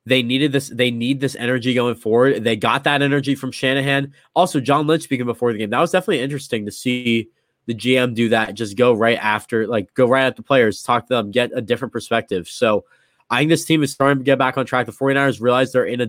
They 0.06 0.24
needed 0.24 0.52
this. 0.52 0.70
They 0.70 0.92
need 0.92 1.20
this 1.20 1.36
energy 1.36 1.74
going 1.74 1.96
forward. 1.96 2.44
They 2.44 2.56
got 2.56 2.84
that 2.86 3.02
energy 3.02 3.36
from 3.36 3.52
Shanahan. 3.52 4.14
Also, 4.36 4.60
John 4.60 4.88
Lynch 4.88 5.04
speaking 5.04 5.26
before 5.26 5.52
the 5.52 5.60
game. 5.60 5.70
That 5.70 5.82
was 5.82 5.92
definitely 5.92 6.22
interesting 6.22 6.66
to 6.66 6.72
see 6.72 7.30
the 7.68 7.76
GM 7.76 8.16
do 8.16 8.30
that. 8.30 8.56
Just 8.56 8.78
go 8.78 8.94
right 8.94 9.20
after, 9.20 9.68
like, 9.68 9.94
go 9.94 10.08
right 10.08 10.26
at 10.26 10.36
the 10.36 10.44
players, 10.44 10.82
talk 10.82 11.08
to 11.08 11.14
them, 11.14 11.32
get 11.32 11.52
a 11.54 11.62
different 11.62 11.92
perspective. 11.92 12.48
So, 12.48 12.86
I 13.30 13.40
think 13.40 13.50
this 13.50 13.66
team 13.66 13.84
is 13.84 13.92
starting 13.92 14.20
to 14.20 14.24
get 14.24 14.40
back 14.40 14.58
on 14.58 14.66
track. 14.66 14.86
The 14.86 14.92
49ers 14.92 15.40
realize 15.40 15.72
they're 15.72 15.86
in 15.86 16.02
a 16.02 16.08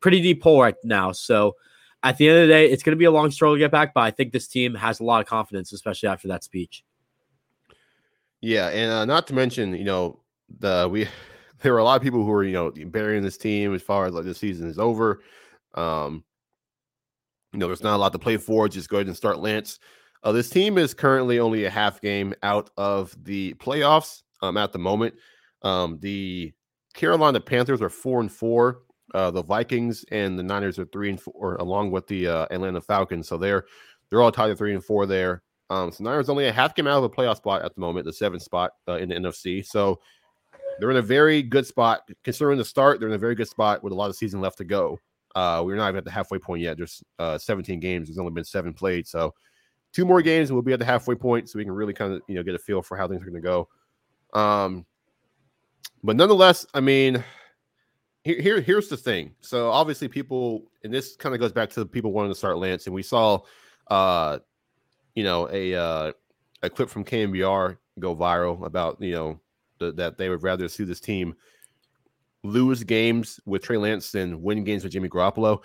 pretty 0.00 0.20
deep 0.20 0.42
hole 0.42 0.62
right 0.62 0.74
now. 0.84 1.12
So 1.12 1.56
at 2.02 2.16
the 2.16 2.28
end 2.28 2.38
of 2.38 2.48
the 2.48 2.52
day, 2.52 2.70
it's 2.70 2.82
going 2.82 2.96
to 2.96 2.98
be 2.98 3.04
a 3.04 3.10
long 3.10 3.30
struggle 3.30 3.56
to 3.56 3.58
get 3.58 3.70
back, 3.70 3.94
but 3.94 4.00
I 4.00 4.10
think 4.10 4.32
this 4.32 4.48
team 4.48 4.74
has 4.74 5.00
a 5.00 5.04
lot 5.04 5.20
of 5.20 5.26
confidence, 5.26 5.72
especially 5.72 6.08
after 6.08 6.28
that 6.28 6.44
speech. 6.44 6.84
Yeah, 8.40 8.68
and 8.68 8.90
uh, 8.90 9.04
not 9.04 9.26
to 9.26 9.34
mention, 9.34 9.74
you 9.74 9.84
know, 9.84 10.20
the 10.60 10.88
we 10.90 11.06
there 11.62 11.72
were 11.72 11.78
a 11.78 11.84
lot 11.84 11.96
of 11.96 12.02
people 12.02 12.24
who 12.24 12.30
were 12.30 12.44
you 12.44 12.52
know 12.52 12.72
burying 12.86 13.22
this 13.22 13.36
team 13.36 13.74
as 13.74 13.82
far 13.82 14.06
as 14.06 14.14
like 14.14 14.24
the 14.24 14.34
season 14.34 14.68
is 14.68 14.78
over. 14.78 15.22
Um, 15.74 16.24
you 17.52 17.58
know, 17.58 17.66
there's 17.66 17.82
not 17.82 17.96
a 17.96 17.98
lot 17.98 18.12
to 18.12 18.18
play 18.18 18.36
for. 18.36 18.68
Just 18.68 18.88
go 18.88 18.98
ahead 18.98 19.06
and 19.06 19.16
start 19.16 19.38
Lance. 19.38 19.78
Uh, 20.22 20.32
this 20.32 20.50
team 20.50 20.78
is 20.78 20.94
currently 20.94 21.38
only 21.38 21.64
a 21.64 21.70
half 21.70 22.00
game 22.00 22.34
out 22.42 22.70
of 22.76 23.16
the 23.24 23.54
playoffs 23.54 24.22
um, 24.42 24.56
at 24.56 24.72
the 24.72 24.78
moment. 24.78 25.14
Um, 25.62 25.98
the 26.00 26.52
Carolina 26.94 27.40
Panthers 27.40 27.82
are 27.82 27.88
four 27.88 28.20
and 28.20 28.30
four. 28.30 28.82
Uh, 29.14 29.30
the 29.30 29.42
Vikings 29.42 30.04
and 30.12 30.38
the 30.38 30.42
Niners 30.42 30.78
are 30.78 30.84
three 30.86 31.10
and 31.10 31.20
four, 31.20 31.56
along 31.56 31.90
with 31.90 32.06
the 32.06 32.28
uh, 32.28 32.46
Atlanta 32.50 32.80
Falcons. 32.80 33.28
So 33.28 33.36
they're 33.36 33.64
they're 34.08 34.22
all 34.22 34.32
tied 34.32 34.50
at 34.50 34.58
three 34.58 34.74
and 34.74 34.84
four 34.84 35.06
there. 35.06 35.42
Um, 35.70 35.92
so 35.92 36.04
Niners 36.04 36.28
only 36.28 36.46
a 36.46 36.52
half 36.52 36.74
game 36.74 36.86
out 36.86 37.02
of 37.02 37.02
the 37.02 37.10
playoff 37.10 37.36
spot 37.36 37.62
at 37.62 37.74
the 37.74 37.80
moment, 37.80 38.04
the 38.04 38.12
seventh 38.12 38.42
spot 38.42 38.72
uh, 38.88 38.96
in 38.96 39.08
the 39.08 39.14
NFC. 39.14 39.64
So 39.64 40.00
they're 40.78 40.90
in 40.90 40.96
a 40.96 41.02
very 41.02 41.42
good 41.42 41.66
spot 41.66 42.08
considering 42.24 42.58
the 42.58 42.64
start. 42.64 43.00
They're 43.00 43.08
in 43.08 43.14
a 43.14 43.18
very 43.18 43.34
good 43.34 43.48
spot 43.48 43.82
with 43.82 43.92
a 43.92 43.96
lot 43.96 44.10
of 44.10 44.16
season 44.16 44.40
left 44.40 44.58
to 44.58 44.64
go. 44.64 44.98
Uh, 45.34 45.62
we're 45.64 45.76
not 45.76 45.88
even 45.88 45.98
at 45.98 46.04
the 46.04 46.10
halfway 46.10 46.38
point 46.38 46.62
yet. 46.62 46.76
There's 46.76 47.02
uh, 47.18 47.38
17 47.38 47.80
games. 47.80 48.08
There's 48.08 48.18
only 48.18 48.32
been 48.32 48.44
seven 48.44 48.72
played. 48.72 49.06
So 49.06 49.34
two 49.92 50.04
more 50.04 50.22
games 50.22 50.50
and 50.50 50.56
we'll 50.56 50.62
be 50.62 50.72
at 50.72 50.78
the 50.78 50.84
halfway 50.84 51.14
point, 51.14 51.48
so 51.48 51.58
we 51.58 51.64
can 51.64 51.72
really 51.72 51.92
kind 51.92 52.14
of 52.14 52.22
you 52.28 52.34
know 52.34 52.42
get 52.42 52.54
a 52.54 52.58
feel 52.58 52.82
for 52.82 52.96
how 52.96 53.08
things 53.08 53.22
are 53.22 53.30
going 53.30 53.40
to 53.42 53.46
go. 53.46 53.68
Um, 54.32 54.86
but 56.02 56.16
nonetheless, 56.16 56.66
I 56.72 56.80
mean, 56.80 57.22
here, 58.24 58.40
here 58.40 58.60
here's 58.60 58.88
the 58.88 58.96
thing. 58.96 59.34
So 59.40 59.70
obviously, 59.70 60.08
people, 60.08 60.64
and 60.84 60.92
this 60.92 61.16
kind 61.16 61.34
of 61.34 61.40
goes 61.40 61.52
back 61.52 61.70
to 61.70 61.84
people 61.84 62.12
wanting 62.12 62.32
to 62.32 62.38
start 62.38 62.58
Lance, 62.58 62.86
and 62.86 62.94
we 62.94 63.02
saw, 63.02 63.40
uh, 63.88 64.38
you 65.14 65.24
know, 65.24 65.48
a 65.50 65.74
uh, 65.74 66.12
a 66.62 66.70
clip 66.70 66.88
from 66.88 67.04
KNBR 67.04 67.76
go 67.98 68.16
viral 68.16 68.64
about 68.64 69.00
you 69.00 69.12
know 69.12 69.40
that 69.80 70.18
they 70.18 70.28
would 70.28 70.42
rather 70.42 70.68
see 70.68 70.84
this 70.84 71.00
team 71.00 71.34
lose 72.42 72.84
games 72.84 73.40
with 73.46 73.62
Trey 73.62 73.76
Lance 73.76 74.12
than 74.12 74.42
win 74.42 74.64
games 74.64 74.82
with 74.82 74.92
Jimmy 74.92 75.08
Garoppolo. 75.08 75.62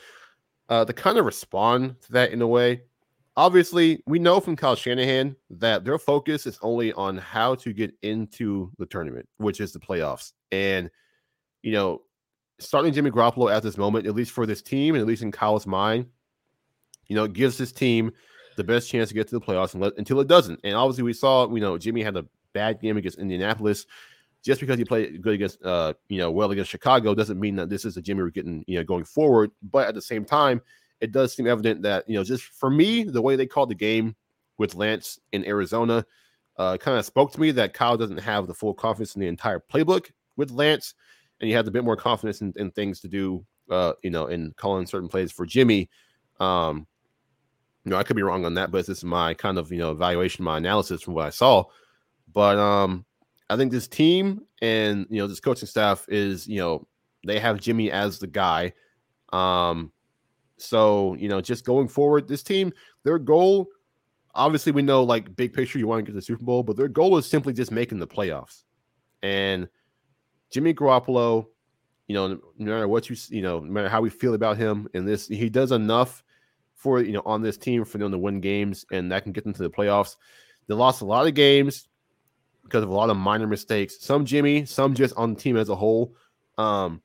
Uh, 0.68 0.84
to 0.84 0.94
kind 0.94 1.18
of 1.18 1.26
respond 1.26 1.96
to 2.02 2.12
that 2.14 2.32
in 2.32 2.42
a 2.42 2.48
way, 2.48 2.82
obviously, 3.38 4.02
we 4.08 4.18
know 4.18 4.40
from 4.40 4.56
Kyle 4.56 4.76
Shanahan 4.76 5.36
that 5.52 5.86
their 5.86 6.00
focus 6.00 6.48
is 6.48 6.58
only 6.62 6.92
on 6.94 7.18
how 7.18 7.56
to 7.56 7.72
get 7.72 7.94
into 8.02 8.72
the 8.80 8.86
tournament, 8.86 9.28
which 9.38 9.62
is 9.62 9.74
the 9.74 9.80
playoffs. 9.80 10.34
And, 10.52 10.90
you 11.62 11.72
know, 11.72 12.02
starting 12.60 12.94
Jimmy 12.94 13.12
Garoppolo 13.12 13.54
at 13.54 13.64
this 13.64 13.78
moment, 13.78 14.08
at 14.08 14.16
least 14.16 14.32
for 14.32 14.46
this 14.46 14.62
team, 14.62 14.96
and 14.96 15.02
at 15.02 15.08
least 15.08 15.22
in 15.22 15.32
Kyle's 15.32 15.68
mind, 15.68 16.08
you 17.08 17.16
know, 17.16 17.28
gives 17.28 17.58
this 17.58 17.72
team 17.72 18.12
the 18.58 18.64
best 18.64 18.90
chance 18.90 19.10
to 19.10 19.16
get 19.16 19.28
to 19.28 19.38
the 19.38 19.46
playoffs 19.46 19.76
until 19.98 20.20
it 20.20 20.28
doesn't. 20.28 20.60
And 20.64 20.74
obviously, 20.74 21.04
we 21.04 21.14
saw, 21.14 21.48
you 21.54 21.60
know, 21.60 21.78
Jimmy 21.78 22.02
had 22.02 22.18
a 22.18 22.26
bad 22.56 22.82
game 22.82 22.98
against 22.98 23.20
Indianapolis. 23.20 23.86
Just 24.44 24.62
because 24.62 24.78
he 24.78 24.86
played 24.86 25.22
good 25.22 25.34
against, 25.34 25.64
uh, 25.64 25.94
you 26.08 26.18
know, 26.18 26.32
well 26.32 26.52
against 26.52 26.72
Chicago 26.72 27.14
doesn't 27.14 27.40
mean 27.40 27.56
that 27.58 27.70
this 27.70 27.84
is 27.84 27.98
a 27.98 28.02
Jimmy 28.02 28.24
we're 28.24 28.30
getting, 28.30 28.64
you 28.68 28.78
know, 28.78 28.84
going 28.84 29.04
forward. 29.04 29.52
But 29.62 29.88
at 29.88 29.96
the 29.96 30.02
same 30.02 30.26
time, 30.26 30.62
it 31.02 31.12
does 31.12 31.36
seem 31.36 31.48
evident 31.48 31.82
that, 31.82 32.08
you 32.08 32.16
know, 32.16 32.24
just 32.24 32.44
for 32.44 32.70
me, 32.70 33.04
the 33.04 33.22
way 33.22 33.36
they 33.36 33.48
called 33.48 33.70
the 33.70 33.76
game 33.76 34.16
with 34.58 34.76
Lance 34.76 35.20
in 35.32 35.46
Arizona 35.46 36.06
uh, 36.58 36.78
kind 36.78 36.98
of 36.98 37.06
spoke 37.06 37.32
to 37.34 37.42
me 37.42 37.52
that 37.52 37.74
Kyle 37.74 37.98
doesn't 37.98 38.20
have 38.20 38.48
the 38.48 38.54
full 38.54 38.74
confidence 38.74 39.16
in 39.16 39.22
the 39.22 39.28
entire 39.28 39.60
playbook 39.60 40.12
with 40.38 40.52
Lance 40.52 40.94
and 41.40 41.50
you 41.50 41.56
have 41.56 41.68
a 41.68 41.72
bit 41.72 41.84
more 41.84 41.98
confidence 41.98 42.42
in, 42.42 42.54
in 42.56 42.72
things 42.72 43.00
to 43.02 43.08
do, 43.08 43.46
uh, 43.70 43.94
you 44.04 44.10
know, 44.10 44.28
in 44.28 44.54
calling 44.58 44.86
certain 44.86 45.10
plays 45.10 45.32
for 45.32 45.46
Jimmy. 45.46 45.90
Um, 46.40 46.88
you 47.84 47.92
know, 47.92 47.98
I 47.98 48.04
could 48.04 48.16
be 48.16 48.24
wrong 48.24 48.46
on 48.46 48.56
that, 48.56 48.72
but 48.72 48.86
this 48.86 48.98
is 48.98 49.04
my 49.04 49.34
kind 49.34 49.58
of 49.58 49.72
you 49.72 49.78
know 49.78 49.92
evaluation, 49.92 50.44
my 50.44 50.58
analysis 50.58 51.02
from 51.02 51.14
what 51.14 51.28
I 51.28 51.30
saw. 51.30 51.66
But 52.36 52.60
um, 52.60 53.06
I 53.50 53.56
think 53.56 53.72
this 53.72 53.88
team 53.88 54.42
and 54.62 55.08
you 55.10 55.18
know 55.20 55.26
this 55.26 55.40
coaching 55.40 55.68
staff 55.68 56.06
is 56.10 56.48
you 56.48 56.60
know 56.60 56.86
they 57.26 57.40
have 57.40 57.60
Jimmy 57.60 57.90
as 57.90 58.20
the 58.20 58.28
guy. 58.28 58.74
Um, 59.34 59.92
so 60.58 61.16
you 61.16 61.30
know, 61.30 61.42
just 61.42 61.66
going 61.66 61.88
forward, 61.88 62.28
this 62.28 62.44
team, 62.44 62.74
their 63.04 63.18
goal, 63.18 63.70
obviously, 64.36 64.74
we 64.74 64.82
know 64.82 65.02
like 65.02 65.36
big 65.36 65.54
picture, 65.54 65.80
you 65.80 65.88
want 65.88 66.06
to 66.06 66.12
get 66.12 66.16
the 66.16 66.22
Super 66.22 66.44
Bowl, 66.44 66.62
but 66.62 66.76
their 66.76 66.90
goal 66.90 67.18
is 67.18 67.26
simply 67.26 67.54
just 67.54 67.72
making 67.72 68.00
the 68.00 68.08
playoffs. 68.08 68.64
And 69.24 69.70
Jimmy 70.52 70.74
Garoppolo, 70.74 71.48
you 72.08 72.16
know, 72.16 72.28
no 72.28 72.42
matter 72.58 72.88
what 72.90 73.10
you 73.10 73.16
you 73.30 73.42
know, 73.42 73.60
no 73.60 73.72
matter 73.72 73.90
how 73.90 74.02
we 74.02 74.10
feel 74.10 74.34
about 74.34 74.58
him 74.58 74.90
in 74.94 75.06
this, 75.06 75.30
he 75.30 75.50
does 75.50 75.72
enough 75.72 76.22
for 76.76 77.02
you 77.02 77.14
know 77.14 77.24
on 77.26 77.42
this 77.42 77.58
team 77.58 77.86
for 77.86 77.98
them 77.98 78.12
to 78.12 78.18
win 78.18 78.42
games, 78.42 78.86
and 78.92 79.10
that 79.14 79.24
can 79.24 79.32
get 79.32 79.46
them 79.46 79.54
to 79.54 79.64
the 79.64 79.70
playoffs. 79.70 80.18
They 80.68 80.74
lost 80.74 81.02
a 81.02 81.06
lot 81.06 81.28
of 81.28 81.34
games 81.34 81.88
because 82.66 82.84
of 82.84 82.90
a 82.90 82.94
lot 82.94 83.10
of 83.10 83.16
minor 83.16 83.48
mistakes. 83.48 83.98
Some 84.02 84.26
Jimmy, 84.26 84.66
some 84.66 84.94
just 84.94 85.16
on 85.16 85.36
the 85.36 85.40
team 85.40 85.56
as 85.56 85.70
a 85.70 85.76
whole. 85.76 86.16
Um, 86.58 87.02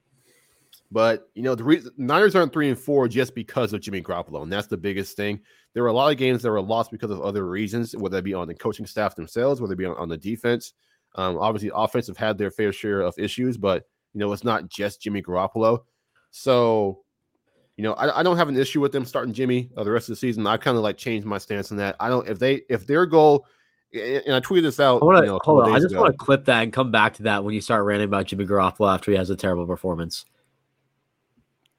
but 0.90 1.28
you 1.34 1.42
know, 1.42 1.54
the 1.54 1.92
Niners 1.96 2.34
aren't 2.34 2.52
three 2.52 2.68
and 2.68 2.78
four 2.78 3.06
just 3.06 3.34
because 3.34 3.72
of 3.72 3.80
Jimmy 3.80 4.02
Garoppolo, 4.02 4.42
and 4.42 4.52
that's 4.52 4.66
the 4.66 4.76
biggest 4.76 5.16
thing. 5.16 5.40
There 5.72 5.84
were 5.84 5.88
a 5.88 5.94
lot 5.94 6.10
of 6.10 6.18
games 6.18 6.42
that 6.42 6.50
were 6.50 6.60
lost 6.60 6.90
because 6.90 7.12
of 7.12 7.20
other 7.20 7.46
reasons, 7.46 7.94
whether 7.94 8.18
it 8.18 8.24
be 8.24 8.34
on 8.34 8.48
the 8.48 8.54
coaching 8.54 8.86
staff 8.86 9.14
themselves, 9.14 9.60
whether 9.60 9.74
it 9.74 9.76
be 9.76 9.84
on, 9.84 9.96
on 9.96 10.08
the 10.08 10.16
defense. 10.16 10.72
Um, 11.14 11.38
obviously, 11.38 11.70
offensive 11.72 12.16
had 12.16 12.38
their 12.38 12.50
fair 12.50 12.72
share 12.72 13.02
of 13.02 13.16
issues, 13.18 13.56
but 13.56 13.84
you 14.14 14.18
know 14.18 14.32
it's 14.32 14.44
not 14.44 14.68
just 14.68 15.00
Jimmy 15.00 15.22
Garoppolo. 15.22 15.84
So, 16.32 17.02
you 17.76 17.84
know, 17.84 17.92
I, 17.94 18.20
I 18.20 18.22
don't 18.22 18.36
have 18.36 18.48
an 18.48 18.58
issue 18.58 18.80
with 18.80 18.92
them 18.92 19.04
starting 19.04 19.34
Jimmy 19.34 19.70
uh, 19.76 19.84
the 19.84 19.90
rest 19.90 20.08
of 20.08 20.14
the 20.14 20.20
season. 20.20 20.46
I 20.46 20.56
kind 20.56 20.76
of 20.76 20.82
like 20.82 20.96
changed 20.96 21.26
my 21.26 21.38
stance 21.38 21.70
on 21.70 21.76
that. 21.78 21.96
I 22.00 22.08
don't 22.08 22.26
if 22.28 22.38
they 22.38 22.62
if 22.68 22.86
their 22.86 23.06
goal 23.06 23.46
and 23.92 24.34
I 24.34 24.40
tweeted 24.40 24.62
this 24.62 24.80
out. 24.80 25.02
I 25.02 25.04
wanna, 25.04 25.20
you 25.20 25.26
know, 25.26 25.40
hold 25.42 25.64
on. 25.64 25.72
I 25.72 25.78
just 25.78 25.92
ago. 25.92 26.02
want 26.02 26.12
to 26.12 26.18
clip 26.18 26.44
that 26.46 26.62
and 26.62 26.72
come 26.72 26.90
back 26.90 27.14
to 27.14 27.24
that 27.24 27.44
when 27.44 27.54
you 27.54 27.60
start 27.60 27.84
ranting 27.84 28.06
about 28.06 28.26
Jimmy 28.26 28.46
Garoppolo 28.46 28.92
after 28.92 29.10
he 29.10 29.16
has 29.16 29.30
a 29.30 29.36
terrible 29.36 29.66
performance. 29.66 30.24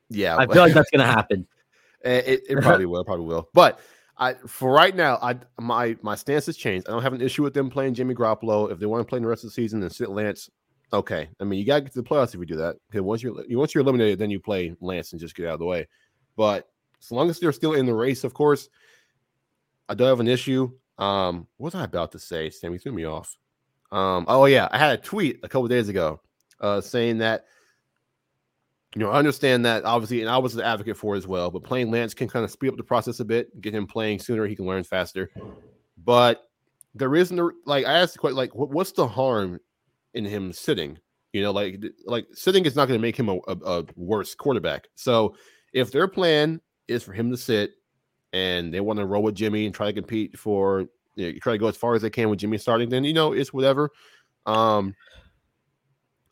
Yeah, 0.10 0.38
I 0.38 0.45
feel 0.45 0.62
like 0.62 0.74
that's 0.74 0.91
going 0.91 1.06
to 1.06 1.12
happen. 1.12 1.47
Eh, 2.04 2.17
it, 2.26 2.41
it 2.50 2.62
probably 2.63 2.88
will, 2.88 3.06
probably 3.06 3.28
will. 3.28 3.47
But 3.54 3.80
I 4.17 4.34
for 4.47 4.71
right 4.71 4.95
now, 4.95 5.19
I 5.21 5.36
my 5.60 5.95
my 6.02 6.15
stance 6.15 6.47
has 6.47 6.58
changed. 6.58 6.88
I 6.88 6.91
don't 6.93 7.04
have 7.04 7.13
an 7.13 7.21
issue 7.21 7.43
with 7.43 7.54
them 7.54 7.69
playing 7.69 7.93
Jimmy 7.93 8.15
Garoppolo. 8.15 8.71
If 8.71 8.80
they 8.80 8.88
want 8.88 9.02
to 9.02 9.06
play 9.08 9.17
in 9.17 9.24
the 9.24 9.30
rest 9.30 9.43
of 9.43 9.52
the 9.52 9.54
season 9.54 9.84
and 9.84 9.91
sit 9.91 10.10
Lance, 10.10 10.50
okay. 10.91 11.30
I 11.39 11.43
mean, 11.43 11.60
you 11.60 11.65
got 11.67 11.76
to 11.76 11.82
get 11.82 11.93
to 11.93 12.02
the 12.02 12.08
playoffs 12.08 12.34
if 12.34 12.39
you 12.39 12.45
do 12.47 12.56
that. 12.56 12.78
Because 12.89 13.04
once 13.04 13.21
you're 13.21 13.36
once 13.52 13.76
you're 13.76 13.84
eliminated, 13.84 14.17
then 14.17 14.32
you 14.32 14.39
play 14.39 14.76
Lance 14.82 15.12
and 15.12 15.21
just 15.21 15.36
get 15.36 15.45
out 15.45 15.54
of 15.54 15.60
the 15.60 15.65
way. 15.65 15.88
But 16.36 16.67
as 17.00 17.12
long 17.12 17.30
as 17.30 17.39
they're 17.39 17.52
still 17.52 17.74
in 17.74 17.86
the 17.86 17.93
race, 17.93 18.24
of 18.24 18.34
course, 18.34 18.67
I 19.88 19.93
don't 19.93 20.08
have 20.08 20.19
an 20.19 20.28
issue. 20.28 20.71
Um, 21.01 21.47
what 21.57 21.73
was 21.73 21.81
I 21.81 21.83
about 21.83 22.11
to 22.11 22.19
say? 22.19 22.51
Sammy 22.51 22.77
threw 22.77 22.91
me 22.91 23.05
off. 23.05 23.35
Um, 23.91 24.25
oh 24.27 24.45
yeah, 24.45 24.69
I 24.71 24.77
had 24.77 24.97
a 24.97 25.01
tweet 25.01 25.39
a 25.43 25.49
couple 25.49 25.67
days 25.67 25.89
ago, 25.89 26.21
uh, 26.61 26.79
saying 26.79 27.17
that 27.17 27.45
you 28.95 29.01
know 29.01 29.09
I 29.09 29.17
understand 29.17 29.65
that 29.65 29.83
obviously, 29.83 30.21
and 30.21 30.29
I 30.29 30.37
was 30.37 30.55
an 30.55 30.61
advocate 30.61 30.95
for 30.95 31.15
as 31.15 31.25
well. 31.25 31.49
But 31.49 31.63
playing 31.63 31.89
Lance 31.89 32.13
can 32.13 32.29
kind 32.29 32.45
of 32.45 32.51
speed 32.51 32.69
up 32.69 32.77
the 32.77 32.83
process 32.83 33.19
a 33.19 33.25
bit, 33.25 33.59
get 33.61 33.73
him 33.73 33.87
playing 33.87 34.19
sooner. 34.19 34.45
He 34.45 34.55
can 34.55 34.65
learn 34.65 34.83
faster. 34.83 35.31
But 35.97 36.47
there 36.93 37.15
isn't 37.15 37.53
like 37.65 37.85
I 37.85 37.93
asked 37.93 38.13
the 38.13 38.19
question, 38.19 38.37
like 38.37 38.53
what, 38.53 38.69
what's 38.69 38.91
the 38.91 39.07
harm 39.07 39.59
in 40.13 40.23
him 40.23 40.53
sitting? 40.53 40.99
You 41.33 41.41
know, 41.41 41.51
like 41.51 41.83
like 42.05 42.27
sitting 42.33 42.65
is 42.65 42.75
not 42.75 42.87
going 42.87 42.99
to 42.99 43.01
make 43.01 43.17
him 43.17 43.27
a, 43.27 43.37
a, 43.47 43.79
a 43.79 43.85
worse 43.95 44.35
quarterback. 44.35 44.87
So 44.95 45.35
if 45.73 45.91
their 45.91 46.07
plan 46.07 46.61
is 46.87 47.01
for 47.01 47.13
him 47.13 47.31
to 47.31 47.37
sit 47.37 47.71
and 48.34 48.74
they 48.74 48.80
want 48.80 49.00
to 49.00 49.06
roll 49.06 49.24
with 49.24 49.36
Jimmy 49.36 49.65
and 49.65 49.76
try 49.76 49.88
to 49.88 49.94
compete 49.94 50.38
for 50.38 50.88
you 51.15 51.34
know, 51.34 51.39
try 51.39 51.54
to 51.54 51.60
go 51.60 51.67
as 51.67 51.78
far 51.78 51.96
as 51.96 52.02
they 52.02 52.10
can 52.10 52.30
with 52.30 52.39
Jimmy 52.39 52.58
starting, 52.58 52.89
then 52.89 53.04
you 53.04 53.13
know 53.13 53.34
it's 53.34 53.54
whatever. 53.54 53.89
Um, 54.46 54.96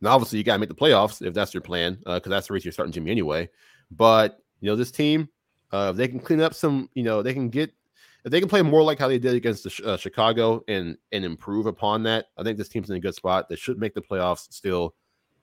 now 0.02 0.12
obviously 0.12 0.38
you 0.38 0.44
got 0.44 0.54
to 0.54 0.60
make 0.60 0.70
the 0.70 0.76
playoffs 0.76 1.26
if 1.26 1.34
that's 1.34 1.54
your 1.54 1.62
plan, 1.62 1.96
because 1.96 2.22
uh, 2.26 2.30
that's 2.30 2.48
the 2.48 2.54
reason 2.54 2.68
you're 2.68 2.74
starting 2.74 2.94
Jimmy 2.94 3.12
anyway. 3.12 3.50
But 3.92 4.40
you 4.62 4.70
know 4.70 4.76
this 4.76 4.92
team, 4.92 5.30
uh, 5.72 5.92
they 5.92 6.08
can 6.08 6.20
clean 6.20 6.42
up 6.42 6.54
some, 6.54 6.90
you 6.94 7.04
know, 7.04 7.22
they 7.22 7.34
can 7.34 7.50
get 7.50 7.74
if 8.26 8.32
they 8.32 8.40
can 8.40 8.50
play 8.50 8.62
more 8.62 8.84
like 8.84 9.00
how 9.00 9.08
they 9.08 9.20
did 9.20 9.36
against 9.36 9.64
the, 9.64 9.86
uh, 9.86 9.98
Chicago 9.98 10.64
and 10.68 10.98
and 11.12 11.26
improve 11.26 11.66
upon 11.66 12.04
that. 12.04 12.28
I 12.38 12.44
think 12.44 12.58
this 12.58 12.70
team's 12.70 12.90
in 12.90 12.96
a 12.96 13.00
good 13.00 13.16
spot. 13.16 13.50
They 13.50 13.56
should 13.56 13.80
make 13.80 13.94
the 13.94 14.02
playoffs 14.02 14.52
still, 14.52 14.96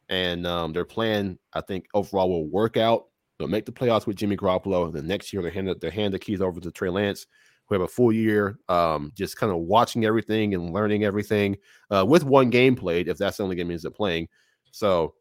and 0.08 0.46
um, 0.46 0.72
their 0.72 0.84
plan 0.84 1.38
I 1.52 1.60
think 1.60 1.86
overall 1.94 2.28
will 2.28 2.46
work 2.46 2.76
out. 2.76 3.06
They'll 3.38 3.48
make 3.48 3.66
the 3.66 3.72
playoffs 3.72 4.06
with 4.06 4.16
Jimmy 4.16 4.36
Garoppolo. 4.36 4.92
The 4.92 5.02
next 5.02 5.32
year 5.32 5.42
they 5.42 5.50
hand 5.50 5.74
they 5.80 5.90
hand 5.90 6.14
the 6.14 6.18
keys 6.18 6.40
over 6.40 6.60
to 6.60 6.70
Trey 6.70 6.88
Lance 6.88 7.26
who 7.66 7.74
have 7.74 7.82
a 7.82 7.88
full 7.88 8.12
year, 8.12 8.58
um, 8.68 9.12
just 9.14 9.36
kind 9.36 9.52
of 9.52 9.58
watching 9.58 10.04
everything 10.04 10.54
and 10.54 10.72
learning 10.72 11.04
everything 11.04 11.56
uh, 11.90 12.04
with 12.06 12.24
one 12.24 12.48
game 12.48 12.76
played, 12.76 13.08
if 13.08 13.18
that's 13.18 13.38
the 13.38 13.42
only 13.42 13.56
game 13.56 13.70
he's 13.70 13.86
playing. 13.94 14.28
So, 14.70 15.14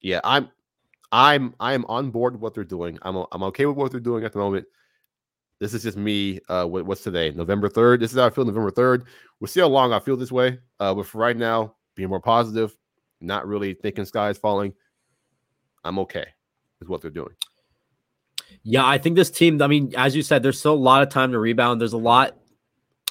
yeah, 0.00 0.20
I'm, 0.22 0.48
I'm, 1.10 1.54
I'm 1.58 1.84
on 1.86 2.10
board 2.10 2.34
with 2.34 2.42
what 2.42 2.54
they're 2.54 2.64
doing. 2.64 2.98
I'm, 3.02 3.24
I'm 3.32 3.42
okay 3.44 3.66
with 3.66 3.76
what 3.76 3.90
they're 3.90 4.00
doing 4.00 4.24
at 4.24 4.32
the 4.32 4.38
moment. 4.38 4.66
This 5.58 5.74
is 5.74 5.82
just 5.82 5.96
me. 5.96 6.38
Uh, 6.48 6.66
what's 6.66 7.02
today? 7.02 7.32
November 7.32 7.68
third. 7.68 7.98
This 7.98 8.12
is 8.12 8.18
how 8.18 8.26
I 8.26 8.30
feel. 8.30 8.44
November 8.44 8.70
third. 8.70 9.06
We'll 9.40 9.48
see 9.48 9.58
how 9.58 9.66
long 9.66 9.92
I 9.92 9.98
feel 9.98 10.16
this 10.16 10.30
way. 10.30 10.58
Uh, 10.78 10.94
but 10.94 11.06
for 11.06 11.18
right 11.18 11.36
now, 11.36 11.74
being 11.96 12.08
more 12.08 12.20
positive, 12.20 12.76
not 13.20 13.48
really 13.48 13.74
thinking 13.74 14.04
sky 14.04 14.30
is 14.30 14.38
falling. 14.38 14.72
I'm 15.82 15.98
okay 15.98 16.26
with 16.78 16.88
what 16.88 17.02
they're 17.02 17.10
doing. 17.10 17.34
Yeah, 18.62 18.86
I 18.86 18.98
think 18.98 19.16
this 19.16 19.30
team, 19.30 19.60
I 19.62 19.66
mean, 19.66 19.94
as 19.96 20.14
you 20.14 20.22
said, 20.22 20.42
there's 20.42 20.58
still 20.58 20.74
a 20.74 20.76
lot 20.76 21.02
of 21.02 21.08
time 21.08 21.32
to 21.32 21.38
rebound. 21.38 21.80
There's 21.80 21.92
a 21.92 21.98
lot. 21.98 22.36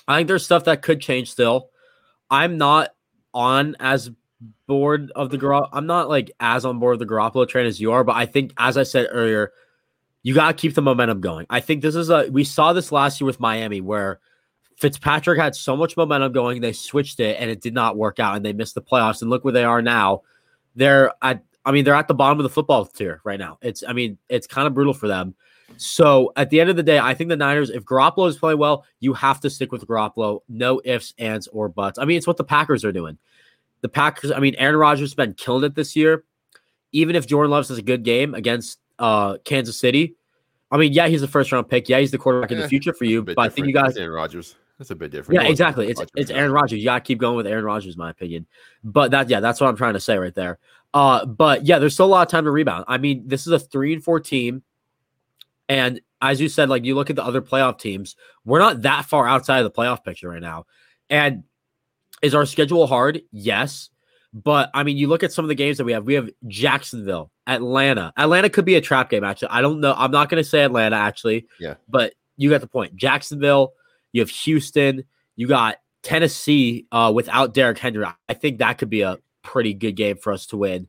I 0.08 0.18
think 0.18 0.28
there's 0.28 0.46
stuff 0.46 0.66
that 0.66 0.82
could 0.82 1.02
change 1.02 1.32
still. 1.32 1.70
I'm 2.30 2.58
not 2.58 2.92
on 3.34 3.76
as 3.80 4.12
board 4.68 5.12
of 5.16 5.30
the 5.30 5.38
Gar- 5.38 5.70
I'm 5.72 5.88
not 5.88 6.10
like 6.10 6.32
as 6.40 6.66
on 6.66 6.80
board 6.80 6.94
of 6.94 7.00
the 7.00 7.06
Garoppolo 7.06 7.48
train 7.48 7.66
as 7.66 7.80
you 7.80 7.92
are, 7.92 8.04
but 8.04 8.16
I 8.16 8.26
think 8.26 8.54
as 8.58 8.78
I 8.78 8.84
said 8.84 9.08
earlier, 9.10 9.52
you 10.24 10.34
got 10.34 10.48
to 10.48 10.54
keep 10.54 10.76
the 10.76 10.82
momentum 10.82 11.22
going. 11.22 11.46
I 11.50 11.60
think 11.60 11.82
this 11.82 11.96
is 11.96 12.10
a 12.10 12.28
we 12.30 12.44
saw 12.44 12.74
this 12.74 12.92
last 12.92 13.20
year 13.20 13.26
with 13.26 13.40
Miami 13.40 13.82
where 13.82 14.20
Fitzpatrick 14.78 15.40
had 15.40 15.56
so 15.56 15.76
much 15.76 15.98
momentum 15.98 16.32
going, 16.32 16.62
they 16.62 16.74
switched 16.74 17.20
it 17.20 17.38
and 17.40 17.50
it 17.50 17.62
did 17.62 17.74
not 17.74 17.98
work 17.98 18.20
out 18.20 18.36
and 18.36 18.46
they 18.46 18.54
missed 18.54 18.76
the 18.76 18.82
playoffs. 18.82 19.22
And 19.22 19.30
look 19.30 19.44
where 19.44 19.54
they 19.54 19.64
are 19.64 19.82
now. 19.82 20.22
They're 20.76 21.12
at 21.22 21.44
I 21.68 21.74
mean, 21.74 21.84
they're 21.84 21.94
at 21.94 22.08
the 22.08 22.14
bottom 22.14 22.40
of 22.40 22.44
the 22.44 22.50
football 22.50 22.86
tier 22.86 23.20
right 23.26 23.38
now. 23.38 23.58
It's, 23.62 23.84
I 23.86 23.92
mean, 23.92 24.18
it's 24.30 24.48
kind 24.48 24.68
of 24.68 24.74
brutal 24.74 24.94
for 24.94 25.10
them. 25.10 25.36
So 25.76 26.32
at 26.38 26.50
the 26.50 26.62
end 26.62 26.70
of 26.70 26.78
the 26.78 26.84
day, 26.84 26.98
I 26.98 27.14
think 27.14 27.30
the 27.30 27.36
Niners, 27.36 27.70
if 27.70 27.84
Garoppolo 27.84 28.30
is 28.30 28.38
playing 28.38 28.58
well, 28.58 28.86
you 29.02 29.14
have 29.14 29.42
to 29.42 29.50
stick 29.50 29.74
with 29.74 29.86
Garoppolo. 29.86 30.40
No 30.48 30.82
ifs, 30.86 31.14
ands, 31.20 31.48
or 31.50 31.68
buts. 31.68 32.00
I 32.00 32.06
mean, 32.06 32.18
it's 32.18 32.26
what 32.26 32.38
the 32.38 32.46
Packers 32.46 32.86
are 32.86 32.94
doing. 32.94 33.18
The 33.82 33.90
Packers, 33.90 34.32
I 34.32 34.40
mean, 34.40 34.56
Aaron 34.58 34.78
Rodgers 34.78 35.10
has 35.10 35.14
been 35.14 35.34
killing 35.34 35.66
it 35.66 35.76
this 35.76 35.94
year. 35.94 36.24
Even 36.94 37.18
if 37.18 37.28
Jordan 37.28 37.52
Loves 37.52 37.68
has 37.68 37.78
a 37.78 37.82
good 37.82 38.04
game 38.04 38.34
against 38.34 38.80
uh, 38.98 39.40
Kansas 39.44 39.78
City, 39.78 40.16
I 40.72 40.78
mean, 40.78 40.94
yeah, 40.94 41.10
he's 41.10 41.22
a 41.22 41.28
first 41.28 41.52
round 41.52 41.68
pick. 41.68 41.90
Yeah, 41.90 42.00
he's 42.00 42.12
the 42.12 42.18
quarterback 42.18 42.52
in 42.52 42.60
the 42.60 42.70
future 42.70 42.94
for 42.94 43.04
you. 43.04 43.24
But 43.24 43.38
I 43.38 43.50
think 43.50 43.68
you 43.68 43.74
guys, 43.74 43.98
Aaron 43.98 44.14
Rodgers. 44.14 44.56
That's 44.78 44.92
a 44.92 44.96
bit 44.96 45.12
different. 45.12 45.42
Yeah, 45.42 45.50
exactly. 45.50 45.90
It's 45.90 46.02
it's 46.16 46.30
Aaron 46.30 46.52
Rodgers. 46.52 46.80
You 46.80 46.86
gotta 46.86 47.02
keep 47.02 47.18
going 47.18 47.36
with 47.36 47.48
Aaron 47.48 47.66
Rodgers, 47.66 47.96
in 47.96 48.00
my 48.00 48.12
opinion. 48.12 48.46
But 48.84 49.12
that 49.12 49.30
yeah, 49.30 49.40
that's 49.40 49.60
what 49.60 49.68
I'm 49.68 49.76
trying 49.76 49.94
to 49.94 50.00
say 50.00 50.18
right 50.18 50.36
there. 50.36 50.60
Uh, 50.94 51.26
but 51.26 51.66
yeah, 51.66 51.80
there's 51.80 51.94
still 51.94 52.06
a 52.06 52.08
lot 52.08 52.28
of 52.28 52.32
time 52.32 52.46
to 52.46 52.52
rebound. 52.52 52.86
I 52.88 52.98
mean, 52.98 53.24
this 53.28 53.46
is 53.46 53.54
a 53.54 53.60
three 53.60 53.94
and 53.94 54.04
four 54.04 54.20
team, 54.20 54.64
and 55.70 56.02
as 56.22 56.42
you 56.42 56.50
said, 56.50 56.70
like 56.70 56.86
you 56.86 56.96
look 56.96 57.10
at 57.10 57.16
the 57.16 57.24
other 57.24 57.42
playoff 57.42 57.80
teams, 57.80 58.16
we're 58.46 58.60
not 58.60 58.82
that 58.84 59.06
far 59.06 59.28
outside 59.28 59.60
of 59.60 59.66
the 59.66 59.72
playoff 59.72 60.04
picture 60.04 60.30
right 60.30 60.42
now. 60.42 60.66
And 61.10 61.44
is 62.22 62.34
our 62.34 62.46
schedule 62.46 62.88
hard? 62.88 63.22
Yes. 63.32 63.90
But 64.34 64.70
I 64.74 64.84
mean, 64.84 64.98
you 64.98 65.08
look 65.08 65.24
at 65.24 65.32
some 65.32 65.46
of 65.46 65.50
the 65.50 65.56
games 65.56 65.78
that 65.78 65.86
we 65.86 65.94
have. 65.94 66.06
We 66.06 66.16
have 66.16 66.30
Jacksonville, 66.48 67.32
Atlanta. 67.48 68.14
Atlanta 68.18 68.50
could 68.50 68.66
be 68.66 68.76
a 68.76 68.82
trap 68.82 69.10
game, 69.10 69.24
actually. 69.24 69.50
I 69.50 69.62
don't 69.62 69.80
know. 69.80 69.94
I'm 69.98 70.12
not 70.12 70.30
going 70.30 70.44
to 70.44 70.50
say 70.50 70.64
Atlanta, 70.64 70.96
actually. 70.96 71.48
Yeah. 71.60 71.76
But 71.88 72.14
you 72.36 72.50
got 72.50 72.62
the 72.62 72.68
point. 72.68 72.96
Jacksonville, 72.96 73.74
you 74.12 74.22
have 74.22 74.30
Houston. 74.30 75.04
You 75.36 75.48
got 75.48 75.78
Tennessee 76.04 76.88
uh, 76.92 77.12
without 77.14 77.54
Derrick 77.54 77.78
Henry. 77.78 78.06
I 78.28 78.34
think 78.34 78.60
that 78.60 78.78
could 78.78 78.90
be 78.90 79.02
a 79.02 79.18
pretty 79.48 79.74
good 79.74 79.96
game 79.96 80.18
for 80.18 80.34
us 80.34 80.46
to 80.48 80.58
win. 80.58 80.88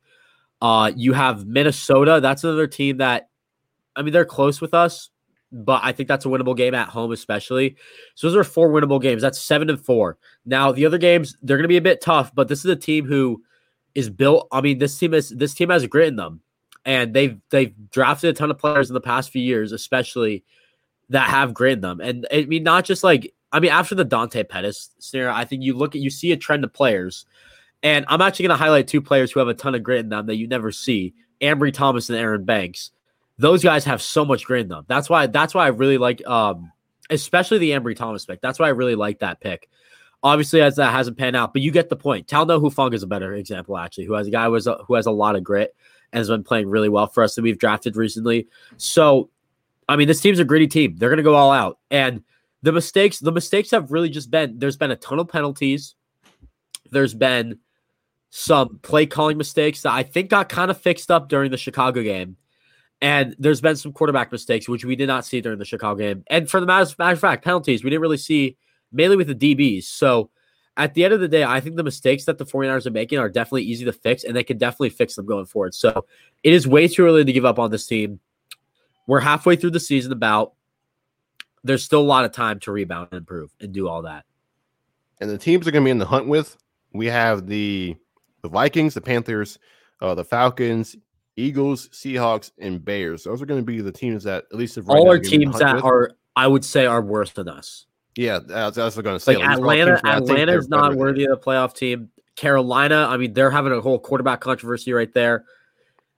Uh, 0.61 0.91
you 0.97 1.13
have 1.13 1.47
Minnesota. 1.47 2.19
That's 2.21 2.43
another 2.43 2.67
team 2.67 2.97
that, 2.97 3.29
I 3.95 4.03
mean, 4.03 4.13
they're 4.13 4.25
close 4.25 4.61
with 4.61 4.75
us, 4.75 5.11
but 5.53 5.81
I 5.85 5.93
think 5.93 6.09
that's 6.09 6.27
a 6.27 6.29
winnable 6.29 6.57
game 6.57 6.75
at 6.75 6.89
home, 6.89 7.13
especially. 7.13 7.77
So 8.17 8.27
those 8.27 8.37
are 8.37 8.45
four 8.45 8.69
winnable 8.71 9.01
games. 9.01 9.23
That's 9.23 9.41
seven 9.41 9.71
and 9.71 9.83
four. 9.83 10.19
Now 10.45 10.73
the 10.73 10.85
other 10.85 10.99
games 10.99 11.37
they're 11.43 11.57
going 11.57 11.63
to 11.63 11.69
be 11.69 11.77
a 11.77 11.83
bit 11.83 12.01
tough, 12.01 12.35
but 12.35 12.49
this 12.49 12.61
is 12.61 12.71
a 12.71 12.77
team 12.77 13.07
who 13.07 13.43
is 13.95 14.11
built. 14.11 14.49
I 14.53 14.61
mean, 14.61 14.79
this 14.79 14.99
team 14.99 15.15
is 15.15 15.31
this 15.31 15.55
team 15.55 15.71
has 15.71 15.87
grit 15.87 16.09
in 16.09 16.17
them, 16.17 16.41
and 16.85 17.15
they've 17.15 17.41
they've 17.51 17.75
drafted 17.91 18.31
a 18.31 18.33
ton 18.33 18.51
of 18.51 18.59
players 18.59 18.91
in 18.91 18.95
the 18.95 19.01
past 19.01 19.31
few 19.31 19.43
years, 19.43 19.73
especially 19.73 20.45
that 21.11 21.31
have 21.31 21.55
grit 21.55 21.75
in 21.75 21.81
them. 21.81 22.01
And 22.01 22.27
I 22.33 22.45
mean, 22.45 22.65
not 22.65 22.85
just 22.85 23.05
like 23.05 23.33
I 23.53 23.61
mean, 23.61 23.71
after 23.71 23.95
the 23.95 24.05
Dante 24.05 24.43
Pettis 24.45 24.91
scenario, 24.99 25.33
I 25.33 25.45
think 25.45 25.63
you 25.63 25.75
look 25.75 25.95
at 25.95 26.03
you 26.03 26.11
see 26.11 26.33
a 26.33 26.37
trend 26.37 26.65
of 26.65 26.73
players. 26.73 27.25
And 27.83 28.05
I'm 28.09 28.21
actually 28.21 28.45
going 28.49 28.59
to 28.59 28.65
highlight 28.65 28.89
two 28.89 29.01
players 29.01 29.31
who 29.31 29.41
have 29.41 29.49
a 29.49 29.55
ton 29.55 29.75
of 29.75 29.83
grit 29.83 30.01
in 30.01 30.09
them 30.09 30.27
that 30.27 30.37
you 30.37 30.47
never 30.47 30.73
see: 30.73 31.15
Ambry 31.41 31.73
Thomas 31.73 32.09
and 32.11 32.19
Aaron 32.19 32.45
Banks. 32.45 32.91
Those 33.39 33.63
guys 33.63 33.85
have 33.85 34.03
so 34.03 34.25
much 34.25 34.45
grit 34.45 34.63
in 34.63 34.69
them. 34.69 34.85
That's 34.89 35.09
why. 35.09 35.27
That's 35.27 35.55
why 35.55 35.65
I 35.65 35.69
really 35.69 35.99
like, 35.99 36.27
um, 36.27 36.73
especially 37.11 37.59
the 37.59 37.71
Ambry 37.71 37.95
Thomas 37.95 38.25
pick. 38.25 38.41
That's 38.41 38.59
why 38.59 38.67
I 38.67 38.71
really 38.71 38.97
like 38.97 39.21
that 39.21 39.41
pick. 39.41 39.69
Obviously, 40.23 40.61
as 40.61 40.77
that 40.77 40.91
hasn't 40.91 41.17
panned 41.17 41.37
out, 41.37 41.53
but 41.53 41.63
you 41.63 41.71
get 41.71 41.89
the 41.89 41.97
point. 41.97 42.27
Talanoa 42.27 42.61
Hufanga 42.61 42.95
is 42.95 43.05
a 43.05 43.07
better 43.07 43.35
example, 43.35 43.79
actually, 43.79 44.07
who 44.07 44.15
has 44.15 44.27
a 44.27 44.33
guy 44.33 44.47
who 44.47 44.55
has 44.55 44.67
a, 44.67 44.79
who 44.87 44.95
has 44.95 45.07
a 45.07 45.13
lot 45.13 45.37
of 45.37 45.45
grit 45.45 45.77
and 46.13 46.19
has 46.19 46.29
been 46.29 46.43
playing 46.43 46.69
really 46.69 46.89
well 46.89 47.07
for 47.07 47.23
us 47.23 47.37
that 47.37 47.43
we've 47.43 47.59
drafted 47.59 47.95
recently. 47.95 48.49
So 48.79 49.31
I 49.89 49.97
mean, 49.97 50.07
this 50.07 50.21
team's 50.21 50.39
a 50.39 50.45
gritty 50.45 50.67
team. 50.67 50.97
They're 50.97 51.09
going 51.09 51.17
to 51.19 51.23
go 51.23 51.35
all 51.35 51.51
out. 51.51 51.79
And 51.91 52.23
the 52.63 52.73
mistakes, 52.73 53.19
the 53.19 53.33
mistakes 53.33 53.71
have 53.71 53.91
really 53.91 54.11
just 54.11 54.31
been 54.31 54.59
there's 54.59 54.77
been 54.77 54.91
a 54.91 54.97
ton 54.97 55.19
of 55.19 55.29
penalties. 55.29 55.95
There's 56.91 57.15
been 57.15 57.59
some 58.31 58.79
play 58.83 59.07
calling 59.07 59.39
mistakes 59.39 59.83
that 59.83 59.93
I 59.93 60.03
think 60.03 60.31
got 60.31 60.49
kind 60.49 60.71
of 60.71 60.81
fixed 60.81 61.11
up 61.11 61.29
during 61.29 61.51
the 61.51 61.57
Chicago 61.57 62.03
game. 62.03 62.37
And 63.01 63.37
there's 63.39 63.61
been 63.61 63.77
some 63.77 63.93
quarterback 63.93 64.33
mistakes, 64.33 64.69
which 64.69 64.85
we 64.85 64.97
did 64.97 65.07
not 65.07 65.25
see 65.25 65.41
during 65.41 65.59
the 65.59 65.65
Chicago 65.65 65.99
game. 65.99 66.25
And 66.29 66.51
for 66.51 66.61
the 66.61 66.67
matter, 66.67 66.93
matter 66.99 67.13
of 67.13 67.21
fact, 67.21 67.45
penalties, 67.45 67.85
we 67.85 67.91
didn't 67.91 68.03
really 68.03 68.17
see 68.17 68.57
mainly 68.93 69.17
with 69.17 69.29
the 69.29 69.35
DBs. 69.35 69.85
So 69.85 70.31
at 70.77 70.95
the 70.95 71.05
end 71.05 71.15
of 71.15 71.21
the 71.21 71.29
day, 71.29 71.45
I 71.45 71.61
think 71.61 71.77
the 71.77 71.85
mistakes 71.85 72.25
that 72.25 72.39
the 72.39 72.45
49ers 72.47 72.87
are 72.87 72.91
making 72.91 73.19
are 73.19 73.29
definitely 73.29 73.65
easy 73.65 73.85
to 73.85 73.93
fix, 73.93 74.25
and 74.25 74.35
they 74.35 74.45
can 74.45 74.59
definitely 74.59 74.91
fix 74.91 75.15
them 75.15 75.27
going 75.27 75.47
forward. 75.47 75.75
So 75.75 76.07
it 76.43 76.53
is 76.53 76.67
way 76.67 76.89
too 76.89 77.05
early 77.05 77.25
to 77.25 77.33
give 77.33 77.45
up 77.45 77.59
on 77.59 77.71
this 77.71 77.87
team. 77.87 78.21
We're 79.07 79.21
halfway 79.21 79.57
through 79.57 79.73
the 79.73 79.81
season 79.81 80.13
about. 80.13 80.53
There's 81.65 81.83
still 81.83 82.01
a 82.01 82.03
lot 82.03 82.25
of 82.25 82.33
time 82.33 82.61
to 82.61 82.73
rebound 82.73 83.09
and 83.11 83.19
improve 83.19 83.51
and 83.61 83.73
do 83.73 83.89
all 83.89 84.03
that. 84.03 84.25
And 85.21 85.29
the 85.29 85.39
teams 85.39 85.67
are 85.67 85.73
going 85.73 85.83
to 85.83 85.87
be 85.87 85.91
in 85.91 85.99
the 85.99 86.07
hunt 86.07 86.29
with. 86.29 86.57
We 86.93 87.07
have 87.07 87.47
the 87.47 87.97
the 88.43 88.49
Vikings, 88.49 88.95
the 88.95 89.01
Panthers, 89.01 89.59
uh, 90.01 90.15
the 90.15 90.25
Falcons, 90.25 90.97
Eagles, 91.37 91.89
Seahawks, 91.91 92.51
and 92.59 92.85
Bears. 92.85 93.25
Those 93.25 93.41
are 93.41 93.47
going 93.47 93.61
to 93.61 93.67
be 93.67 93.81
the 93.81 93.93
teams 93.93 94.25
that 94.25 94.45
at 94.51 94.59
least 94.59 94.77
right 94.77 94.87
all 94.89 95.09
our 95.09 95.19
teams 95.19 95.59
that 95.59 95.77
with. 95.77 95.85
are, 95.85 96.11
I 96.37 96.47
would 96.47 96.65
say, 96.65 96.87
are 96.87 97.03
worse 97.03 97.33
than 97.33 97.49
us. 97.49 97.87
Yeah, 98.17 98.41
that's, 98.41 98.77
that's 98.77 98.97
what 98.97 99.07
I'm 99.07 99.11
going 99.11 99.19
to 99.19 99.25
say. 99.25 99.37
Like 99.37 99.49
Atlanta, 99.49 100.01
Atlanta 100.05 100.57
is 100.57 100.69
not 100.69 100.97
worthy 100.97 101.25
of 101.25 101.33
a 101.33 101.37
playoff 101.37 101.75
team. 101.75 102.11
Carolina, 102.35 103.07
I 103.09 103.17
mean, 103.17 103.33
they're 103.33 103.51
having 103.51 103.73
a 103.73 103.81
whole 103.81 103.99
quarterback 103.99 104.41
controversy 104.41 104.93
right 104.93 105.13
there. 105.13 105.45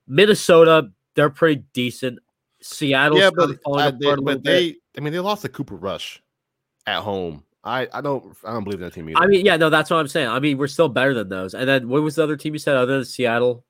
Minnesota, 0.07 0.91
they're 1.15 1.31
pretty 1.31 1.65
decent. 1.73 2.19
Seattle, 2.63 3.19
yeah, 3.19 3.31
but, 3.35 3.59
uh, 3.65 3.91
they, 3.91 4.15
but 4.17 4.45
they, 4.45 4.77
I 4.97 5.01
mean, 5.01 5.15
they 5.15 5.19
lost 5.19 5.43
to 5.43 5.49
Cooper 5.49 5.77
Rush 5.77 6.23
at 6.87 7.01
home. 7.01 7.43
I, 7.63 7.89
I 7.93 8.01
don't 8.01 8.35
I 8.45 8.53
don't 8.53 8.65
believe 8.65 8.81
that 8.81 8.95
team 8.95 9.09
either. 9.09 9.19
I 9.19 9.27
mean, 9.27 9.45
yeah, 9.45 9.57
no, 9.57 9.69
that's 9.71 9.91
what 9.91 9.99
I'm 9.99 10.09
saying. 10.09 10.29
I 10.29 10.39
mean, 10.39 10.57
we're 10.57 10.67
still 10.67 10.89
better 10.89 11.13
than 11.13 11.29
those. 11.29 11.55
And 11.55 11.69
then 11.69 11.89
what 11.89 12.03
was 12.03 12.15
the 12.17 12.23
other 12.23 12.37
team 12.37 12.55
you 12.55 12.59
said 12.59 12.77
other 12.77 12.97
than 12.97 13.05
Seattle? 13.05 13.65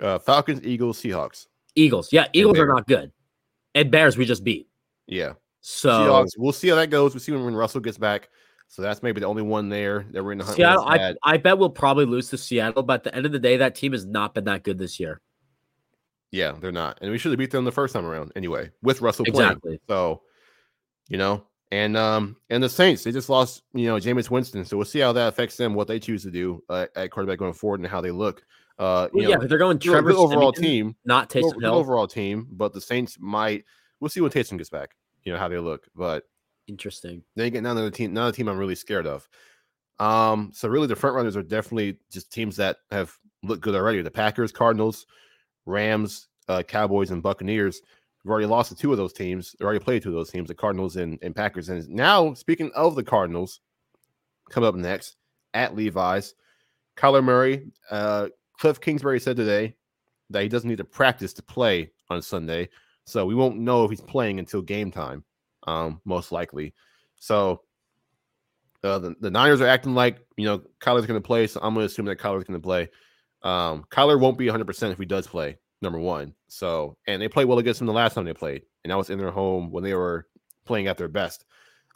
Uh, 0.00 0.18
Falcons, 0.18 0.62
Eagles, 0.64 1.00
Seahawks. 1.00 1.46
Eagles, 1.74 2.12
yeah, 2.12 2.26
Eagles 2.32 2.58
are 2.58 2.66
not 2.66 2.86
good, 2.86 3.12
and 3.74 3.90
Bears 3.90 4.16
we 4.16 4.24
just 4.24 4.42
beat. 4.42 4.68
Yeah. 5.06 5.34
So 5.60 5.90
Seahawks, 5.90 6.30
we'll 6.36 6.52
see 6.52 6.68
how 6.68 6.76
that 6.76 6.90
goes. 6.90 7.14
We'll 7.14 7.20
see 7.20 7.32
when, 7.32 7.54
Russell 7.54 7.80
gets 7.80 7.98
back. 7.98 8.28
So 8.68 8.82
that's 8.82 9.02
maybe 9.02 9.20
the 9.20 9.26
only 9.26 9.42
one 9.42 9.68
there 9.68 10.06
that 10.10 10.24
we're 10.24 10.32
in 10.32 10.38
the 10.38 10.44
hunt. 10.44 10.56
Seattle, 10.56 10.84
I. 10.84 11.14
I 11.22 11.36
bet 11.36 11.58
we'll 11.58 11.70
probably 11.70 12.04
lose 12.04 12.30
to 12.30 12.38
Seattle, 12.38 12.82
but 12.82 12.94
at 12.94 13.04
the 13.04 13.14
end 13.14 13.26
of 13.26 13.32
the 13.32 13.38
day, 13.38 13.58
that 13.58 13.74
team 13.74 13.92
has 13.92 14.04
not 14.04 14.34
been 14.34 14.44
that 14.44 14.64
good 14.64 14.78
this 14.78 14.98
year. 14.98 15.20
Yeah, 16.32 16.52
they're 16.60 16.72
not, 16.72 16.98
and 17.00 17.10
we 17.10 17.18
should 17.18 17.30
have 17.30 17.38
beat 17.38 17.52
them 17.52 17.64
the 17.64 17.72
first 17.72 17.94
time 17.94 18.04
around 18.04 18.32
anyway 18.34 18.70
with 18.82 19.00
Russell 19.00 19.24
playing. 19.24 19.60
So, 19.88 20.22
you 21.08 21.18
know, 21.18 21.44
and 21.72 21.96
um, 21.96 22.36
and 22.50 22.62
the 22.62 22.68
Saints 22.68 23.04
they 23.04 23.12
just 23.12 23.28
lost, 23.28 23.62
you 23.74 23.86
know, 23.86 23.96
Jameis 23.96 24.30
Winston. 24.30 24.64
So 24.64 24.76
we'll 24.76 24.86
see 24.86 25.00
how 25.00 25.12
that 25.12 25.28
affects 25.28 25.56
them, 25.56 25.74
what 25.74 25.88
they 25.88 25.98
choose 25.98 26.22
to 26.22 26.30
do 26.30 26.62
uh, 26.68 26.86
at 26.94 27.10
quarterback 27.10 27.38
going 27.38 27.52
forward, 27.52 27.80
and 27.80 27.88
how 27.88 28.00
they 28.00 28.10
look. 28.10 28.42
Uh, 28.78 29.08
you 29.12 29.20
Well, 29.22 29.30
yeah, 29.30 29.36
know, 29.36 29.46
they're 29.46 29.58
going 29.58 29.78
Trevor 29.78 30.10
good 30.10 30.18
overall 30.18 30.52
Siemian, 30.52 30.86
team, 30.86 30.96
not 31.04 31.30
Taysom 31.30 31.60
Hill. 31.60 31.74
overall 31.74 32.06
team, 32.06 32.46
but 32.52 32.72
the 32.72 32.80
Saints 32.80 33.16
might. 33.18 33.64
We'll 34.00 34.10
see 34.10 34.20
when 34.20 34.30
Taysom 34.30 34.58
gets 34.58 34.70
back. 34.70 34.94
You 35.24 35.32
know 35.32 35.38
how 35.38 35.48
they 35.48 35.58
look, 35.58 35.86
but 35.94 36.24
Interesting. 36.68 37.22
then 37.34 37.46
again, 37.46 37.62
none 37.62 37.78
of 37.78 37.84
the 37.84 37.90
team, 37.90 38.12
the 38.14 38.30
team 38.32 38.48
I'm 38.48 38.58
really 38.58 38.74
scared 38.74 39.06
of. 39.06 39.28
Um, 39.98 40.50
so 40.54 40.68
really, 40.68 40.86
the 40.86 40.96
front 40.96 41.16
runners 41.16 41.36
are 41.36 41.42
definitely 41.42 41.98
just 42.12 42.30
teams 42.32 42.56
that 42.56 42.76
have 42.90 43.16
looked 43.42 43.62
good 43.62 43.74
already. 43.74 44.02
The 44.02 44.10
Packers, 44.10 44.52
Cardinals, 44.52 45.06
Rams, 45.64 46.28
uh, 46.48 46.62
Cowboys, 46.62 47.10
and 47.10 47.22
Buccaneers. 47.22 47.80
We've 48.26 48.32
already 48.32 48.46
lost 48.46 48.70
to 48.70 48.74
two 48.74 48.90
of 48.90 48.98
those 48.98 49.12
teams. 49.12 49.54
They 49.56 49.64
already 49.64 49.78
played 49.78 50.02
two 50.02 50.08
of 50.08 50.16
those 50.16 50.30
teams, 50.30 50.48
the 50.48 50.54
Cardinals 50.56 50.96
and, 50.96 51.16
and 51.22 51.32
Packers. 51.32 51.68
And 51.68 51.88
now, 51.88 52.34
speaking 52.34 52.72
of 52.74 52.96
the 52.96 53.04
Cardinals, 53.04 53.60
coming 54.50 54.66
up 54.66 54.74
next 54.74 55.14
at 55.54 55.76
Levi's, 55.76 56.34
Kyler 56.96 57.22
Murray, 57.22 57.68
uh, 57.88 58.26
Cliff 58.58 58.80
Kingsbury 58.80 59.20
said 59.20 59.36
today 59.36 59.76
that 60.30 60.42
he 60.42 60.48
doesn't 60.48 60.68
need 60.68 60.78
to 60.78 60.84
practice 60.84 61.32
to 61.34 61.42
play 61.44 61.92
on 62.10 62.20
Sunday. 62.20 62.68
So 63.04 63.26
we 63.26 63.36
won't 63.36 63.58
know 63.58 63.84
if 63.84 63.90
he's 63.90 64.00
playing 64.00 64.40
until 64.40 64.60
game 64.60 64.90
time, 64.90 65.22
um, 65.68 66.00
most 66.04 66.32
likely. 66.32 66.74
So 67.20 67.62
uh, 68.82 68.98
the, 68.98 69.14
the 69.20 69.30
Niners 69.30 69.60
are 69.60 69.68
acting 69.68 69.94
like, 69.94 70.18
you 70.36 70.46
know, 70.46 70.62
Kyler's 70.80 71.06
going 71.06 71.22
to 71.22 71.24
play. 71.24 71.46
So 71.46 71.60
I'm 71.62 71.74
going 71.74 71.86
to 71.86 71.92
assume 71.92 72.06
that 72.06 72.18
Kyler's 72.18 72.42
going 72.42 72.60
to 72.60 72.66
play. 72.66 72.88
Um, 73.42 73.84
Kyler 73.88 74.18
won't 74.18 74.36
be 74.36 74.46
100% 74.46 74.90
if 74.90 74.98
he 74.98 75.04
does 75.04 75.28
play, 75.28 75.58
number 75.86 75.98
one. 75.98 76.34
So, 76.48 76.96
and 77.06 77.20
they 77.20 77.28
played 77.28 77.46
well 77.46 77.58
against 77.58 77.78
them 77.80 77.86
the 77.86 77.92
last 77.92 78.14
time 78.14 78.24
they 78.24 78.34
played. 78.34 78.62
And 78.84 78.90
that 78.90 78.96
was 78.96 79.10
in 79.10 79.18
their 79.18 79.30
home 79.30 79.70
when 79.70 79.84
they 79.84 79.94
were 79.94 80.26
playing 80.64 80.88
at 80.88 80.98
their 80.98 81.08
best. 81.08 81.44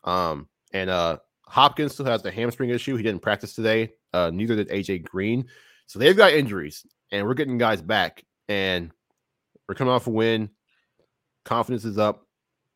Um, 0.04 0.48
and 0.72 0.88
uh, 0.88 1.18
Hopkins 1.42 1.92
still 1.92 2.06
has 2.06 2.22
the 2.22 2.30
hamstring 2.30 2.70
issue. 2.70 2.96
He 2.96 3.02
didn't 3.02 3.22
practice 3.22 3.54
today. 3.54 3.92
Uh, 4.12 4.30
neither 4.32 4.56
did 4.56 4.68
AJ 4.68 5.04
Green. 5.04 5.46
So 5.86 5.98
they've 5.98 6.16
got 6.16 6.32
injuries, 6.32 6.86
and 7.10 7.26
we're 7.26 7.34
getting 7.34 7.58
guys 7.58 7.82
back. 7.82 8.24
And 8.48 8.92
we're 9.68 9.74
coming 9.74 9.92
off 9.92 10.06
a 10.06 10.10
win. 10.10 10.50
Confidence 11.44 11.84
is 11.84 11.98
up. 11.98 12.26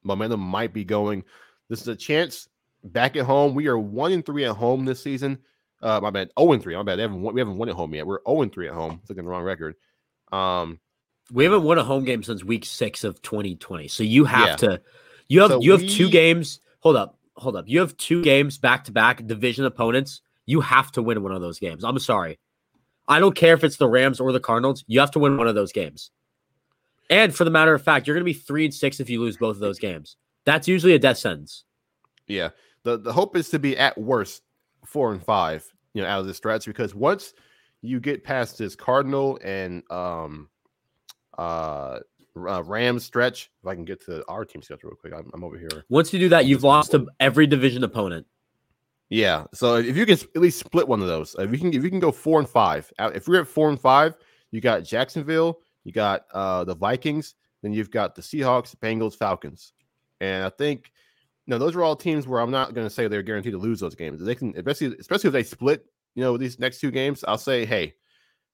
Momentum 0.03 0.41
might 0.41 0.73
be 0.73 0.85
going. 0.85 1.25
This 1.69 1.81
is 1.81 1.89
a 1.89 1.97
chance 1.97 2.49
back 2.83 3.17
at 3.17 3.25
home. 3.25 3.55
We 3.55 3.69
are 3.69 3.79
one 3.79 4.13
and 4.13 4.25
three 4.25 4.45
at 4.45 4.57
home 4.57 4.85
this 4.85 5.03
season. 5.03 5.39
Uh, 5.83 6.01
my 6.01 6.11
bad, 6.11 6.31
zero 6.39 6.53
and 6.53 6.63
three. 6.63 6.77
My 6.77 6.83
bad. 6.83 6.99
Haven't 6.99 7.21
we 7.21 7.41
haven't 7.41 7.57
won 7.57 7.69
at 7.69 7.75
home 7.75 7.95
yet. 7.95 8.07
We're 8.07 8.21
zero 8.27 8.43
and 8.43 8.53
three 8.53 8.69
at 8.69 8.75
home. 8.75 8.99
It's 9.01 9.09
looking 9.09 9.25
the 9.25 9.31
wrong 9.31 9.43
record. 9.43 9.75
Um, 10.33 10.81
We 11.33 11.45
haven't 11.45 11.63
won 11.63 11.79
a 11.79 11.85
home 11.85 12.05
game 12.05 12.23
since 12.23 12.45
week 12.45 12.65
six 12.65 13.03
of 13.05 13.21
2020. 13.23 13.89
So 13.89 14.03
you 14.03 14.25
have 14.25 14.49
Yeah. 14.49 14.57
to 14.57 14.83
you 15.29 15.41
have 15.41 15.51
So 15.53 15.61
you 15.63 15.73
have 15.73 15.87
two 15.87 16.11
games. 16.11 16.61
Hold 16.81 16.97
up, 16.97 17.19
hold 17.37 17.57
up. 17.57 17.65
You 17.67 17.81
have 17.81 17.97
two 17.97 18.23
games 18.23 18.59
back 18.59 18.85
to 18.85 18.93
back 18.93 19.27
division 19.27 19.65
opponents. 19.65 20.21
You 20.47 20.61
have 20.61 20.93
to 20.93 21.03
win 21.03 21.23
one 21.23 21.33
of 21.33 21.41
those 21.41 21.59
games. 21.59 21.83
I'm 21.83 21.99
sorry. 21.99 22.39
I 23.09 23.21
don't 23.21 23.35
care 23.35 23.55
if 23.55 23.65
it's 23.65 23.77
the 23.77 23.89
Rams 23.89 24.21
or 24.21 24.33
the 24.33 24.41
Cardinals. 24.41 24.85
You 24.87 25.01
have 25.01 25.11
to 25.13 25.19
win 25.19 25.37
one 25.39 25.49
of 25.49 25.55
those 25.55 25.73
games. 25.73 26.11
And 27.11 27.35
for 27.35 27.45
the 27.45 27.51
matter 27.51 27.75
of 27.75 27.83
fact, 27.83 28.07
you're 28.07 28.17
gonna 28.17 28.25
be 28.25 28.33
three 28.35 28.65
and 28.67 28.75
six 28.75 29.01
if 29.01 29.09
you 29.09 29.21
lose 29.21 29.37
both 29.39 29.57
of 29.57 29.61
those 29.61 29.79
games. 29.79 30.17
That's 30.45 30.69
usually 30.69 30.95
a 30.95 30.99
death 30.99 31.19
sentence. 31.19 31.65
Yeah. 32.27 32.51
The 32.83 32.99
the 32.99 33.13
hope 33.15 33.35
is 33.35 33.49
to 33.51 33.59
be 33.59 33.79
at 33.79 33.97
worst 33.97 34.43
four 34.85 35.13
and 35.13 35.23
five, 35.25 35.67
you 35.95 36.03
know, 36.03 36.09
out 36.09 36.21
of 36.21 36.27
the 36.27 36.35
stretch 36.35 36.67
because 36.67 36.95
once 36.95 37.33
you 37.81 37.99
get 37.99 38.25
past 38.25 38.59
this 38.59 38.77
Cardinal 38.77 39.39
and 39.43 39.83
um 39.91 40.51
uh 41.39 42.01
uh, 42.37 42.63
Rams 42.65 43.05
stretch, 43.05 43.51
if 43.63 43.67
I 43.67 43.75
can 43.75 43.85
get 43.85 44.05
to 44.07 44.25
our 44.29 44.45
team 44.45 44.63
schedule 44.63 44.91
real 44.91 44.97
quick, 44.97 45.13
I'm, 45.15 45.31
I'm 45.33 45.45
over 45.45 45.59
here. 45.59 45.85
Once 45.89 46.13
you 46.13 46.19
do 46.19 46.29
that, 46.31 46.47
you've 46.47 46.65
lost 46.65 46.91
to 46.93 47.07
every 47.21 47.47
division 47.47 47.85
opponent. 47.85 48.27
Yeah, 49.09 49.45
so 49.53 49.77
if 49.77 49.97
you 49.97 50.07
can 50.07 50.19
at 50.35 50.41
least 50.41 50.59
split 50.59 50.89
one 50.89 51.01
of 51.01 51.07
those, 51.07 51.37
if 51.39 51.53
you 51.53 51.59
can, 51.59 51.69
if 51.69 51.85
you 51.85 51.91
can 51.91 52.01
go 52.01 52.11
four 52.11 52.41
and 52.41 52.49
five, 52.49 52.91
if 52.99 53.29
we're 53.29 53.43
at 53.43 53.47
four 53.47 53.69
and 53.69 53.81
five, 53.81 54.17
you 54.51 54.61
got 54.61 54.83
Jacksonville, 54.83 55.61
you 55.85 55.93
got 55.93 56.23
uh 56.33 56.65
the 56.65 56.75
Vikings, 56.75 57.35
then 57.63 57.73
you've 57.73 57.91
got 57.91 58.15
the 58.15 58.23
Seahawks, 58.23 58.75
Bengals, 58.75 59.15
Falcons, 59.15 59.73
and 60.21 60.45
I 60.45 60.49
think 60.49 60.91
you 61.47 61.51
know 61.53 61.59
those 61.59 61.77
are 61.77 61.83
all 61.83 61.95
teams 61.95 62.27
where 62.27 62.41
I'm 62.41 62.51
not 62.51 62.75
going 62.75 62.87
to 62.87 62.93
say 62.93 63.07
they're 63.07 63.23
guaranteed 63.23 63.53
to 63.53 63.59
lose 63.59 63.79
those 63.79 63.95
games. 63.95 64.25
They 64.25 64.35
can, 64.35 64.55
especially 64.57 64.97
especially 64.99 65.29
if 65.29 65.35
they 65.35 65.43
split, 65.43 65.85
you 66.15 66.25
know, 66.25 66.37
these 66.37 66.59
next 66.59 66.81
two 66.81 66.91
games. 66.91 67.25
I'll 67.29 67.39
say, 67.39 67.67
hey, 67.67 67.95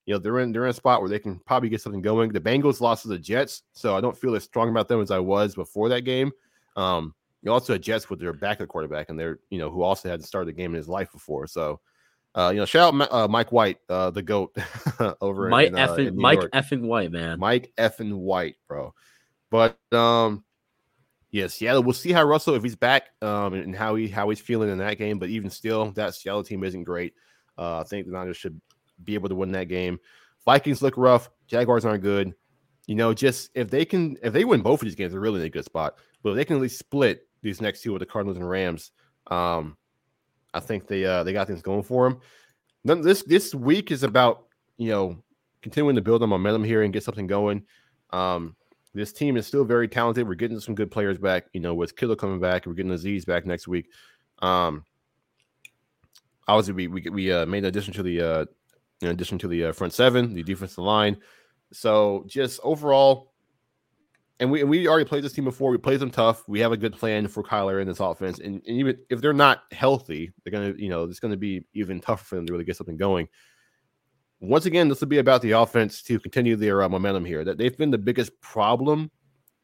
you 0.06 0.14
know, 0.14 0.18
they're 0.18 0.38
in 0.40 0.52
they're 0.52 0.64
in 0.64 0.70
a 0.70 0.74
spot 0.74 1.00
where 1.00 1.10
they 1.10 1.18
can 1.18 1.38
probably 1.40 1.68
get 1.68 1.80
something 1.80 2.02
going. 2.02 2.32
The 2.32 2.40
Bengals 2.40 2.80
lost 2.80 3.02
to 3.02 3.08
the 3.08 3.18
Jets, 3.18 3.62
so 3.72 3.96
I 3.96 4.00
don't 4.00 4.16
feel 4.16 4.34
as 4.34 4.44
strong 4.44 4.68
about 4.68 4.88
them 4.88 5.00
as 5.00 5.10
I 5.10 5.18
was 5.18 5.54
before 5.54 5.88
that 5.90 6.02
game. 6.02 6.32
Um, 6.76 7.14
you 7.42 7.52
also 7.52 7.74
had 7.74 7.82
Jets 7.82 8.10
with 8.10 8.20
their 8.20 8.32
backup 8.32 8.68
quarterback, 8.68 9.08
and 9.08 9.18
they're 9.18 9.38
you 9.50 9.58
know 9.58 9.70
who 9.70 9.82
also 9.82 10.08
had 10.08 10.24
started 10.24 10.50
a 10.50 10.56
game 10.56 10.72
in 10.72 10.76
his 10.76 10.88
life 10.88 11.12
before. 11.12 11.46
So, 11.46 11.80
uh, 12.34 12.50
you 12.52 12.58
know, 12.58 12.64
shout 12.64 12.94
out 12.94 13.12
uh, 13.12 13.28
Mike 13.28 13.52
White, 13.52 13.78
uh, 13.88 14.10
the 14.10 14.22
goat 14.22 14.56
over 15.20 15.48
Mike 15.48 15.68
in, 15.68 15.78
uh, 15.78 15.88
effing 15.88 16.08
in 16.08 16.16
Mike 16.16 16.40
York. 16.40 16.52
effing 16.52 16.82
White, 16.82 17.12
man. 17.12 17.38
Mike 17.38 17.72
effing 17.78 18.14
White, 18.14 18.56
bro. 18.68 18.94
But 19.50 19.78
um, 19.92 20.44
yeah, 21.30 21.46
Seattle. 21.46 21.82
We'll 21.82 21.92
see 21.92 22.12
how 22.12 22.24
Russell 22.24 22.54
if 22.54 22.62
he's 22.62 22.76
back, 22.76 23.04
um, 23.22 23.54
and 23.54 23.76
how 23.76 23.94
he 23.94 24.08
how 24.08 24.28
he's 24.28 24.40
feeling 24.40 24.70
in 24.70 24.78
that 24.78 24.98
game. 24.98 25.18
But 25.18 25.30
even 25.30 25.50
still, 25.50 25.92
that 25.92 26.14
Seattle 26.14 26.44
team 26.44 26.64
isn't 26.64 26.84
great. 26.84 27.14
Uh, 27.56 27.80
I 27.80 27.84
think 27.84 28.06
the 28.06 28.12
Niners 28.12 28.36
should 28.36 28.60
be 29.04 29.14
able 29.14 29.28
to 29.28 29.34
win 29.34 29.52
that 29.52 29.68
game. 29.68 29.98
Vikings 30.44 30.82
look 30.82 30.94
rough. 30.96 31.30
Jaguars 31.46 31.84
aren't 31.84 32.02
good. 32.02 32.34
You 32.86 32.94
know, 32.94 33.14
just 33.14 33.50
if 33.54 33.70
they 33.70 33.84
can, 33.84 34.16
if 34.22 34.32
they 34.32 34.44
win 34.44 34.62
both 34.62 34.80
of 34.80 34.86
these 34.86 34.94
games, 34.94 35.12
they're 35.12 35.20
really 35.20 35.40
in 35.40 35.46
a 35.46 35.50
good 35.50 35.64
spot. 35.64 35.96
But 36.22 36.30
if 36.30 36.36
they 36.36 36.44
can 36.44 36.56
at 36.56 36.62
least 36.62 36.78
split 36.78 37.28
these 37.42 37.60
next 37.60 37.82
two 37.82 37.92
with 37.92 38.00
the 38.00 38.06
Cardinals 38.06 38.36
and 38.36 38.48
Rams, 38.48 38.90
um, 39.30 39.76
I 40.52 40.60
think 40.60 40.86
they 40.86 41.04
uh, 41.04 41.22
they 41.22 41.32
got 41.32 41.46
things 41.46 41.62
going 41.62 41.82
for 41.82 42.08
them. 42.08 42.20
None, 42.84 43.02
this 43.02 43.22
this 43.22 43.54
week 43.54 43.90
is 43.90 44.02
about 44.02 44.46
you 44.76 44.88
know 44.88 45.22
continuing 45.62 45.96
to 45.96 46.02
build 46.02 46.22
on 46.22 46.30
momentum 46.30 46.64
here 46.64 46.82
and 46.82 46.92
get 46.92 47.04
something 47.04 47.26
going. 47.26 47.62
Um, 48.10 48.56
this 48.94 49.12
team 49.12 49.36
is 49.36 49.46
still 49.46 49.64
very 49.64 49.86
talented. 49.86 50.26
We're 50.26 50.34
getting 50.34 50.58
some 50.58 50.74
good 50.74 50.90
players 50.90 51.18
back. 51.18 51.46
You 51.52 51.60
know, 51.60 51.74
with 51.74 51.96
Kittle 51.96 52.16
coming 52.16 52.40
back, 52.40 52.66
we're 52.66 52.74
getting 52.74 52.92
Azeez 52.92 53.24
back 53.24 53.46
next 53.46 53.68
week. 53.68 53.86
Um, 54.40 54.84
obviously, 56.48 56.74
we 56.74 56.88
we, 56.88 57.10
we 57.10 57.32
uh, 57.32 57.46
made 57.46 57.58
an 57.58 57.66
addition 57.66 57.94
to 57.94 58.02
the 58.02 58.20
uh, 58.20 58.44
in 59.00 59.08
addition 59.08 59.38
to 59.38 59.48
the 59.48 59.66
uh, 59.66 59.72
front 59.72 59.92
seven, 59.92 60.34
the 60.34 60.42
defensive 60.42 60.78
line. 60.78 61.16
So 61.72 62.24
just 62.26 62.60
overall, 62.62 63.32
and 64.38 64.50
we 64.50 64.60
and 64.60 64.70
we 64.70 64.88
already 64.88 65.04
played 65.04 65.24
this 65.24 65.32
team 65.32 65.44
before. 65.44 65.70
We 65.70 65.78
played 65.78 66.00
them 66.00 66.10
tough. 66.10 66.48
We 66.48 66.60
have 66.60 66.72
a 66.72 66.76
good 66.76 66.94
plan 66.94 67.28
for 67.28 67.42
Kyler 67.42 67.80
in 67.80 67.86
this 67.86 68.00
offense, 68.00 68.38
and, 68.38 68.62
and 68.66 68.76
even 68.78 68.98
if 69.08 69.20
they're 69.20 69.32
not 69.32 69.64
healthy, 69.72 70.32
they're 70.42 70.52
gonna 70.52 70.74
you 70.76 70.88
know 70.88 71.04
it's 71.04 71.20
gonna 71.20 71.36
be 71.36 71.64
even 71.74 72.00
tougher 72.00 72.24
for 72.24 72.36
them 72.36 72.46
to 72.46 72.52
really 72.52 72.64
get 72.64 72.76
something 72.76 72.96
going. 72.96 73.28
Once 74.40 74.64
again, 74.64 74.88
this 74.88 75.00
will 75.00 75.08
be 75.08 75.18
about 75.18 75.42
the 75.42 75.50
offense 75.50 76.02
to 76.02 76.18
continue 76.18 76.56
their 76.56 76.82
uh, 76.82 76.88
momentum 76.88 77.24
here. 77.24 77.44
That 77.44 77.58
they've 77.58 77.76
been 77.76 77.90
the 77.90 77.98
biggest 77.98 78.38
problem 78.40 79.10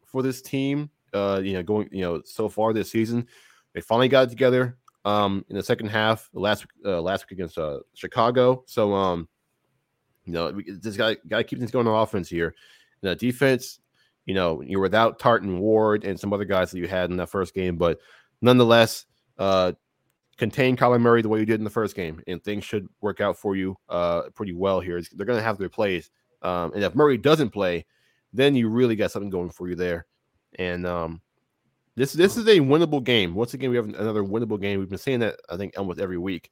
for 0.05 0.23
this 0.23 0.43
team. 0.43 0.91
Uh, 1.13 1.41
you 1.43 1.55
know, 1.55 1.63
going 1.63 1.89
you 1.91 2.03
know 2.03 2.21
so 2.25 2.49
far 2.49 2.73
this 2.73 2.91
season, 2.91 3.27
they 3.75 3.81
finally 3.81 4.09
got 4.09 4.27
it 4.27 4.31
together 4.31 4.77
um 5.07 5.45
in 5.49 5.57
the 5.57 5.63
second 5.63 5.87
half 5.89 6.29
last 6.35 6.67
uh, 6.85 7.01
last 7.01 7.25
week 7.25 7.39
against 7.39 7.57
uh, 7.57 7.79
Chicago. 7.95 8.65
So 8.67 8.93
um, 8.93 9.29
you 10.25 10.33
know, 10.33 10.61
just 10.83 10.99
got 10.99 11.17
got 11.29 11.39
to 11.39 11.45
keep 11.45 11.59
things 11.61 11.71
going 11.71 11.87
on 11.87 12.03
offense 12.03 12.29
here. 12.29 12.55
The 13.03 13.15
defense, 13.15 13.79
you 14.27 14.35
know, 14.35 14.61
you're 14.63 14.81
without 14.81 15.19
Tartan 15.21 15.61
Ward 15.61 16.05
and 16.05 16.19
some 16.19 16.33
other 16.33 16.45
guys 16.45 16.73
that 16.73 16.79
you 16.79 16.89
had 16.89 17.11
in 17.11 17.17
that 17.19 17.31
first 17.31 17.55
game, 17.55 17.77
but 17.77 18.01
nonetheless, 18.43 19.07
uh, 19.39 19.73
contain 20.37 20.77
Kyler 20.77 21.01
Murray 21.01 21.23
the 21.23 21.29
way 21.29 21.39
you 21.39 21.47
did 21.47 21.61
in 21.61 21.65
the 21.65 21.71
first 21.71 21.95
game, 21.95 22.21
and 22.27 22.43
things 22.43 22.65
should 22.65 22.89
work 23.01 23.21
out 23.21 23.39
for 23.39 23.55
you 23.55 23.77
uh 23.89 24.23
pretty 24.35 24.53
well 24.53 24.81
here. 24.81 24.99
It's- 24.99 25.15
they're 25.15 25.27
going 25.27 25.39
to 25.39 25.45
have 25.45 25.59
their 25.59 25.69
plays, 25.69 26.11
um, 26.43 26.73
and 26.75 26.83
if 26.83 26.95
Murray 26.97 27.17
doesn't 27.17 27.51
play, 27.51 27.87
then 28.33 28.57
you 28.57 28.69
really 28.69 28.97
got 28.97 29.13
something 29.13 29.31
going 29.31 29.51
for 29.51 29.69
you 29.69 29.77
there. 29.77 30.07
And 30.59 30.85
um, 30.85 31.21
this 31.97 32.13
this 32.13 32.37
is 32.37 32.47
a 32.47 32.61
winnable 32.61 33.03
game. 33.03 33.35
Once 33.35 33.55
again, 33.55 33.71
we 33.71 33.77
have 33.77 33.89
another 33.89 34.23
winnable 34.23 34.61
game. 34.61 34.79
We've 34.79 34.89
been 34.89 34.99
saying 34.99 35.21
that 35.21 35.41
I 35.49 35.57
think 35.57 35.79
almost 35.79 35.99
every 35.99 36.19
week, 36.19 36.51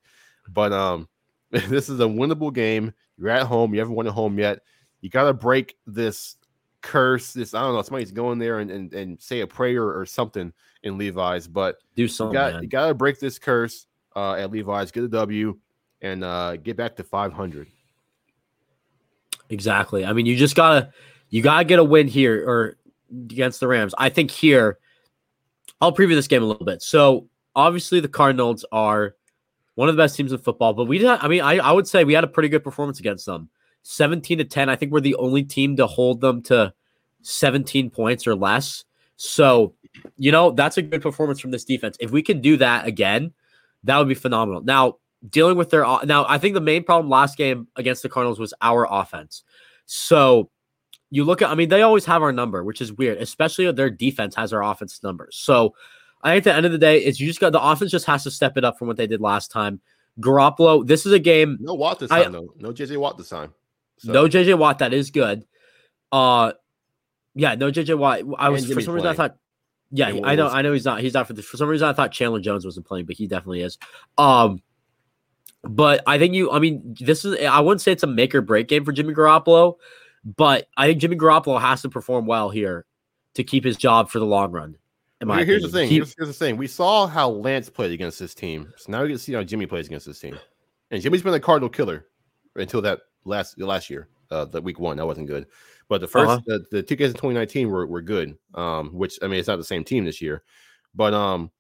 but 0.48 0.72
um, 0.72 1.08
this 1.50 1.88
is 1.88 2.00
a 2.00 2.04
winnable 2.04 2.52
game. 2.52 2.92
You're 3.16 3.30
at 3.30 3.46
home. 3.46 3.74
You 3.74 3.80
haven't 3.80 3.94
won 3.94 4.06
at 4.06 4.12
home 4.12 4.38
yet. 4.38 4.60
You 5.00 5.10
got 5.10 5.24
to 5.24 5.34
break 5.34 5.76
this 5.86 6.36
curse. 6.80 7.32
This 7.32 7.54
I 7.54 7.62
don't 7.62 7.74
know. 7.74 7.82
Somebody's 7.82 8.10
going 8.10 8.38
there 8.38 8.58
and, 8.58 8.70
and 8.70 8.92
and 8.94 9.20
say 9.20 9.40
a 9.40 9.46
prayer 9.46 9.84
or 9.84 10.06
something 10.06 10.52
in 10.82 10.98
Levi's, 10.98 11.46
but 11.46 11.78
Do 11.94 12.08
something, 12.08 12.62
you 12.62 12.68
got 12.68 12.88
to 12.88 12.94
break 12.94 13.20
this 13.20 13.38
curse 13.38 13.86
uh, 14.16 14.34
at 14.34 14.50
Levi's. 14.50 14.90
Get 14.90 15.04
a 15.04 15.08
W 15.08 15.58
and 16.02 16.22
uh, 16.22 16.56
get 16.56 16.76
back 16.76 16.96
to 16.96 17.02
500. 17.02 17.66
Exactly. 19.50 20.04
I 20.04 20.12
mean, 20.12 20.26
you 20.26 20.36
just 20.36 20.56
gotta 20.56 20.90
you 21.30 21.42
gotta 21.42 21.64
get 21.64 21.78
a 21.78 21.84
win 21.84 22.08
here 22.08 22.48
or 22.48 22.76
against 23.10 23.60
the 23.60 23.68
Rams. 23.68 23.94
I 23.98 24.08
think 24.08 24.30
here, 24.30 24.78
I'll 25.84 25.94
preview 25.94 26.14
this 26.14 26.28
game 26.28 26.42
a 26.42 26.46
little 26.46 26.64
bit. 26.64 26.80
So 26.80 27.28
obviously 27.54 28.00
the 28.00 28.08
Cardinals 28.08 28.64
are 28.72 29.16
one 29.74 29.90
of 29.90 29.94
the 29.94 30.02
best 30.02 30.16
teams 30.16 30.32
in 30.32 30.38
football, 30.38 30.72
but 30.72 30.86
we 30.86 30.96
did. 30.96 31.08
I 31.08 31.28
mean, 31.28 31.42
I, 31.42 31.58
I 31.58 31.72
would 31.72 31.86
say 31.86 32.04
we 32.04 32.14
had 32.14 32.24
a 32.24 32.28
pretty 32.28 32.48
good 32.48 32.64
performance 32.64 33.00
against 33.00 33.26
them. 33.26 33.50
17 33.82 34.38
to 34.38 34.44
10. 34.44 34.70
I 34.70 34.76
think 34.76 34.92
we're 34.92 35.00
the 35.00 35.16
only 35.16 35.42
team 35.42 35.76
to 35.76 35.86
hold 35.86 36.22
them 36.22 36.40
to 36.44 36.72
17 37.20 37.90
points 37.90 38.26
or 38.26 38.34
less. 38.34 38.84
So, 39.16 39.74
you 40.16 40.32
know, 40.32 40.52
that's 40.52 40.78
a 40.78 40.82
good 40.82 41.02
performance 41.02 41.38
from 41.38 41.50
this 41.50 41.66
defense. 41.66 41.98
If 42.00 42.10
we 42.10 42.22
can 42.22 42.40
do 42.40 42.56
that 42.56 42.86
again, 42.86 43.34
that 43.82 43.98
would 43.98 44.08
be 44.08 44.14
phenomenal. 44.14 44.62
Now, 44.62 44.96
dealing 45.28 45.58
with 45.58 45.68
their 45.68 45.84
now, 46.06 46.24
I 46.26 46.38
think 46.38 46.54
the 46.54 46.62
main 46.62 46.82
problem 46.82 47.10
last 47.10 47.36
game 47.36 47.68
against 47.76 48.02
the 48.02 48.08
Cardinals 48.08 48.38
was 48.38 48.54
our 48.62 48.88
offense. 48.90 49.44
So 49.84 50.48
you 51.14 51.22
look 51.22 51.42
at, 51.42 51.48
I 51.48 51.54
mean, 51.54 51.68
they 51.68 51.82
always 51.82 52.04
have 52.06 52.22
our 52.22 52.32
number, 52.32 52.64
which 52.64 52.80
is 52.80 52.92
weird, 52.92 53.18
especially 53.18 53.70
their 53.70 53.88
defense 53.88 54.34
has 54.34 54.52
our 54.52 54.64
offense 54.64 55.00
numbers. 55.00 55.36
So 55.36 55.76
I 56.24 56.30
think 56.30 56.38
at 56.38 56.44
the 56.44 56.54
end 56.56 56.66
of 56.66 56.72
the 56.72 56.78
day, 56.78 56.98
it's 56.98 57.20
you 57.20 57.28
just 57.28 57.38
got 57.38 57.52
the 57.52 57.62
offense 57.62 57.92
just 57.92 58.04
has 58.06 58.24
to 58.24 58.32
step 58.32 58.56
it 58.56 58.64
up 58.64 58.76
from 58.76 58.88
what 58.88 58.96
they 58.96 59.06
did 59.06 59.20
last 59.20 59.52
time. 59.52 59.80
Garoppolo, 60.18 60.84
this 60.84 61.06
is 61.06 61.12
a 61.12 61.20
game. 61.20 61.56
No 61.60 61.74
Watt 61.74 62.00
this 62.00 62.10
I- 62.10 62.24
time, 62.24 62.32
though. 62.32 62.52
No 62.58 62.72
JJ 62.72 62.96
Watt 62.96 63.16
this 63.16 63.28
time. 63.28 63.54
So- 63.98 64.10
No 64.10 64.26
JJ 64.26 64.58
Watt, 64.58 64.80
that 64.80 64.92
is 64.92 65.12
good. 65.12 65.44
Uh 66.10 66.52
yeah, 67.36 67.54
no 67.54 67.70
JJ 67.70 67.96
Watt. 67.96 68.22
I 68.36 68.48
was 68.48 68.66
for 68.66 68.80
some 68.80 68.94
reason 68.94 69.08
I 69.08 69.14
thought 69.14 69.36
yeah, 69.92 70.08
And 70.08 70.26
I 70.26 70.34
know 70.34 70.48
I 70.48 70.62
know 70.62 70.72
he's 70.72 70.84
not 70.84 71.00
he's 71.00 71.14
not 71.14 71.28
for 71.28 71.34
the 71.34 71.42
for 71.42 71.56
some 71.56 71.68
reason 71.68 71.86
I 71.86 71.92
thought 71.92 72.10
Chandler 72.10 72.40
Jones 72.40 72.64
wasn't 72.64 72.86
playing, 72.86 73.06
but 73.06 73.14
he 73.14 73.28
definitely 73.28 73.62
is. 73.62 73.78
Um 74.18 74.62
but 75.62 76.02
I 76.08 76.18
think 76.18 76.34
you 76.34 76.50
I 76.50 76.58
mean 76.58 76.96
this 76.98 77.24
is 77.24 77.40
I 77.44 77.60
wouldn't 77.60 77.82
say 77.82 77.92
it's 77.92 78.02
a 78.02 78.08
make 78.08 78.34
or 78.34 78.40
break 78.40 78.66
game 78.66 78.84
for 78.84 78.90
Jimmy 78.90 79.14
Garoppolo, 79.14 79.76
but 80.24 80.68
I 80.76 80.86
think 80.86 81.00
Jimmy 81.00 81.16
Garoppolo 81.16 81.60
has 81.60 81.82
to 81.82 81.88
perform 81.88 82.26
well 82.26 82.50
here 82.50 82.86
to 83.34 83.44
keep 83.44 83.64
his 83.64 83.76
job 83.76 84.08
for 84.10 84.18
the 84.18 84.26
long 84.26 84.52
run. 84.52 84.76
Here- 85.38 85.46
here's 85.46 85.62
the 85.62 85.68
thing. 85.68 85.88
He- 85.88 85.96
here's, 85.96 86.14
here's 86.16 86.28
the 86.28 86.34
thing. 86.34 86.56
We 86.56 86.66
saw 86.66 87.06
how 87.06 87.28
Lance 87.30 87.68
played 87.70 87.92
against 87.92 88.18
this 88.18 88.34
team. 88.34 88.72
So 88.76 88.92
now 88.92 89.02
we 89.02 89.08
get 89.08 89.14
to 89.14 89.18
see 89.18 89.32
how 89.32 89.42
Jimmy 89.42 89.66
plays 89.66 89.86
against 89.86 90.06
this 90.06 90.18
team. 90.20 90.38
And 90.90 91.02
Jimmy's 91.02 91.22
been 91.22 91.34
a 91.34 91.40
Cardinal 91.40 91.68
killer 91.68 92.06
until 92.56 92.80
that 92.82 93.00
last 93.24 93.58
last 93.60 93.90
year. 93.90 94.08
Uh, 94.30 94.44
the 94.44 94.60
week 94.60 94.80
one 94.80 94.96
that 94.96 95.06
wasn't 95.06 95.26
good, 95.26 95.46
but 95.88 96.00
the 96.00 96.08
1st 96.08 96.26
Uh-huh. 96.26 96.40
the, 96.46 96.64
the 96.70 96.82
two 96.82 96.96
games 96.96 97.10
in 97.10 97.14
2019 97.16 97.68
were 97.68 97.86
were 97.86 98.02
good. 98.02 98.36
Um, 98.54 98.90
which 98.90 99.18
I 99.22 99.26
mean 99.28 99.38
it's 99.38 99.48
not 99.48 99.56
the 99.56 99.64
same 99.64 99.84
team 99.84 100.04
this 100.04 100.20
year, 100.20 100.42
but 100.94 101.12
um, 101.14 101.50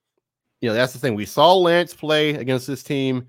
you 0.60 0.68
know 0.68 0.74
that's 0.74 0.92
the 0.92 0.98
thing. 0.98 1.14
We 1.14 1.26
saw 1.26 1.54
Lance 1.54 1.94
play 1.94 2.30
against 2.34 2.66
this 2.66 2.82
team. 2.82 3.26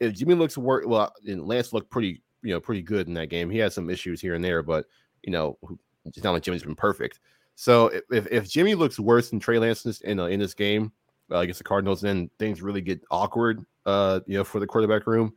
If 0.00 0.14
Jimmy 0.14 0.34
looks 0.34 0.56
work 0.58 0.84
well, 0.86 1.12
and 1.26 1.46
Lance 1.46 1.72
looked 1.72 1.90
pretty 1.90 2.22
you 2.42 2.52
know 2.52 2.60
pretty 2.60 2.82
good 2.82 3.08
in 3.08 3.14
that 3.14 3.28
game. 3.28 3.50
He 3.50 3.58
had 3.58 3.72
some 3.72 3.90
issues 3.90 4.20
here 4.20 4.34
and 4.34 4.44
there, 4.44 4.62
but 4.62 4.86
you 5.22 5.32
know 5.32 5.58
it's 6.04 6.22
not 6.22 6.32
like 6.32 6.42
Jimmy's 6.42 6.62
been 6.62 6.74
perfect. 6.74 7.20
So 7.54 7.88
if, 8.10 8.26
if, 8.30 8.48
Jimmy 8.48 8.74
looks 8.74 8.98
worse 8.98 9.28
than 9.28 9.38
Trey 9.38 9.58
Lance 9.58 9.84
in 9.84 9.90
this, 9.90 10.00
in, 10.00 10.18
uh, 10.18 10.26
in 10.26 10.40
this 10.40 10.54
game 10.54 10.92
uh, 11.30 11.40
against 11.40 11.58
the 11.58 11.64
Cardinals, 11.64 12.00
then 12.00 12.30
things 12.38 12.62
really 12.62 12.80
get 12.80 13.02
awkward, 13.10 13.62
uh, 13.84 14.20
you 14.26 14.38
know, 14.38 14.44
for 14.44 14.60
the 14.60 14.66
quarterback 14.66 15.06
room. 15.06 15.34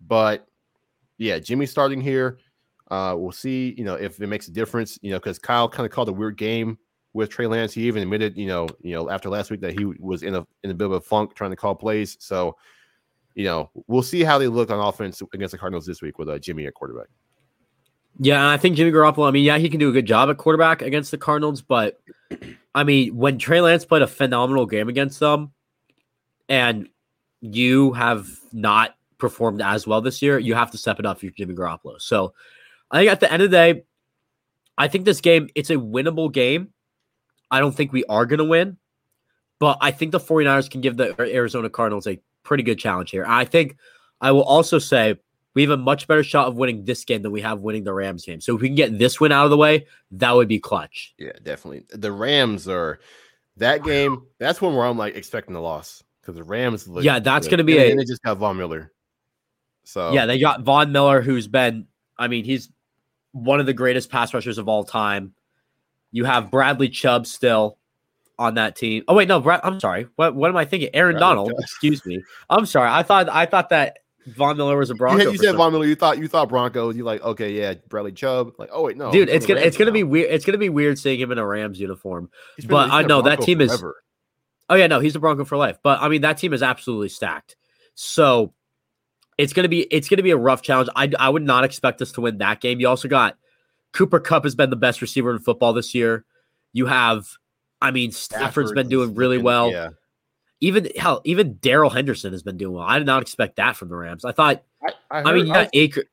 But 0.00 0.46
yeah, 1.18 1.38
Jimmy 1.38 1.66
starting 1.66 2.00
here. 2.00 2.38
Uh, 2.90 3.14
we'll 3.18 3.32
see, 3.32 3.74
you 3.76 3.84
know, 3.84 3.94
if 3.94 4.20
it 4.20 4.26
makes 4.26 4.48
a 4.48 4.52
difference, 4.52 4.98
you 5.02 5.10
know, 5.10 5.18
because 5.18 5.38
Kyle 5.38 5.68
kind 5.68 5.84
of 5.84 5.92
called 5.92 6.08
a 6.08 6.12
weird 6.12 6.36
game 6.36 6.78
with 7.12 7.30
Trey 7.30 7.46
Lance. 7.46 7.72
He 7.72 7.82
even 7.82 8.02
admitted, 8.02 8.36
you 8.36 8.46
know, 8.46 8.68
you 8.80 8.94
know, 8.94 9.10
after 9.10 9.28
last 9.28 9.50
week 9.50 9.60
that 9.60 9.78
he 9.78 9.84
was 9.84 10.22
in 10.22 10.34
a 10.34 10.46
in 10.62 10.70
a 10.70 10.74
bit 10.74 10.84
of 10.86 10.92
a 10.92 11.00
funk 11.00 11.34
trying 11.34 11.50
to 11.50 11.56
call 11.56 11.74
plays. 11.74 12.16
So, 12.20 12.56
you 13.36 13.44
know, 13.44 13.70
we'll 13.86 14.02
see 14.02 14.24
how 14.24 14.38
they 14.38 14.48
look 14.48 14.70
on 14.70 14.80
offense 14.80 15.22
against 15.34 15.52
the 15.52 15.58
Cardinals 15.58 15.86
this 15.86 16.00
week 16.00 16.18
with 16.18 16.28
uh, 16.28 16.38
Jimmy 16.38 16.66
at 16.66 16.74
quarterback. 16.74 17.08
Yeah, 18.18 18.48
I 18.48 18.56
think 18.56 18.76
Jimmy 18.76 18.90
Garoppolo. 18.90 19.28
I 19.28 19.30
mean, 19.30 19.44
yeah, 19.44 19.58
he 19.58 19.68
can 19.68 19.78
do 19.78 19.90
a 19.90 19.92
good 19.92 20.06
job 20.06 20.30
at 20.30 20.38
quarterback 20.38 20.80
against 20.80 21.10
the 21.10 21.18
Cardinals, 21.18 21.60
but 21.60 22.00
I 22.74 22.82
mean, 22.82 23.14
when 23.14 23.36
Trey 23.38 23.60
Lance 23.60 23.84
played 23.84 24.00
a 24.00 24.06
phenomenal 24.06 24.64
game 24.64 24.88
against 24.88 25.20
them, 25.20 25.52
and 26.48 26.88
you 27.42 27.92
have 27.92 28.26
not 28.52 28.96
performed 29.18 29.60
as 29.60 29.86
well 29.86 30.00
this 30.00 30.22
year, 30.22 30.38
you 30.38 30.54
have 30.54 30.70
to 30.70 30.78
step 30.78 30.98
it 30.98 31.04
up 31.04 31.20
for 31.20 31.28
Jimmy 31.28 31.54
Garoppolo. 31.54 32.00
So, 32.00 32.32
I 32.90 33.00
think 33.00 33.10
at 33.12 33.20
the 33.20 33.30
end 33.30 33.42
of 33.42 33.50
the 33.50 33.56
day, 33.56 33.84
I 34.78 34.88
think 34.88 35.04
this 35.04 35.20
game 35.20 35.50
it's 35.54 35.68
a 35.68 35.76
winnable 35.76 36.32
game. 36.32 36.72
I 37.50 37.60
don't 37.60 37.76
think 37.76 37.92
we 37.92 38.04
are 38.06 38.24
going 38.24 38.38
to 38.38 38.44
win, 38.44 38.78
but 39.58 39.76
I 39.82 39.90
think 39.90 40.12
the 40.12 40.20
49ers 40.20 40.70
can 40.70 40.80
give 40.80 40.96
the 40.96 41.14
Arizona 41.20 41.68
Cardinals 41.68 42.06
a 42.06 42.18
pretty 42.46 42.62
good 42.62 42.78
challenge 42.78 43.10
here. 43.10 43.24
I 43.26 43.44
think 43.44 43.76
I 44.20 44.32
will 44.32 44.44
also 44.44 44.78
say 44.78 45.16
we 45.54 45.62
have 45.62 45.70
a 45.70 45.76
much 45.76 46.06
better 46.06 46.22
shot 46.22 46.48
of 46.48 46.56
winning 46.56 46.84
this 46.84 47.04
game 47.04 47.22
than 47.22 47.32
we 47.32 47.40
have 47.40 47.60
winning 47.60 47.84
the 47.84 47.92
Rams 47.92 48.24
game. 48.24 48.40
So 48.40 48.54
if 48.54 48.62
we 48.62 48.68
can 48.68 48.76
get 48.76 48.98
this 48.98 49.20
win 49.20 49.32
out 49.32 49.44
of 49.44 49.50
the 49.50 49.56
way, 49.56 49.86
that 50.12 50.34
would 50.34 50.48
be 50.48 50.58
clutch. 50.58 51.14
Yeah, 51.18 51.32
definitely. 51.42 51.84
The 51.90 52.12
Rams 52.12 52.68
are 52.68 53.00
that 53.56 53.82
game. 53.82 54.26
That's 54.38 54.60
when 54.62 54.74
where 54.74 54.86
I'm 54.86 54.98
like 54.98 55.16
expecting 55.16 55.54
the 55.54 55.60
loss 55.60 56.02
because 56.20 56.36
the 56.36 56.44
Rams. 56.44 56.86
Look 56.86 57.04
Yeah, 57.04 57.18
that's 57.18 57.48
gonna 57.48 57.64
be 57.64 57.78
and, 57.78 57.86
a- 57.86 57.90
and 57.90 58.00
they 58.00 58.04
just 58.04 58.22
got 58.22 58.36
Von 58.38 58.56
Miller. 58.56 58.92
So 59.84 60.12
Yeah, 60.12 60.26
they 60.26 60.38
got 60.38 60.62
Von 60.62 60.92
Miller, 60.92 61.22
who's 61.22 61.46
been, 61.46 61.86
I 62.18 62.28
mean, 62.28 62.44
he's 62.44 62.70
one 63.32 63.60
of 63.60 63.66
the 63.66 63.72
greatest 63.72 64.10
pass 64.10 64.34
rushers 64.34 64.58
of 64.58 64.68
all 64.68 64.84
time. 64.84 65.32
You 66.10 66.24
have 66.24 66.50
Bradley 66.50 66.88
Chubb 66.88 67.26
still 67.26 67.78
on 68.38 68.54
that 68.54 68.76
team. 68.76 69.02
Oh 69.08 69.14
wait, 69.14 69.28
no, 69.28 69.40
Brad, 69.40 69.60
I'm 69.62 69.80
sorry. 69.80 70.06
What 70.16 70.34
what 70.34 70.50
am 70.50 70.56
I 70.56 70.64
thinking? 70.64 70.90
Aaron 70.94 71.16
Donald. 71.18 71.48
Chubb. 71.50 71.60
Excuse 71.60 72.04
me. 72.04 72.22
I'm 72.50 72.66
sorry. 72.66 72.90
I 72.90 73.02
thought 73.02 73.28
I 73.28 73.46
thought 73.46 73.70
that 73.70 73.98
Von 74.26 74.56
Miller 74.56 74.76
was 74.76 74.90
a 74.90 74.94
Bronco. 74.94 75.18
had- 75.24 75.32
you 75.32 75.38
said 75.38 75.54
Von 75.56 75.72
Miller. 75.72 75.86
You 75.86 75.94
thought 75.94 76.18
you 76.18 76.28
thought 76.28 76.48
Broncos. 76.48 76.96
You 76.96 77.04
like 77.04 77.22
okay, 77.22 77.52
yeah, 77.52 77.74
Bradley 77.88 78.12
Chubb. 78.12 78.52
Like 78.58 78.70
oh 78.72 78.82
wait, 78.82 78.96
no, 78.96 79.10
Dude, 79.12 79.28
it's 79.28 79.46
gonna 79.46 79.60
it's 79.60 79.76
Rams 79.76 79.78
gonna 79.78 79.92
be 79.92 80.02
weird. 80.02 80.30
It's 80.30 80.44
gonna 80.44 80.58
be 80.58 80.68
weird 80.68 80.98
seeing 80.98 81.18
him 81.20 81.32
in 81.32 81.38
a 81.38 81.46
Rams 81.46 81.80
uniform. 81.80 82.30
Been- 82.58 82.68
but 82.68 82.90
I 82.90 83.02
know 83.02 83.22
that 83.22 83.36
Bronco 83.38 83.44
team 83.44 83.60
is- 83.60 83.82
Oh 84.68 84.74
yeah, 84.74 84.88
no, 84.88 84.98
he's 84.98 85.14
a 85.14 85.20
Bronco 85.20 85.44
for 85.44 85.56
life. 85.56 85.78
But 85.82 86.02
I 86.02 86.08
mean, 86.08 86.22
that 86.22 86.38
team 86.38 86.52
is 86.52 86.62
absolutely 86.62 87.08
stacked. 87.08 87.54
So 87.94 88.52
it's 89.38 89.52
gonna 89.52 89.68
be 89.68 89.82
it's 89.82 90.08
gonna 90.08 90.22
be 90.24 90.32
a 90.32 90.36
rough 90.36 90.60
challenge. 90.62 90.88
I 90.96 91.10
I 91.18 91.28
would 91.28 91.44
not 91.44 91.62
expect 91.64 92.02
us 92.02 92.10
to 92.12 92.20
win 92.20 92.38
that 92.38 92.60
game. 92.60 92.80
You 92.80 92.88
also 92.88 93.06
got 93.08 93.38
Cooper 93.92 94.18
Kupp 94.20 94.44
has 94.44 94.54
been 94.56 94.70
the 94.70 94.76
best 94.76 95.00
receiver 95.00 95.30
in 95.30 95.38
football 95.38 95.72
this 95.72 95.94
year. 95.94 96.24
You 96.72 96.86
have, 96.86 97.26
I 97.80 97.90
mean, 97.90 98.10
Stafford's 98.12 98.72
been 98.72 98.88
doing 98.88 99.14
really 99.14 99.36
looking- 99.36 99.44
well. 99.44 99.70
Yeah, 99.70 99.90
Even 100.60 100.88
hell, 100.96 101.20
even 101.24 101.54
Darrell 101.54 101.90
Henderson 101.90 102.32
has 102.32 102.42
been 102.42 102.56
doing 102.56 102.74
well. 102.74 102.84
I 102.84 102.98
did 102.98 103.06
not 103.06 103.22
expect 103.22 103.56
that 103.56 103.76
from 103.76 103.88
the 103.88 103.96
Rams. 103.96 104.24
I 104.24 104.32
thought, 104.32 104.62
I, 104.82 104.92
I, 105.10 105.18
heard, 105.18 105.26
I 105.26 105.32
mean, 105.34 105.46
you 105.46 105.52
I, 105.52 105.64
got 105.64 105.70
Acre. 105.74 106.04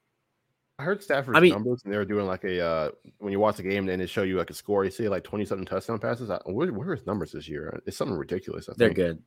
I 0.80 0.84
heard 0.84 1.02
Stafford's 1.04 1.38
I 1.38 1.42
mean- 1.42 1.54
numbers, 1.54 1.82
and 1.86 1.94
they 1.94 1.98
were 1.98 2.04
doing 2.06 2.26
like 2.26 2.44
a 2.44 2.66
uh, 2.66 2.90
when 3.20 3.32
you 3.32 3.40
watch 3.40 3.58
the 3.58 3.64
game, 3.64 3.88
and 3.88 4.02
they 4.02 4.06
show 4.08 4.24
you 4.24 4.38
like 4.38 4.50
a 4.50 4.54
score. 4.54 4.84
You 4.84 4.92
see 4.92 5.08
like 5.08 5.24
twenty 5.24 5.46
something 5.46 5.66
touchdown 5.66 6.00
passes. 6.00 6.30
I, 6.30 6.40
where, 6.46 6.72
where 6.74 6.90
are 6.90 6.96
his 6.96 7.06
numbers 7.06 7.32
this 7.32 7.48
year? 7.48 7.80
It's 7.86 7.96
something 7.96 8.18
ridiculous. 8.18 8.68
I 8.68 8.74
They're 8.76 8.90
think. 8.90 8.96
good. 8.98 9.24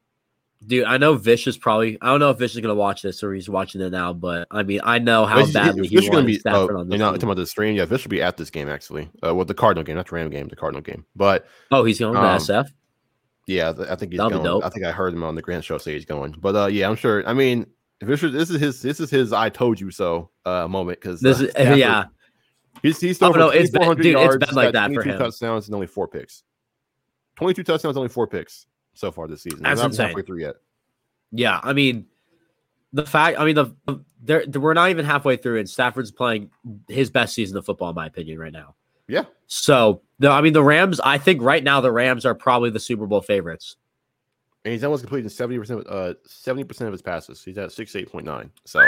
Dude, 0.66 0.84
I 0.84 0.96
know 0.96 1.14
Vish 1.14 1.46
is 1.46 1.56
probably. 1.58 1.98
I 2.00 2.06
don't 2.06 2.20
know 2.20 2.30
if 2.30 2.38
Vish 2.38 2.54
is 2.54 2.60
gonna 2.60 2.74
watch 2.74 3.02
this 3.02 3.22
or 3.22 3.32
he's 3.34 3.48
watching 3.48 3.80
it 3.80 3.90
now, 3.90 4.12
but 4.12 4.48
I 4.50 4.62
mean, 4.62 4.80
I 4.82 4.98
know 4.98 5.24
how 5.26 5.44
Vish- 5.44 5.52
badly 5.52 5.86
he 5.86 5.96
Vish 5.96 6.04
is 6.04 6.10
gonna 6.10 6.24
be. 6.26 6.38
Stafford 6.38 6.74
Oh, 6.76 6.80
on 6.80 6.86
you 6.86 6.90
this. 6.92 6.98
know, 6.98 7.12
talking 7.12 7.24
about 7.24 7.36
the 7.36 7.46
stream. 7.46 7.76
Yeah, 7.76 7.84
Vish 7.84 8.00
should 8.02 8.10
be 8.10 8.22
at 8.22 8.36
this 8.36 8.50
game 8.50 8.68
actually. 8.68 9.10
Uh, 9.24 9.34
well, 9.34 9.44
the 9.44 9.54
Cardinal 9.54 9.84
game, 9.84 9.96
not 9.96 10.08
the 10.08 10.14
Ram 10.16 10.30
game, 10.30 10.48
the 10.48 10.56
Cardinal 10.56 10.82
game. 10.82 11.04
But 11.14 11.46
oh, 11.70 11.84
he's 11.84 11.98
going 12.00 12.14
to 12.14 12.20
um, 12.20 12.38
SF. 12.38 12.66
yeah, 13.46 13.72
I 13.88 13.94
think 13.96 14.12
he's 14.12 14.18
That'll 14.18 14.30
going. 14.30 14.44
dope. 14.44 14.64
I 14.64 14.70
think 14.70 14.86
I 14.86 14.92
heard 14.92 15.12
him 15.12 15.22
on 15.24 15.34
the 15.34 15.42
Grand 15.42 15.62
Show 15.64 15.78
say 15.78 15.92
he's 15.92 16.06
going. 16.06 16.34
But 16.38 16.56
uh, 16.56 16.66
yeah, 16.66 16.88
I'm 16.88 16.96
sure. 16.96 17.26
I 17.28 17.32
mean, 17.34 17.66
Vish, 18.02 18.22
this 18.22 18.50
is 18.50 18.58
his. 18.60 18.80
This 18.82 18.98
is 18.98 19.10
his. 19.10 19.32
I 19.34 19.50
told 19.50 19.78
you 19.78 19.90
so 19.90 20.30
uh, 20.46 20.66
moment 20.66 21.00
because 21.00 21.20
This 21.20 21.40
is 21.40 21.52
yeah. 21.58 22.04
He's 22.82 22.98
he's 23.00 23.22
Oh, 23.22 23.30
thrown 23.32 23.38
no, 23.46 23.50
for 23.50 23.56
it's 23.56 23.70
been- 23.70 23.82
2,400 23.82 24.02
dude, 24.02 24.14
it's 24.16 24.22
yards. 24.22 24.46
been 24.46 24.54
like 24.56 24.72
that 24.72 24.88
for 24.88 25.02
22 25.02 25.10
him. 25.12 25.18
touchdowns 25.18 25.66
and 25.68 25.74
only 25.74 25.86
four 25.86 26.08
picks. 26.08 26.42
22 27.36 27.62
touchdowns, 27.62 27.96
only 27.96 28.08
four 28.08 28.26
picks 28.26 28.66
so 28.96 29.12
far 29.12 29.28
this 29.28 29.42
season. 29.42 29.62
That's 29.62 29.80
not 29.80 29.94
halfway 29.96 30.22
through 30.22 30.40
yet. 30.40 30.56
Yeah, 31.32 31.60
I 31.62 31.72
mean, 31.72 32.06
the 32.92 33.04
fact, 33.06 33.38
I 33.38 33.44
mean, 33.44 33.54
the 33.54 34.00
there 34.22 34.44
we're 34.54 34.74
not 34.74 34.90
even 34.90 35.04
halfway 35.04 35.36
through, 35.36 35.58
and 35.58 35.68
Stafford's 35.68 36.10
playing 36.10 36.50
his 36.88 37.10
best 37.10 37.34
season 37.34 37.56
of 37.56 37.64
football, 37.64 37.90
in 37.90 37.94
my 37.94 38.06
opinion, 38.06 38.38
right 38.38 38.52
now. 38.52 38.74
Yeah. 39.08 39.24
So, 39.46 40.02
the 40.18 40.30
I 40.30 40.40
mean, 40.40 40.52
the 40.52 40.64
Rams. 40.64 41.00
I 41.00 41.18
think 41.18 41.42
right 41.42 41.62
now 41.62 41.80
the 41.80 41.92
Rams 41.92 42.24
are 42.26 42.34
probably 42.34 42.70
the 42.70 42.80
Super 42.80 43.06
Bowl 43.06 43.20
favorites. 43.20 43.76
And 44.64 44.72
he's 44.72 44.82
almost 44.82 45.04
completing 45.04 45.30
70%, 45.30 45.84
uh, 45.88 46.14
70% 46.26 46.80
of 46.80 46.92
his 46.92 47.00
passes. 47.00 47.40
He's 47.44 47.56
at 47.56 47.70
68.9. 47.70 48.50
So 48.64 48.80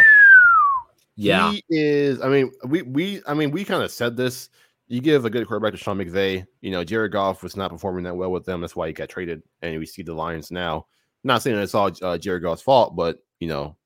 Yeah, 1.15 1.53
he 1.53 1.65
is. 1.69 2.21
I 2.21 2.29
mean, 2.29 2.51
we, 2.65 2.83
we, 2.83 3.23
I 3.29 3.35
mean, 3.35 3.53
we 3.53 3.65
kind 3.65 3.85
of 3.85 3.93
said 3.93 4.17
this. 4.17 4.49
You 4.89 5.01
give 5.03 5.27
a 5.27 5.31
good 5.31 5.47
quarterback 5.47 5.73
to 5.73 5.79
Sean 5.79 5.99
McVay. 5.99 6.47
You 6.63 6.71
know, 6.71 6.83
Jared 6.83 7.13
Goff 7.13 7.43
was 7.43 7.57
not 7.57 7.71
performing 7.71 8.05
that 8.05 8.17
well 8.17 8.33
with 8.33 8.47
them. 8.47 8.63
That's 8.63 8.75
why 8.75 8.87
he 8.87 8.95
got 8.95 9.11
traded. 9.11 9.43
And 9.61 9.79
we 9.79 9.87
see 9.87 10.03
the 10.03 10.15
Lions 10.15 10.51
now. 10.51 10.87
Not 11.25 11.43
saying 11.43 11.59
it's 11.59 11.75
all 11.75 11.91
uh, 12.01 12.17
Jared 12.17 12.43
Goff's 12.43 12.63
fault, 12.63 12.97
but, 12.97 13.23
you 13.39 13.49
know, 13.49 13.77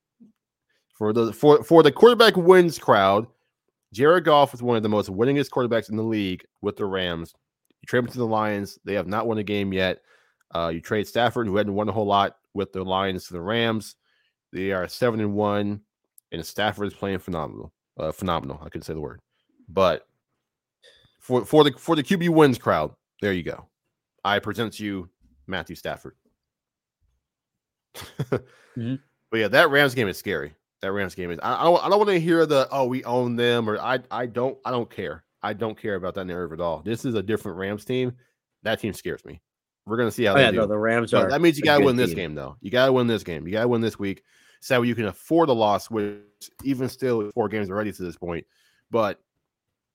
for 0.95 1.13
the 1.13 1.33
for 1.33 1.65
for 1.65 1.83
the 1.83 1.91
quarterback 1.91 2.37
wins 2.37 2.79
crowd, 2.79 3.27
Jared 3.93 4.25
Goff 4.25 4.53
was 4.53 4.63
one 4.63 4.77
of 4.77 4.83
the 4.83 4.89
most 4.89 5.11
winningest 5.11 5.51
quarterbacks 5.51 5.91
in 5.91 5.97
the 5.97 6.03
league 6.03 6.45
with 6.61 6.77
the 6.77 6.85
Rams. 6.85 7.35
You 7.81 7.87
trade 7.87 8.01
him 8.01 8.07
to 8.07 8.19
the 8.19 8.27
Lions. 8.27 8.79
They 8.85 8.95
have 8.95 9.09
not 9.09 9.27
won 9.27 9.39
a 9.39 9.43
game 9.43 9.73
yet. 9.73 10.03
Uh, 10.55 10.71
you 10.73 10.81
trade 10.81 11.09
Stafford, 11.09 11.49
who 11.49 11.57
hadn't 11.57 11.75
won 11.75 11.89
a 11.89 11.93
whole 11.93 12.07
lot 12.07 12.37
with 12.55 12.73
the 12.73 12.85
Lions 12.85 13.27
to 13.27 13.33
the 13.33 13.41
Rams. 13.41 13.97
They 14.53 14.71
are 14.71 14.87
seven 14.87 15.19
and 15.19 15.35
one, 15.35 15.81
and 16.31 16.47
Stafford 16.47 16.87
is 16.87 16.95
playing 16.95 17.19
phenomenal. 17.19 17.73
Uh, 17.99 18.13
phenomenal. 18.13 18.61
I 18.61 18.67
couldn't 18.67 18.83
say 18.83 18.95
the 18.95 19.01
word, 19.01 19.21
but 19.69 20.07
for 21.23 21.45
for 21.47 21.65
the 21.65 21.73
for 21.73 21.97
the 21.97 22.03
QB 22.03 22.29
wins 22.29 22.59
crowd, 22.59 22.93
there 23.23 23.33
you 23.33 23.43
go. 23.43 23.67
I 24.25 24.39
present 24.39 24.75
to 24.75 24.85
you 24.85 25.09
Matthew 25.47 25.75
Stafford. 25.77 26.15
Mhm. 28.77 28.99
But 29.31 29.39
yeah, 29.41 29.49
that 29.49 29.71
Rams 29.71 29.95
game 29.95 30.09
is 30.09 30.19
scary. 30.19 30.55
That 30.83 30.93
Rams 30.93 31.15
game 31.15 31.31
is. 31.31 31.39
I, 31.43 31.63
I 31.63 31.65
don't. 31.65 31.83
I 31.85 31.89
don't 31.89 31.97
want 31.99 32.11
to 32.11 32.21
hear 32.21 32.45
the 32.45 32.69
oh 32.71 32.85
we 32.85 33.03
own 33.05 33.35
them 33.35 33.67
or 33.67 33.79
I. 33.81 34.01
I 34.11 34.27
don't. 34.27 34.59
I 34.63 34.71
don't 34.71 34.91
care. 34.91 35.25
I 35.43 35.55
don't 35.55 35.75
care 35.81 35.95
about 35.95 36.15
that 36.17 36.27
narrative 36.27 36.53
at 36.53 36.63
all. 36.63 36.83
This 36.83 37.07
is 37.07 37.15
a 37.15 37.23
different 37.23 37.57
Rams 37.57 37.87
team. 37.87 38.13
That 38.63 38.79
team 38.79 38.93
scares 38.93 39.25
me. 39.25 39.41
We're 39.87 39.97
gonna 39.97 40.11
see 40.11 40.25
how 40.25 40.33
Oh 40.33 40.35
they 40.37 40.43
yeah, 40.43 40.51
do. 40.51 40.59
no, 40.59 40.67
the 40.67 40.77
Rams 40.77 41.13
So 41.13 41.19
are. 41.23 41.31
that 41.31 41.41
means 41.41 41.57
you 41.57 41.65
gotta 41.65 41.83
win 41.83 41.97
this 41.97 42.11
team. 42.11 42.17
game 42.17 42.35
though. 42.35 42.57
You 42.61 42.71
gotta 42.71 42.93
win 42.93 43.07
this 43.07 43.23
game. 43.25 43.47
You 43.47 43.53
gotta 43.55 43.69
win 43.69 43.81
this 43.81 43.99
week. 43.99 44.23
So 44.61 44.83
you 44.83 44.95
can 44.95 45.07
afford 45.07 45.49
a 45.49 45.53
loss, 45.55 45.91
which 45.91 46.19
even 46.63 46.91
still 46.91 47.31
four 47.33 47.49
games 47.49 47.71
already 47.71 47.91
to 47.91 48.03
this 48.03 48.17
point. 48.19 48.45
But 48.91 49.19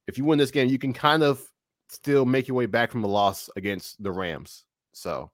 if 0.08 0.18
you 0.18 0.26
win 0.26 0.40
this 0.40 0.52
game, 0.52 0.70
you 0.70 0.80
can 0.80 0.94
kind 0.94 1.24
of 1.24 1.42
still 1.90 2.26
make 2.26 2.48
your 2.48 2.56
way 2.56 2.66
back 2.66 2.92
from 2.92 3.02
the 3.02 3.08
loss 3.08 3.50
against 3.56 4.02
the 4.02 4.12
Rams. 4.12 4.66
So 4.94 5.32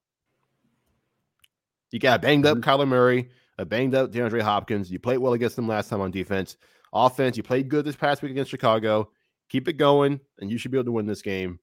you 1.91 1.99
got 1.99 2.19
a 2.19 2.21
banged 2.21 2.45
up 2.45 2.57
Mhm. 2.57 2.61
Kyler 2.63 2.87
Murray, 2.87 3.29
a 3.57 3.65
banged 3.65 3.95
up 3.95 4.11
DeAndre 4.11 4.41
Hopkins. 4.41 4.91
You 4.91 4.99
played 4.99 5.19
well 5.19 5.33
against 5.33 5.55
them 5.55 5.67
last 5.67 5.89
time 5.89 6.01
on 6.01 6.11
defense. 6.11 6.57
Offense, 6.91 7.37
you 7.37 7.43
played 7.43 7.69
good 7.69 7.85
this 7.85 7.95
past 7.95 8.21
week 8.21 8.31
against 8.31 8.51
Chicago. 8.51 9.11
Keep 9.49 9.67
it 9.67 9.73
going, 9.73 10.19
and 10.39 10.51
you 10.51 10.57
should 10.57 10.71
be 10.71 10.77
able 10.77 10.85
to 10.85 10.91
win 10.91 11.05
this 11.05 11.21
game 11.21 11.59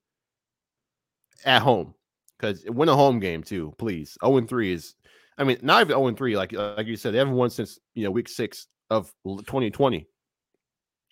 at 1.44 1.62
home. 1.62 1.94
Because 2.38 2.64
win 2.64 2.88
a 2.88 2.96
home 2.96 3.20
game 3.20 3.42
too, 3.42 3.74
please. 3.78 4.16
0 4.24 4.38
and 4.38 4.48
3 4.48 4.72
is 4.72 4.94
I 5.38 5.44
mean, 5.44 5.58
not 5.62 5.80
even 5.80 5.92
0 5.96 6.06
and 6.08 6.16
3, 6.16 6.36
like 6.36 6.52
like 6.52 6.86
you 6.86 6.96
said, 6.96 7.14
they 7.14 7.18
haven't 7.18 7.34
won 7.34 7.50
since 7.50 7.78
you 7.94 8.04
know 8.04 8.11
week 8.11 8.28
six 8.28 8.66
of 8.90 9.12
2020. 9.24 10.06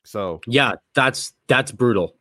So 0.09 0.41
Yeah, 0.47 0.73
that's 0.95 1.35
that's 1.49 1.71
brutal. 1.71 2.17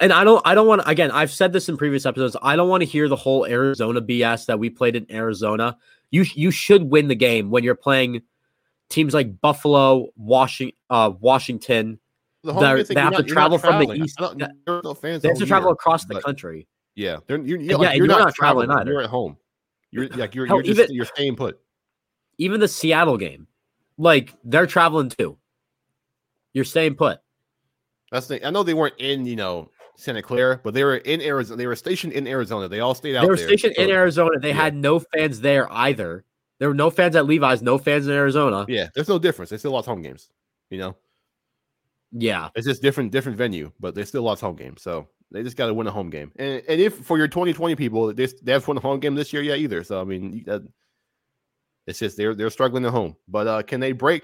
And 0.00 0.12
I 0.12 0.24
don't 0.24 0.42
I 0.44 0.56
don't 0.56 0.66
want 0.66 0.82
to 0.82 0.88
again, 0.88 1.12
I've 1.12 1.30
said 1.30 1.52
this 1.52 1.68
in 1.68 1.76
previous 1.76 2.04
episodes. 2.04 2.36
I 2.42 2.56
don't 2.56 2.68
want 2.68 2.80
to 2.82 2.88
hear 2.88 3.08
the 3.08 3.14
whole 3.16 3.46
Arizona 3.46 4.00
BS 4.00 4.46
that 4.46 4.58
we 4.58 4.70
played 4.70 4.96
in 4.96 5.06
Arizona. 5.10 5.76
You 6.10 6.24
you 6.34 6.50
should 6.50 6.90
win 6.90 7.06
the 7.06 7.14
game 7.14 7.50
when 7.50 7.62
you're 7.62 7.76
playing 7.76 8.22
teams 8.88 9.14
like 9.14 9.40
Buffalo, 9.40 10.08
Washington, 10.16 10.76
uh, 10.90 11.12
Washington. 11.20 12.00
the 12.42 12.52
They're- 12.54 12.76
game 12.78 12.86
thing, 12.86 12.94
they 12.96 13.00
have 13.00 13.12
to 13.12 13.18
not- 13.18 13.26
you're 13.28 13.34
travel 13.34 13.58
from 13.58 13.86
the 13.86 13.94
east- 13.94 14.18
don't- 14.18 14.40
yeah. 14.40 14.48
there 14.66 14.74
are 14.78 14.80
no 14.82 14.92
fans 14.94 15.22
They 15.22 15.28
have 15.28 15.38
to 15.38 15.46
travel 15.46 15.68
year, 15.68 15.74
across 15.74 16.04
the 16.06 16.20
country. 16.20 16.66
Yeah, 16.96 17.18
they're, 17.28 17.38
you're, 17.40 17.60
Yeah, 17.60 17.70
you're, 17.70 17.78
like, 17.78 17.88
and 17.90 17.96
you're 17.98 18.06
you're 18.06 18.16
not, 18.18 18.24
not 18.24 18.34
traveling 18.34 18.66
traveling. 18.66 18.80
either. 18.82 18.92
You're 18.94 19.02
at 19.02 19.10
home. 19.10 19.36
You're 19.92 20.08
like 20.08 20.34
you're, 20.34 20.46
Hell, 20.46 20.56
you're 20.56 20.64
just 20.64 20.80
even- 20.80 20.92
you're 20.96 21.04
staying 21.06 21.36
put. 21.36 21.60
Even 22.38 22.58
the 22.58 22.66
Seattle 22.66 23.16
game, 23.16 23.46
like 23.96 24.34
they're 24.42 24.66
traveling 24.66 25.08
too. 25.08 25.38
You're 26.54 26.64
staying 26.64 26.94
put. 26.96 27.18
That's 28.10 28.26
the 28.26 28.44
I 28.46 28.50
know 28.50 28.62
they 28.62 28.74
weren't 28.74 28.98
in 28.98 29.24
you 29.26 29.36
know 29.36 29.70
Santa 29.96 30.22
Clara, 30.22 30.60
but 30.62 30.74
they 30.74 30.84
were 30.84 30.96
in 30.98 31.20
Arizona. 31.20 31.56
They 31.56 31.66
were 31.66 31.76
stationed 31.76 32.12
in 32.12 32.26
Arizona. 32.26 32.68
They 32.68 32.80
all 32.80 32.94
stayed 32.94 33.16
out 33.16 33.22
They 33.22 33.28
were 33.28 33.36
there. 33.36 33.46
stationed 33.48 33.74
in 33.76 33.90
Arizona. 33.90 34.38
They 34.38 34.48
yeah. 34.48 34.54
had 34.54 34.74
no 34.74 34.98
fans 35.00 35.40
there 35.40 35.70
either. 35.72 36.24
There 36.58 36.68
were 36.68 36.74
no 36.74 36.90
fans 36.90 37.16
at 37.16 37.26
Levi's, 37.26 37.62
no 37.62 37.76
fans 37.78 38.06
in 38.06 38.12
Arizona. 38.12 38.64
Yeah, 38.68 38.88
there's 38.94 39.08
no 39.08 39.18
difference. 39.18 39.50
They 39.50 39.56
still 39.56 39.72
lost 39.72 39.86
home 39.88 40.00
games. 40.02 40.28
You 40.70 40.78
know, 40.78 40.96
Yeah. 42.12 42.48
it's 42.54 42.66
just 42.66 42.82
different 42.82 43.12
different 43.12 43.36
venue, 43.38 43.72
but 43.80 43.94
they 43.94 44.04
still 44.04 44.22
lost 44.22 44.40
home 44.40 44.56
games. 44.56 44.82
So 44.82 45.08
they 45.30 45.42
just 45.42 45.56
got 45.56 45.66
to 45.66 45.74
win 45.74 45.86
a 45.86 45.90
home 45.90 46.10
game. 46.10 46.32
And 46.36 46.62
and 46.68 46.80
if 46.80 46.94
for 46.98 47.16
your 47.18 47.28
2020 47.28 47.74
people, 47.76 48.12
they 48.12 48.26
they 48.26 48.52
haven't 48.52 48.68
won 48.68 48.76
a 48.76 48.80
home 48.80 49.00
game 49.00 49.14
this 49.14 49.32
year 49.32 49.42
yet 49.42 49.58
either. 49.58 49.82
So 49.82 50.00
I 50.00 50.04
mean, 50.04 50.32
you- 50.34 50.44
that, 50.44 50.62
it's 51.86 51.98
just 51.98 52.16
they're 52.16 52.34
they're 52.34 52.50
struggling 52.50 52.84
at 52.84 52.92
home. 52.92 53.16
But 53.28 53.46
uh 53.46 53.62
can 53.62 53.80
they 53.80 53.92
break? 53.92 54.22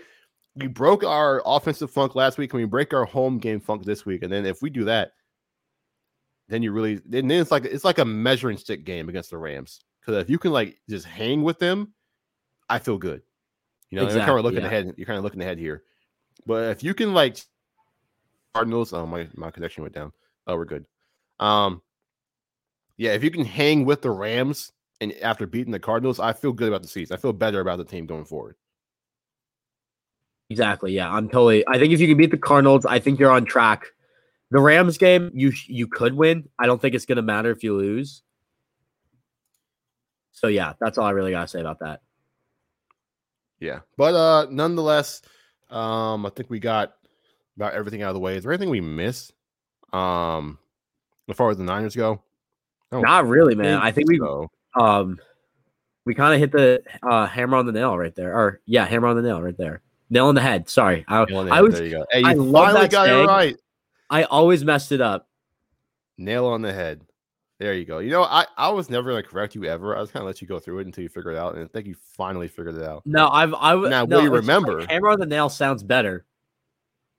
We 0.59 0.67
broke 0.67 1.05
our 1.05 1.43
offensive 1.47 1.91
funk 1.91 2.15
last 2.15 2.39
week. 2.39 2.53
and 2.53 2.61
we 2.61 2.67
break 2.67 2.93
our 2.93 3.05
home 3.05 3.39
game 3.39 3.61
funk 3.61 3.85
this 3.85 4.05
week? 4.05 4.23
And 4.23 4.33
then 4.33 4.45
if 4.45 4.63
we 4.63 4.71
do 4.71 4.85
that, 4.85 5.13
then 6.49 6.63
you 6.63 6.73
really 6.73 7.01
then 7.07 7.31
it's 7.31 7.51
like 7.51 7.65
it's 7.65 7.85
like 7.85 7.99
a 7.99 8.05
measuring 8.05 8.57
stick 8.57 8.85
game 8.85 9.09
against 9.09 9.31
the 9.31 9.39
Rams. 9.39 9.81
Because 10.01 10.23
if 10.23 10.31
you 10.31 10.39
can 10.39 10.53
like 10.53 10.81
just 10.89 11.07
hang 11.07 11.43
with 11.43 11.59
them, 11.59 11.93
I 12.69 12.79
feel 12.79 12.99
good. 12.99 13.23
You 13.91 13.97
know, 13.97 14.09
you're 14.09 14.19
kind 14.19 14.39
of 14.39 14.45
looking 14.45 14.61
yeah. 14.61 14.67
ahead. 14.67 14.95
You're 14.97 15.07
kind 15.07 15.19
of 15.19 15.25
looking 15.25 15.41
ahead 15.41 15.59
here. 15.59 15.83
But 16.47 16.71
if 16.71 16.83
you 16.83 16.95
can 16.95 17.15
like 17.15 17.39
Cardinals, 18.55 18.93
oh 18.93 19.07
my 19.07 19.29
my 19.35 19.51
connection 19.51 19.83
went 19.83 19.95
down. 19.95 20.13
Oh, 20.47 20.57
we're 20.57 20.65
good. 20.65 20.87
Um, 21.39 21.83
yeah, 22.97 23.13
if 23.13 23.23
you 23.23 23.31
can 23.31 23.45
hang 23.45 23.85
with 23.85 24.03
the 24.03 24.11
Rams 24.11 24.73
and 25.01 25.13
after 25.23 25.47
beating 25.47 25.73
the 25.73 25.79
Cardinals, 25.79 26.19
I 26.19 26.33
feel 26.33 26.53
good 26.53 26.69
about 26.69 26.83
the 26.83 26.89
season. 26.89 27.15
I 27.15 27.21
feel 27.21 27.33
better 27.33 27.61
about 27.61 27.79
the 27.79 27.85
team 27.85 28.07
going 28.07 28.25
forward. 28.25 28.57
Exactly. 30.51 30.93
Yeah, 30.93 31.13
I'm 31.13 31.29
totally. 31.29 31.67
I 31.69 31.79
think 31.79 31.93
if 31.93 32.01
you 32.01 32.09
can 32.09 32.17
beat 32.17 32.31
the 32.31 32.39
Cardinals, 32.39 32.87
I 32.87 32.99
think 32.99 33.19
you're 33.19 33.31
on 33.31 33.45
track. 33.45 33.87
The 34.51 34.61
Rams 34.61 34.97
game, 34.97 35.31
you 35.35 35.53
you 35.67 35.87
could 35.87 36.15
win. 36.15 36.49
I 36.59 36.67
don't 36.67 36.81
think 36.81 36.95
it's 36.95 37.05
gonna 37.05 37.23
matter 37.23 37.51
if 37.51 37.63
you 37.63 37.77
lose. 37.77 38.23
So 40.33 40.47
yeah, 40.47 40.73
that's 40.81 40.97
all 40.99 41.05
I 41.05 41.11
really 41.11 41.33
gotta 41.33 41.49
say 41.49 41.61
about 41.61 41.81
that. 41.81 42.01
Yeah, 43.61 43.81
but 43.97 44.15
uh, 44.15 44.47
nonetheless, 44.51 45.21
um, 45.69 46.25
I 46.25 46.31
think 46.31 46.49
we 46.49 46.61
got 46.61 46.95
about 47.57 47.75
everything 47.75 48.03
out 48.03 48.09
of 48.09 48.15
the 48.15 48.21
way. 48.21 48.37
Is 48.37 48.45
there 48.45 48.53
anything 48.53 48.71
we 48.71 48.81
missed? 48.81 49.33
Um, 49.93 50.59
as 51.29 51.37
far 51.37 51.51
as 51.51 51.59
the 51.59 51.65
Niners 51.65 51.97
go, 51.97 52.23
Oh, 52.93 53.01
Not 53.01 53.27
really, 53.27 53.55
man. 53.55 53.79
I 53.79 53.91
think 53.91 54.09
we 54.09 54.19
so. 54.19 54.51
um 54.75 55.19
we 56.07 56.15
kind 56.15 56.33
of 56.33 56.41
hit 56.41 56.53
the 56.53 56.83
uh 57.03 57.27
hammer 57.27 57.57
on 57.59 57.67
the 57.67 57.73
nail 57.73 57.99
right 57.99 58.15
there. 58.15 58.35
Or 58.35 58.61
yeah, 58.65 58.87
hammer 58.87 59.09
on 59.09 59.17
the 59.17 59.23
nail 59.23 59.43
right 59.43 59.57
there. 59.59 59.83
Nail 60.11 60.27
on 60.27 60.35
the 60.35 60.41
head. 60.41 60.69
Sorry. 60.69 61.05
I, 61.09 61.19
I 61.19 61.61
was 61.61 61.75
there 61.75 61.85
you 61.85 61.91
go. 61.91 62.07
Hey, 62.11 62.23
I 62.25 62.33
you 62.33 62.43
love 62.43 62.73
finally 62.73 62.89
got 62.89 63.09
it 63.09 63.27
right. 63.27 63.57
I 64.11 64.23
always 64.25 64.65
messed 64.65 64.93
it 64.93 65.01
up. 65.01 65.29
Nail 66.17 66.47
on 66.47 66.63
the 66.63 66.73
head. 66.73 67.03
There 67.59 67.75
you 67.75 67.85
go. 67.85 67.99
You 67.99 68.11
know, 68.11 68.23
I, 68.23 68.47
I 68.57 68.69
was 68.71 68.89
never 68.89 69.11
gonna 69.11 69.23
correct 69.23 69.55
you 69.55 69.65
ever. 69.65 69.97
I 69.97 70.01
was 70.01 70.11
kind 70.11 70.23
of 70.23 70.27
let 70.29 70.41
you 70.41 70.47
go 70.47 70.59
through 70.61 70.79
it 70.79 70.87
until 70.87 71.03
you 71.03 71.09
figure 71.09 71.33
it 71.33 71.37
out, 71.39 71.57
and 71.57 71.65
I 71.65 71.69
think 71.69 71.87
you 71.89 71.97
finally 72.17 72.47
figured 72.49 72.77
it 72.77 72.85
out. 72.85 73.03
No, 73.05 73.29
I've 73.29 73.53
I 73.55 73.75
Now, 73.75 74.05
no, 74.05 74.19
will 74.21 74.25
it's 74.27 74.31
like 74.31 74.41
remember? 74.41 74.87
hammer 74.87 75.09
on 75.11 75.19
the 75.19 75.27
nail 75.27 75.49
sounds 75.49 75.83
better, 75.83 76.25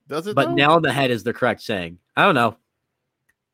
Does 0.07 0.27
it? 0.27 0.35
but 0.35 0.47
though? 0.49 0.53
nail 0.55 0.71
on 0.71 0.81
the 0.81 0.93
head 0.93 1.11
is 1.11 1.23
the 1.23 1.33
correct 1.33 1.61
saying. 1.61 1.99
I 2.15 2.23
don't 2.23 2.35
know. 2.35 2.55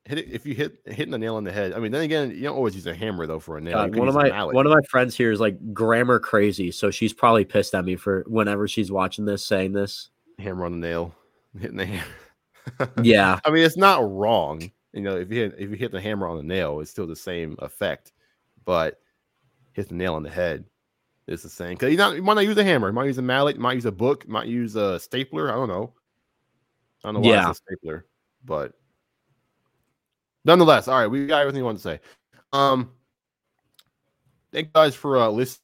Hit 0.06 0.20
it, 0.20 0.30
if 0.32 0.46
you 0.46 0.54
hit 0.56 0.80
hitting 0.86 1.12
the 1.12 1.18
nail 1.18 1.36
on 1.36 1.44
the 1.44 1.52
head. 1.52 1.74
I 1.74 1.80
mean, 1.80 1.92
then 1.92 2.02
again, 2.04 2.32
you 2.32 2.44
don't 2.44 2.56
always 2.56 2.76
use 2.76 2.86
a 2.88 2.94
hammer 2.96 3.26
though 3.26 3.40
for 3.40 3.58
a 3.58 3.62
nail. 3.62 3.74
God, 3.74 3.96
one 3.96 4.08
of 4.08 4.16
my 4.16 4.44
one 4.46 4.66
of 4.66 4.72
my 4.72 4.82
friends 4.90 5.16
here 5.16 5.32
is 5.32 5.40
like 5.40 5.74
grammar 5.74 6.20
crazy, 6.20 6.72
so 6.72 6.92
she's 6.92 7.14
probably 7.14 7.46
pissed 7.46 7.74
at 7.76 7.86
me 7.86 7.96
for 7.96 8.24
whenever 8.28 8.68
she's 8.68 8.92
watching 8.92 9.26
this 9.26 9.46
saying 9.46 9.74
this. 9.74 10.10
hammer 10.40 10.66
on 10.66 10.80
the 10.80 10.88
nail, 10.88 11.14
hitting 11.60 11.78
the 11.78 11.86
hammer. 11.86 12.92
Yeah, 13.04 13.40
I 13.46 13.50
mean, 13.52 13.64
it's 13.64 13.78
not 13.78 14.00
wrong. 14.10 14.72
You 14.94 15.02
know, 15.02 15.18
if 15.18 15.30
you 15.32 15.42
hit, 15.42 15.56
if 15.60 15.70
you 15.70 15.76
hit 15.76 15.92
the 15.92 16.02
hammer 16.02 16.28
on 16.28 16.38
the 16.38 16.44
nail, 16.44 16.80
it's 16.80 16.92
still 16.92 17.08
the 17.08 17.16
same 17.16 17.56
effect. 17.60 18.14
But 18.64 19.00
hit 19.74 19.90
the 19.90 19.96
nail 19.96 20.16
on 20.16 20.24
the 20.24 20.30
head, 20.30 20.66
it's 21.28 21.44
the 21.44 21.50
same. 21.50 21.72
Because 21.76 21.92
you 21.92 21.98
not 21.98 22.16
you 22.16 22.22
might 22.24 22.36
not 22.36 22.46
use 22.46 22.58
a 22.58 22.64
hammer. 22.64 22.88
You 22.88 22.94
might 22.94 23.06
use 23.06 23.18
a 23.18 23.22
mallet. 23.22 23.56
You 23.56 23.62
might 23.62 23.74
use 23.74 23.86
a 23.86 23.92
book. 23.92 24.24
You 24.26 24.32
might 24.34 24.48
use 24.48 24.76
a 24.76 25.00
stapler. 25.00 25.50
I 25.52 25.56
don't 25.56 25.68
know. 25.68 25.94
I 27.04 27.08
don't 27.08 27.16
know 27.16 27.20
why 27.22 27.36
Yeah. 27.36 27.50
it's 27.50 27.60
a 27.60 27.64
stapler, 27.64 28.06
but 28.46 28.74
nonetheless, 30.46 30.88
all 30.88 30.98
right, 30.98 31.08
we 31.08 31.28
got 31.28 31.42
everything 31.42 31.60
you 31.60 31.66
want 31.66 31.78
to 31.78 31.84
say. 31.84 32.00
Um, 32.54 32.92
thank 34.54 34.68
you 34.68 34.72
guys 34.74 34.96
for 34.96 35.18
uh 35.18 35.30
listening. 35.30 35.62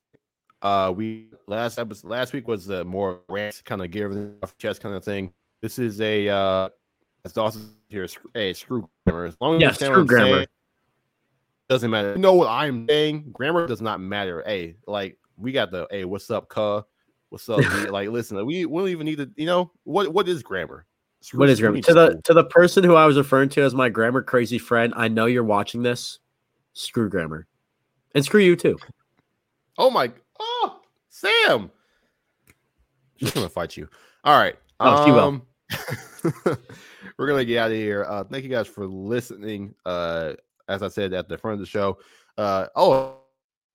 Uh, 0.62 0.94
we 0.96 1.28
last 1.48 1.80
episode 1.80 2.10
last 2.10 2.34
week 2.34 2.48
was 2.48 2.70
uh, 2.70 2.84
more 2.84 3.22
rant, 3.30 3.62
kind 3.66 3.82
of 3.82 3.90
get 3.90 4.04
everything 4.04 4.36
off 4.44 4.56
chest 4.58 4.82
kind 4.82 4.94
of 4.94 5.04
thing. 5.04 5.34
This 5.62 5.80
is 5.80 6.00
a 6.02 6.28
uh, 6.30 6.70
as 7.26 7.34
Dawson 7.34 7.74
here, 7.90 8.08
a 8.36 8.54
screw 8.54 8.88
grammar. 9.06 9.26
As 9.26 9.36
long 9.42 9.56
as 9.56 9.62
Yeah, 9.62 9.72
screw 9.72 9.88
I'm 9.88 10.08
saying, 10.08 10.08
grammar. 10.08 10.46
doesn't 11.70 11.90
matter. 11.90 12.14
You 12.14 12.20
know 12.20 12.34
what 12.34 12.48
I'm 12.50 12.88
saying? 12.88 13.30
Grammar 13.32 13.68
does 13.68 13.82
not 13.82 14.02
matter. 14.02 14.44
Hey, 14.46 14.76
like 14.88 15.18
we 15.38 15.52
got 15.52 15.72
the 15.72 15.88
hey, 15.90 16.06
what's 16.06 16.30
up, 16.30 16.48
cuh? 16.50 16.84
What's 17.30 17.48
up? 17.50 17.60
Like, 17.92 18.10
listen, 18.10 18.44
we, 18.46 18.66
we 18.66 18.82
don't 18.82 18.90
even 18.90 19.06
need 19.06 19.18
to. 19.18 19.32
You 19.36 19.46
know 19.46 19.72
what? 19.84 20.14
What 20.14 20.28
is 20.28 20.44
grammar? 20.44 20.86
What 21.34 21.50
is 21.50 21.60
grammar? 21.60 21.82
To 21.82 21.94
the 21.94 22.22
to 22.24 22.34
the 22.34 22.44
person 22.44 22.84
who 22.84 22.96
I 22.96 23.06
was 23.06 23.18
referring 23.18 23.50
to 23.50 23.62
as 23.62 23.76
my 23.76 23.90
grammar 23.90 24.22
crazy 24.22 24.58
friend, 24.58 24.94
I 24.96 25.08
know 25.08 25.28
you're 25.28 25.44
watching 25.44 25.84
this. 25.84 26.20
Screw 26.74 27.10
grammar, 27.10 27.48
and 28.16 28.26
screw 28.26 28.42
you 28.42 28.56
too. 28.56 28.78
Oh 29.78 29.90
my! 29.90 30.12
Oh, 30.40 30.80
Sam, 31.10 31.72
she's 33.18 33.32
gonna 33.32 33.50
fight 33.50 33.78
you. 33.78 33.88
All 34.24 34.38
right. 34.38 34.56
Oh, 34.80 35.06
she 35.06 35.12
will. 35.12 35.20
um, 35.20 35.42
we're 37.18 37.28
gonna 37.28 37.46
get 37.46 37.58
out 37.60 37.72
of 37.72 37.78
here. 37.78 38.06
Uh, 38.08 38.24
thank 38.24 38.44
you 38.44 38.50
guys 38.50 38.68
for 38.68 38.88
listening. 38.88 39.76
Uh, 39.86 40.34
as 40.72 40.82
I 40.82 40.88
said 40.88 41.14
at 41.14 41.28
the 41.28 41.38
front 41.38 41.54
of 41.54 41.60
the 41.60 41.66
show. 41.66 41.98
Uh, 42.38 42.68
oh, 42.76 43.18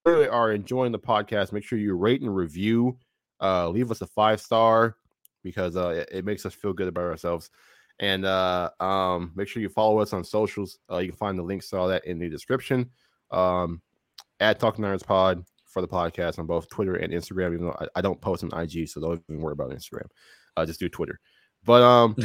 really 0.05 0.29
are 0.29 0.53
enjoying 0.53 0.93
the 0.93 0.99
podcast. 0.99 1.53
Make 1.53 1.65
sure 1.65 1.79
you 1.79 1.95
rate 1.95 2.23
and 2.23 2.35
review. 2.35 2.99
Uh, 3.41 3.69
leave 3.69 3.91
us 3.91 4.01
a 4.01 4.07
five 4.07 4.41
star 4.41 4.97
because 5.47 5.77
uh, 5.77 5.91
it, 5.91 6.09
it 6.11 6.25
makes 6.25 6.45
us 6.45 6.53
feel 6.53 6.73
good 6.73 6.89
about 6.89 7.05
ourselves. 7.05 7.51
And 8.01 8.27
uh, 8.27 8.71
um, 8.81 9.31
make 9.37 9.47
sure 9.47 9.63
you 9.63 9.69
follow 9.69 10.01
us 10.01 10.13
on 10.13 10.25
socials. 10.25 10.81
Uh, 10.91 10.99
you 10.99 11.11
can 11.11 11.17
find 11.17 11.39
the 11.39 11.43
links 11.45 11.71
to 11.71 11.79
all 11.79 11.89
that 11.89 12.05
in 12.05 12.19
the 12.19 12.29
description. 12.29 12.91
Um, 13.31 13.81
at 14.41 14.59
Talkin 14.59 14.83
Niners 14.83 15.05
Pod 15.05 15.45
for 15.65 15.81
the 15.81 15.89
podcast 15.89 16.41
on 16.41 16.47
both 16.47 16.69
Twitter 16.69 16.97
and 16.97 17.13
Instagram. 17.13 17.55
Even 17.55 17.67
though 17.67 17.77
I, 17.81 17.87
I 17.95 18.01
don't 18.01 18.21
post 18.21 18.45
on 18.45 18.61
IG, 18.61 18.89
so 18.89 19.01
don't 19.01 19.23
even 19.31 19.41
worry 19.41 19.53
about 19.53 19.71
Instagram. 19.71 20.09
Uh, 20.57 20.67
just 20.67 20.81
do 20.81 20.89
Twitter. 20.89 21.21
But 21.65 21.83
um, 21.83 22.17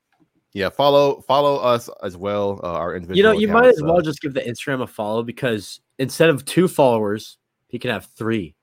yeah, 0.52 0.68
follow 0.68 1.22
follow 1.22 1.56
us 1.56 1.88
as 2.02 2.16
well. 2.16 2.60
Uh, 2.62 2.72
our 2.74 2.94
individual. 2.94 3.16
You 3.16 3.22
know, 3.22 3.32
you 3.32 3.48
might 3.48 3.68
as 3.68 3.82
well 3.82 3.98
uh, 3.98 4.02
just 4.02 4.20
give 4.20 4.34
the 4.34 4.42
Instagram 4.42 4.82
a 4.82 4.86
follow 4.86 5.22
because 5.22 5.80
instead 5.98 6.28
of 6.28 6.44
two 6.44 6.68
followers, 6.68 7.38
he 7.68 7.78
can 7.78 7.90
have 7.90 8.04
three. 8.16 8.54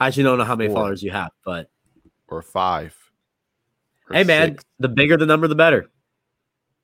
I 0.00 0.08
actually 0.08 0.22
don't 0.22 0.38
know 0.38 0.44
how 0.44 0.56
many 0.56 0.68
Four. 0.70 0.78
followers 0.78 1.02
you 1.02 1.10
have, 1.10 1.30
but 1.44 1.70
or 2.26 2.42
five. 2.42 2.96
Hey, 4.12 4.24
man, 4.24 4.50
six, 4.50 4.64
the 4.78 4.88
bigger 4.88 5.16
the 5.16 5.26
number, 5.26 5.48
the 5.48 5.54
better. 5.54 5.90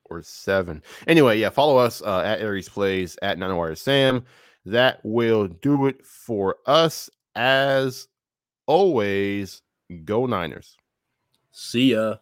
or 0.05 0.22
seven. 0.22 0.83
Anyway, 1.07 1.39
yeah, 1.39 1.51
follow 1.51 1.77
us 1.77 2.03
uh, 2.03 2.20
at 2.20 2.41
Ariez 2.41 2.70
Plays 2.70 3.18
at 3.22 3.39
Niner 3.39 3.57
Wire 3.57 3.74
Sam. 3.74 4.24
That 4.64 5.01
will 5.05 5.47
do 5.49 5.87
it 5.87 6.05
for 6.05 6.57
us. 6.66 7.11
As 7.35 8.09
always, 8.66 9.62
go 10.05 10.27
Niners. 10.27 10.77
See 11.53 11.93
ya. 11.93 12.16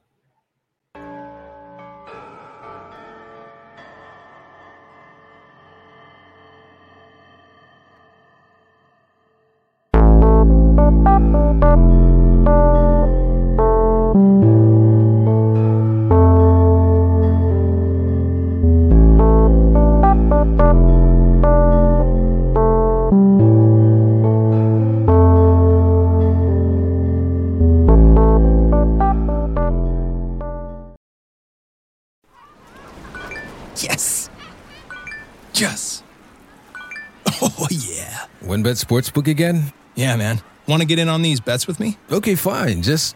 WynnBET 38.65 38.83
Sportsbook 38.83 39.29
again? 39.29 39.75
Yeah, 39.95 40.17
man. 40.17 40.41
Want 40.67 40.81
to 40.81 40.87
get 40.87 40.99
in 40.99 41.11
on 41.11 41.21
these 41.21 41.39
bets 41.39 41.67
with 41.67 41.79
me? 41.79 41.99
Okay, 42.11 42.35
fine. 42.35 42.81
Just 42.81 43.15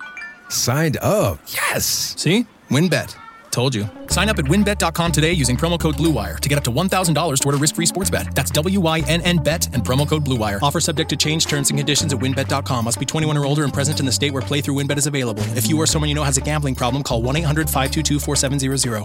signed 0.51 0.99
up. 1.01 1.41
Yes. 1.47 2.15
See? 2.19 2.47
WynnBET. 2.69 3.17
Told 3.51 3.75
you. 3.75 3.89
Sign 4.09 4.29
up 4.29 4.39
at 4.39 4.45
wynnbet.com 4.45 5.13
today 5.13 5.33
using 5.33 5.57
promo 5.57 5.81
code 5.81 5.97
BlueWire 5.97 6.39
to 6.39 6.49
get 6.49 6.59
up 6.59 6.65
to 6.65 6.71
$1,000 6.71 7.41
toward 7.41 7.55
a 7.55 7.59
risk 7.59 7.75
free 7.75 7.87
sports 7.87 8.11
bet. 8.11 8.35
That's 8.35 8.51
W 8.51 8.81
Y 8.81 9.03
N 9.09 9.23
N 9.23 9.39
bet 9.39 9.75
and 9.75 9.85
promo 9.85 10.09
code 10.09 10.25
BlueWire. 10.25 10.61
Offer 10.63 10.81
subject 10.81 11.11
to 11.11 11.17
change 11.17 11.47
terms 11.47 11.71
and 11.71 11.79
conditions 11.79 12.13
at 12.13 12.21
wynnbet.com. 12.21 12.85
Must 12.85 12.99
be 12.99 13.07
21 13.07 13.37
or 13.37 13.47
older 13.47 13.65
and 13.65 13.73
present 13.73 14.01
in 14.01 14.07
the 14.07 14.13
state 14.13 14.33
where 14.33 14.43
playthrough 14.43 14.81
WynnBET 14.83 14.99
is 14.99 15.07
available. 15.07 15.43
If 15.57 15.69
you 15.69 15.81
or 15.81 15.87
someone 15.87 16.09
you 16.09 16.15
know 16.15 16.25
has 16.25 16.37
a 16.37 16.41
gambling 16.41 16.75
problem, 16.75 17.03
call 17.03 17.23
1 17.23 17.37
800 17.37 17.69
522 17.69 18.21
4700. 18.21 18.97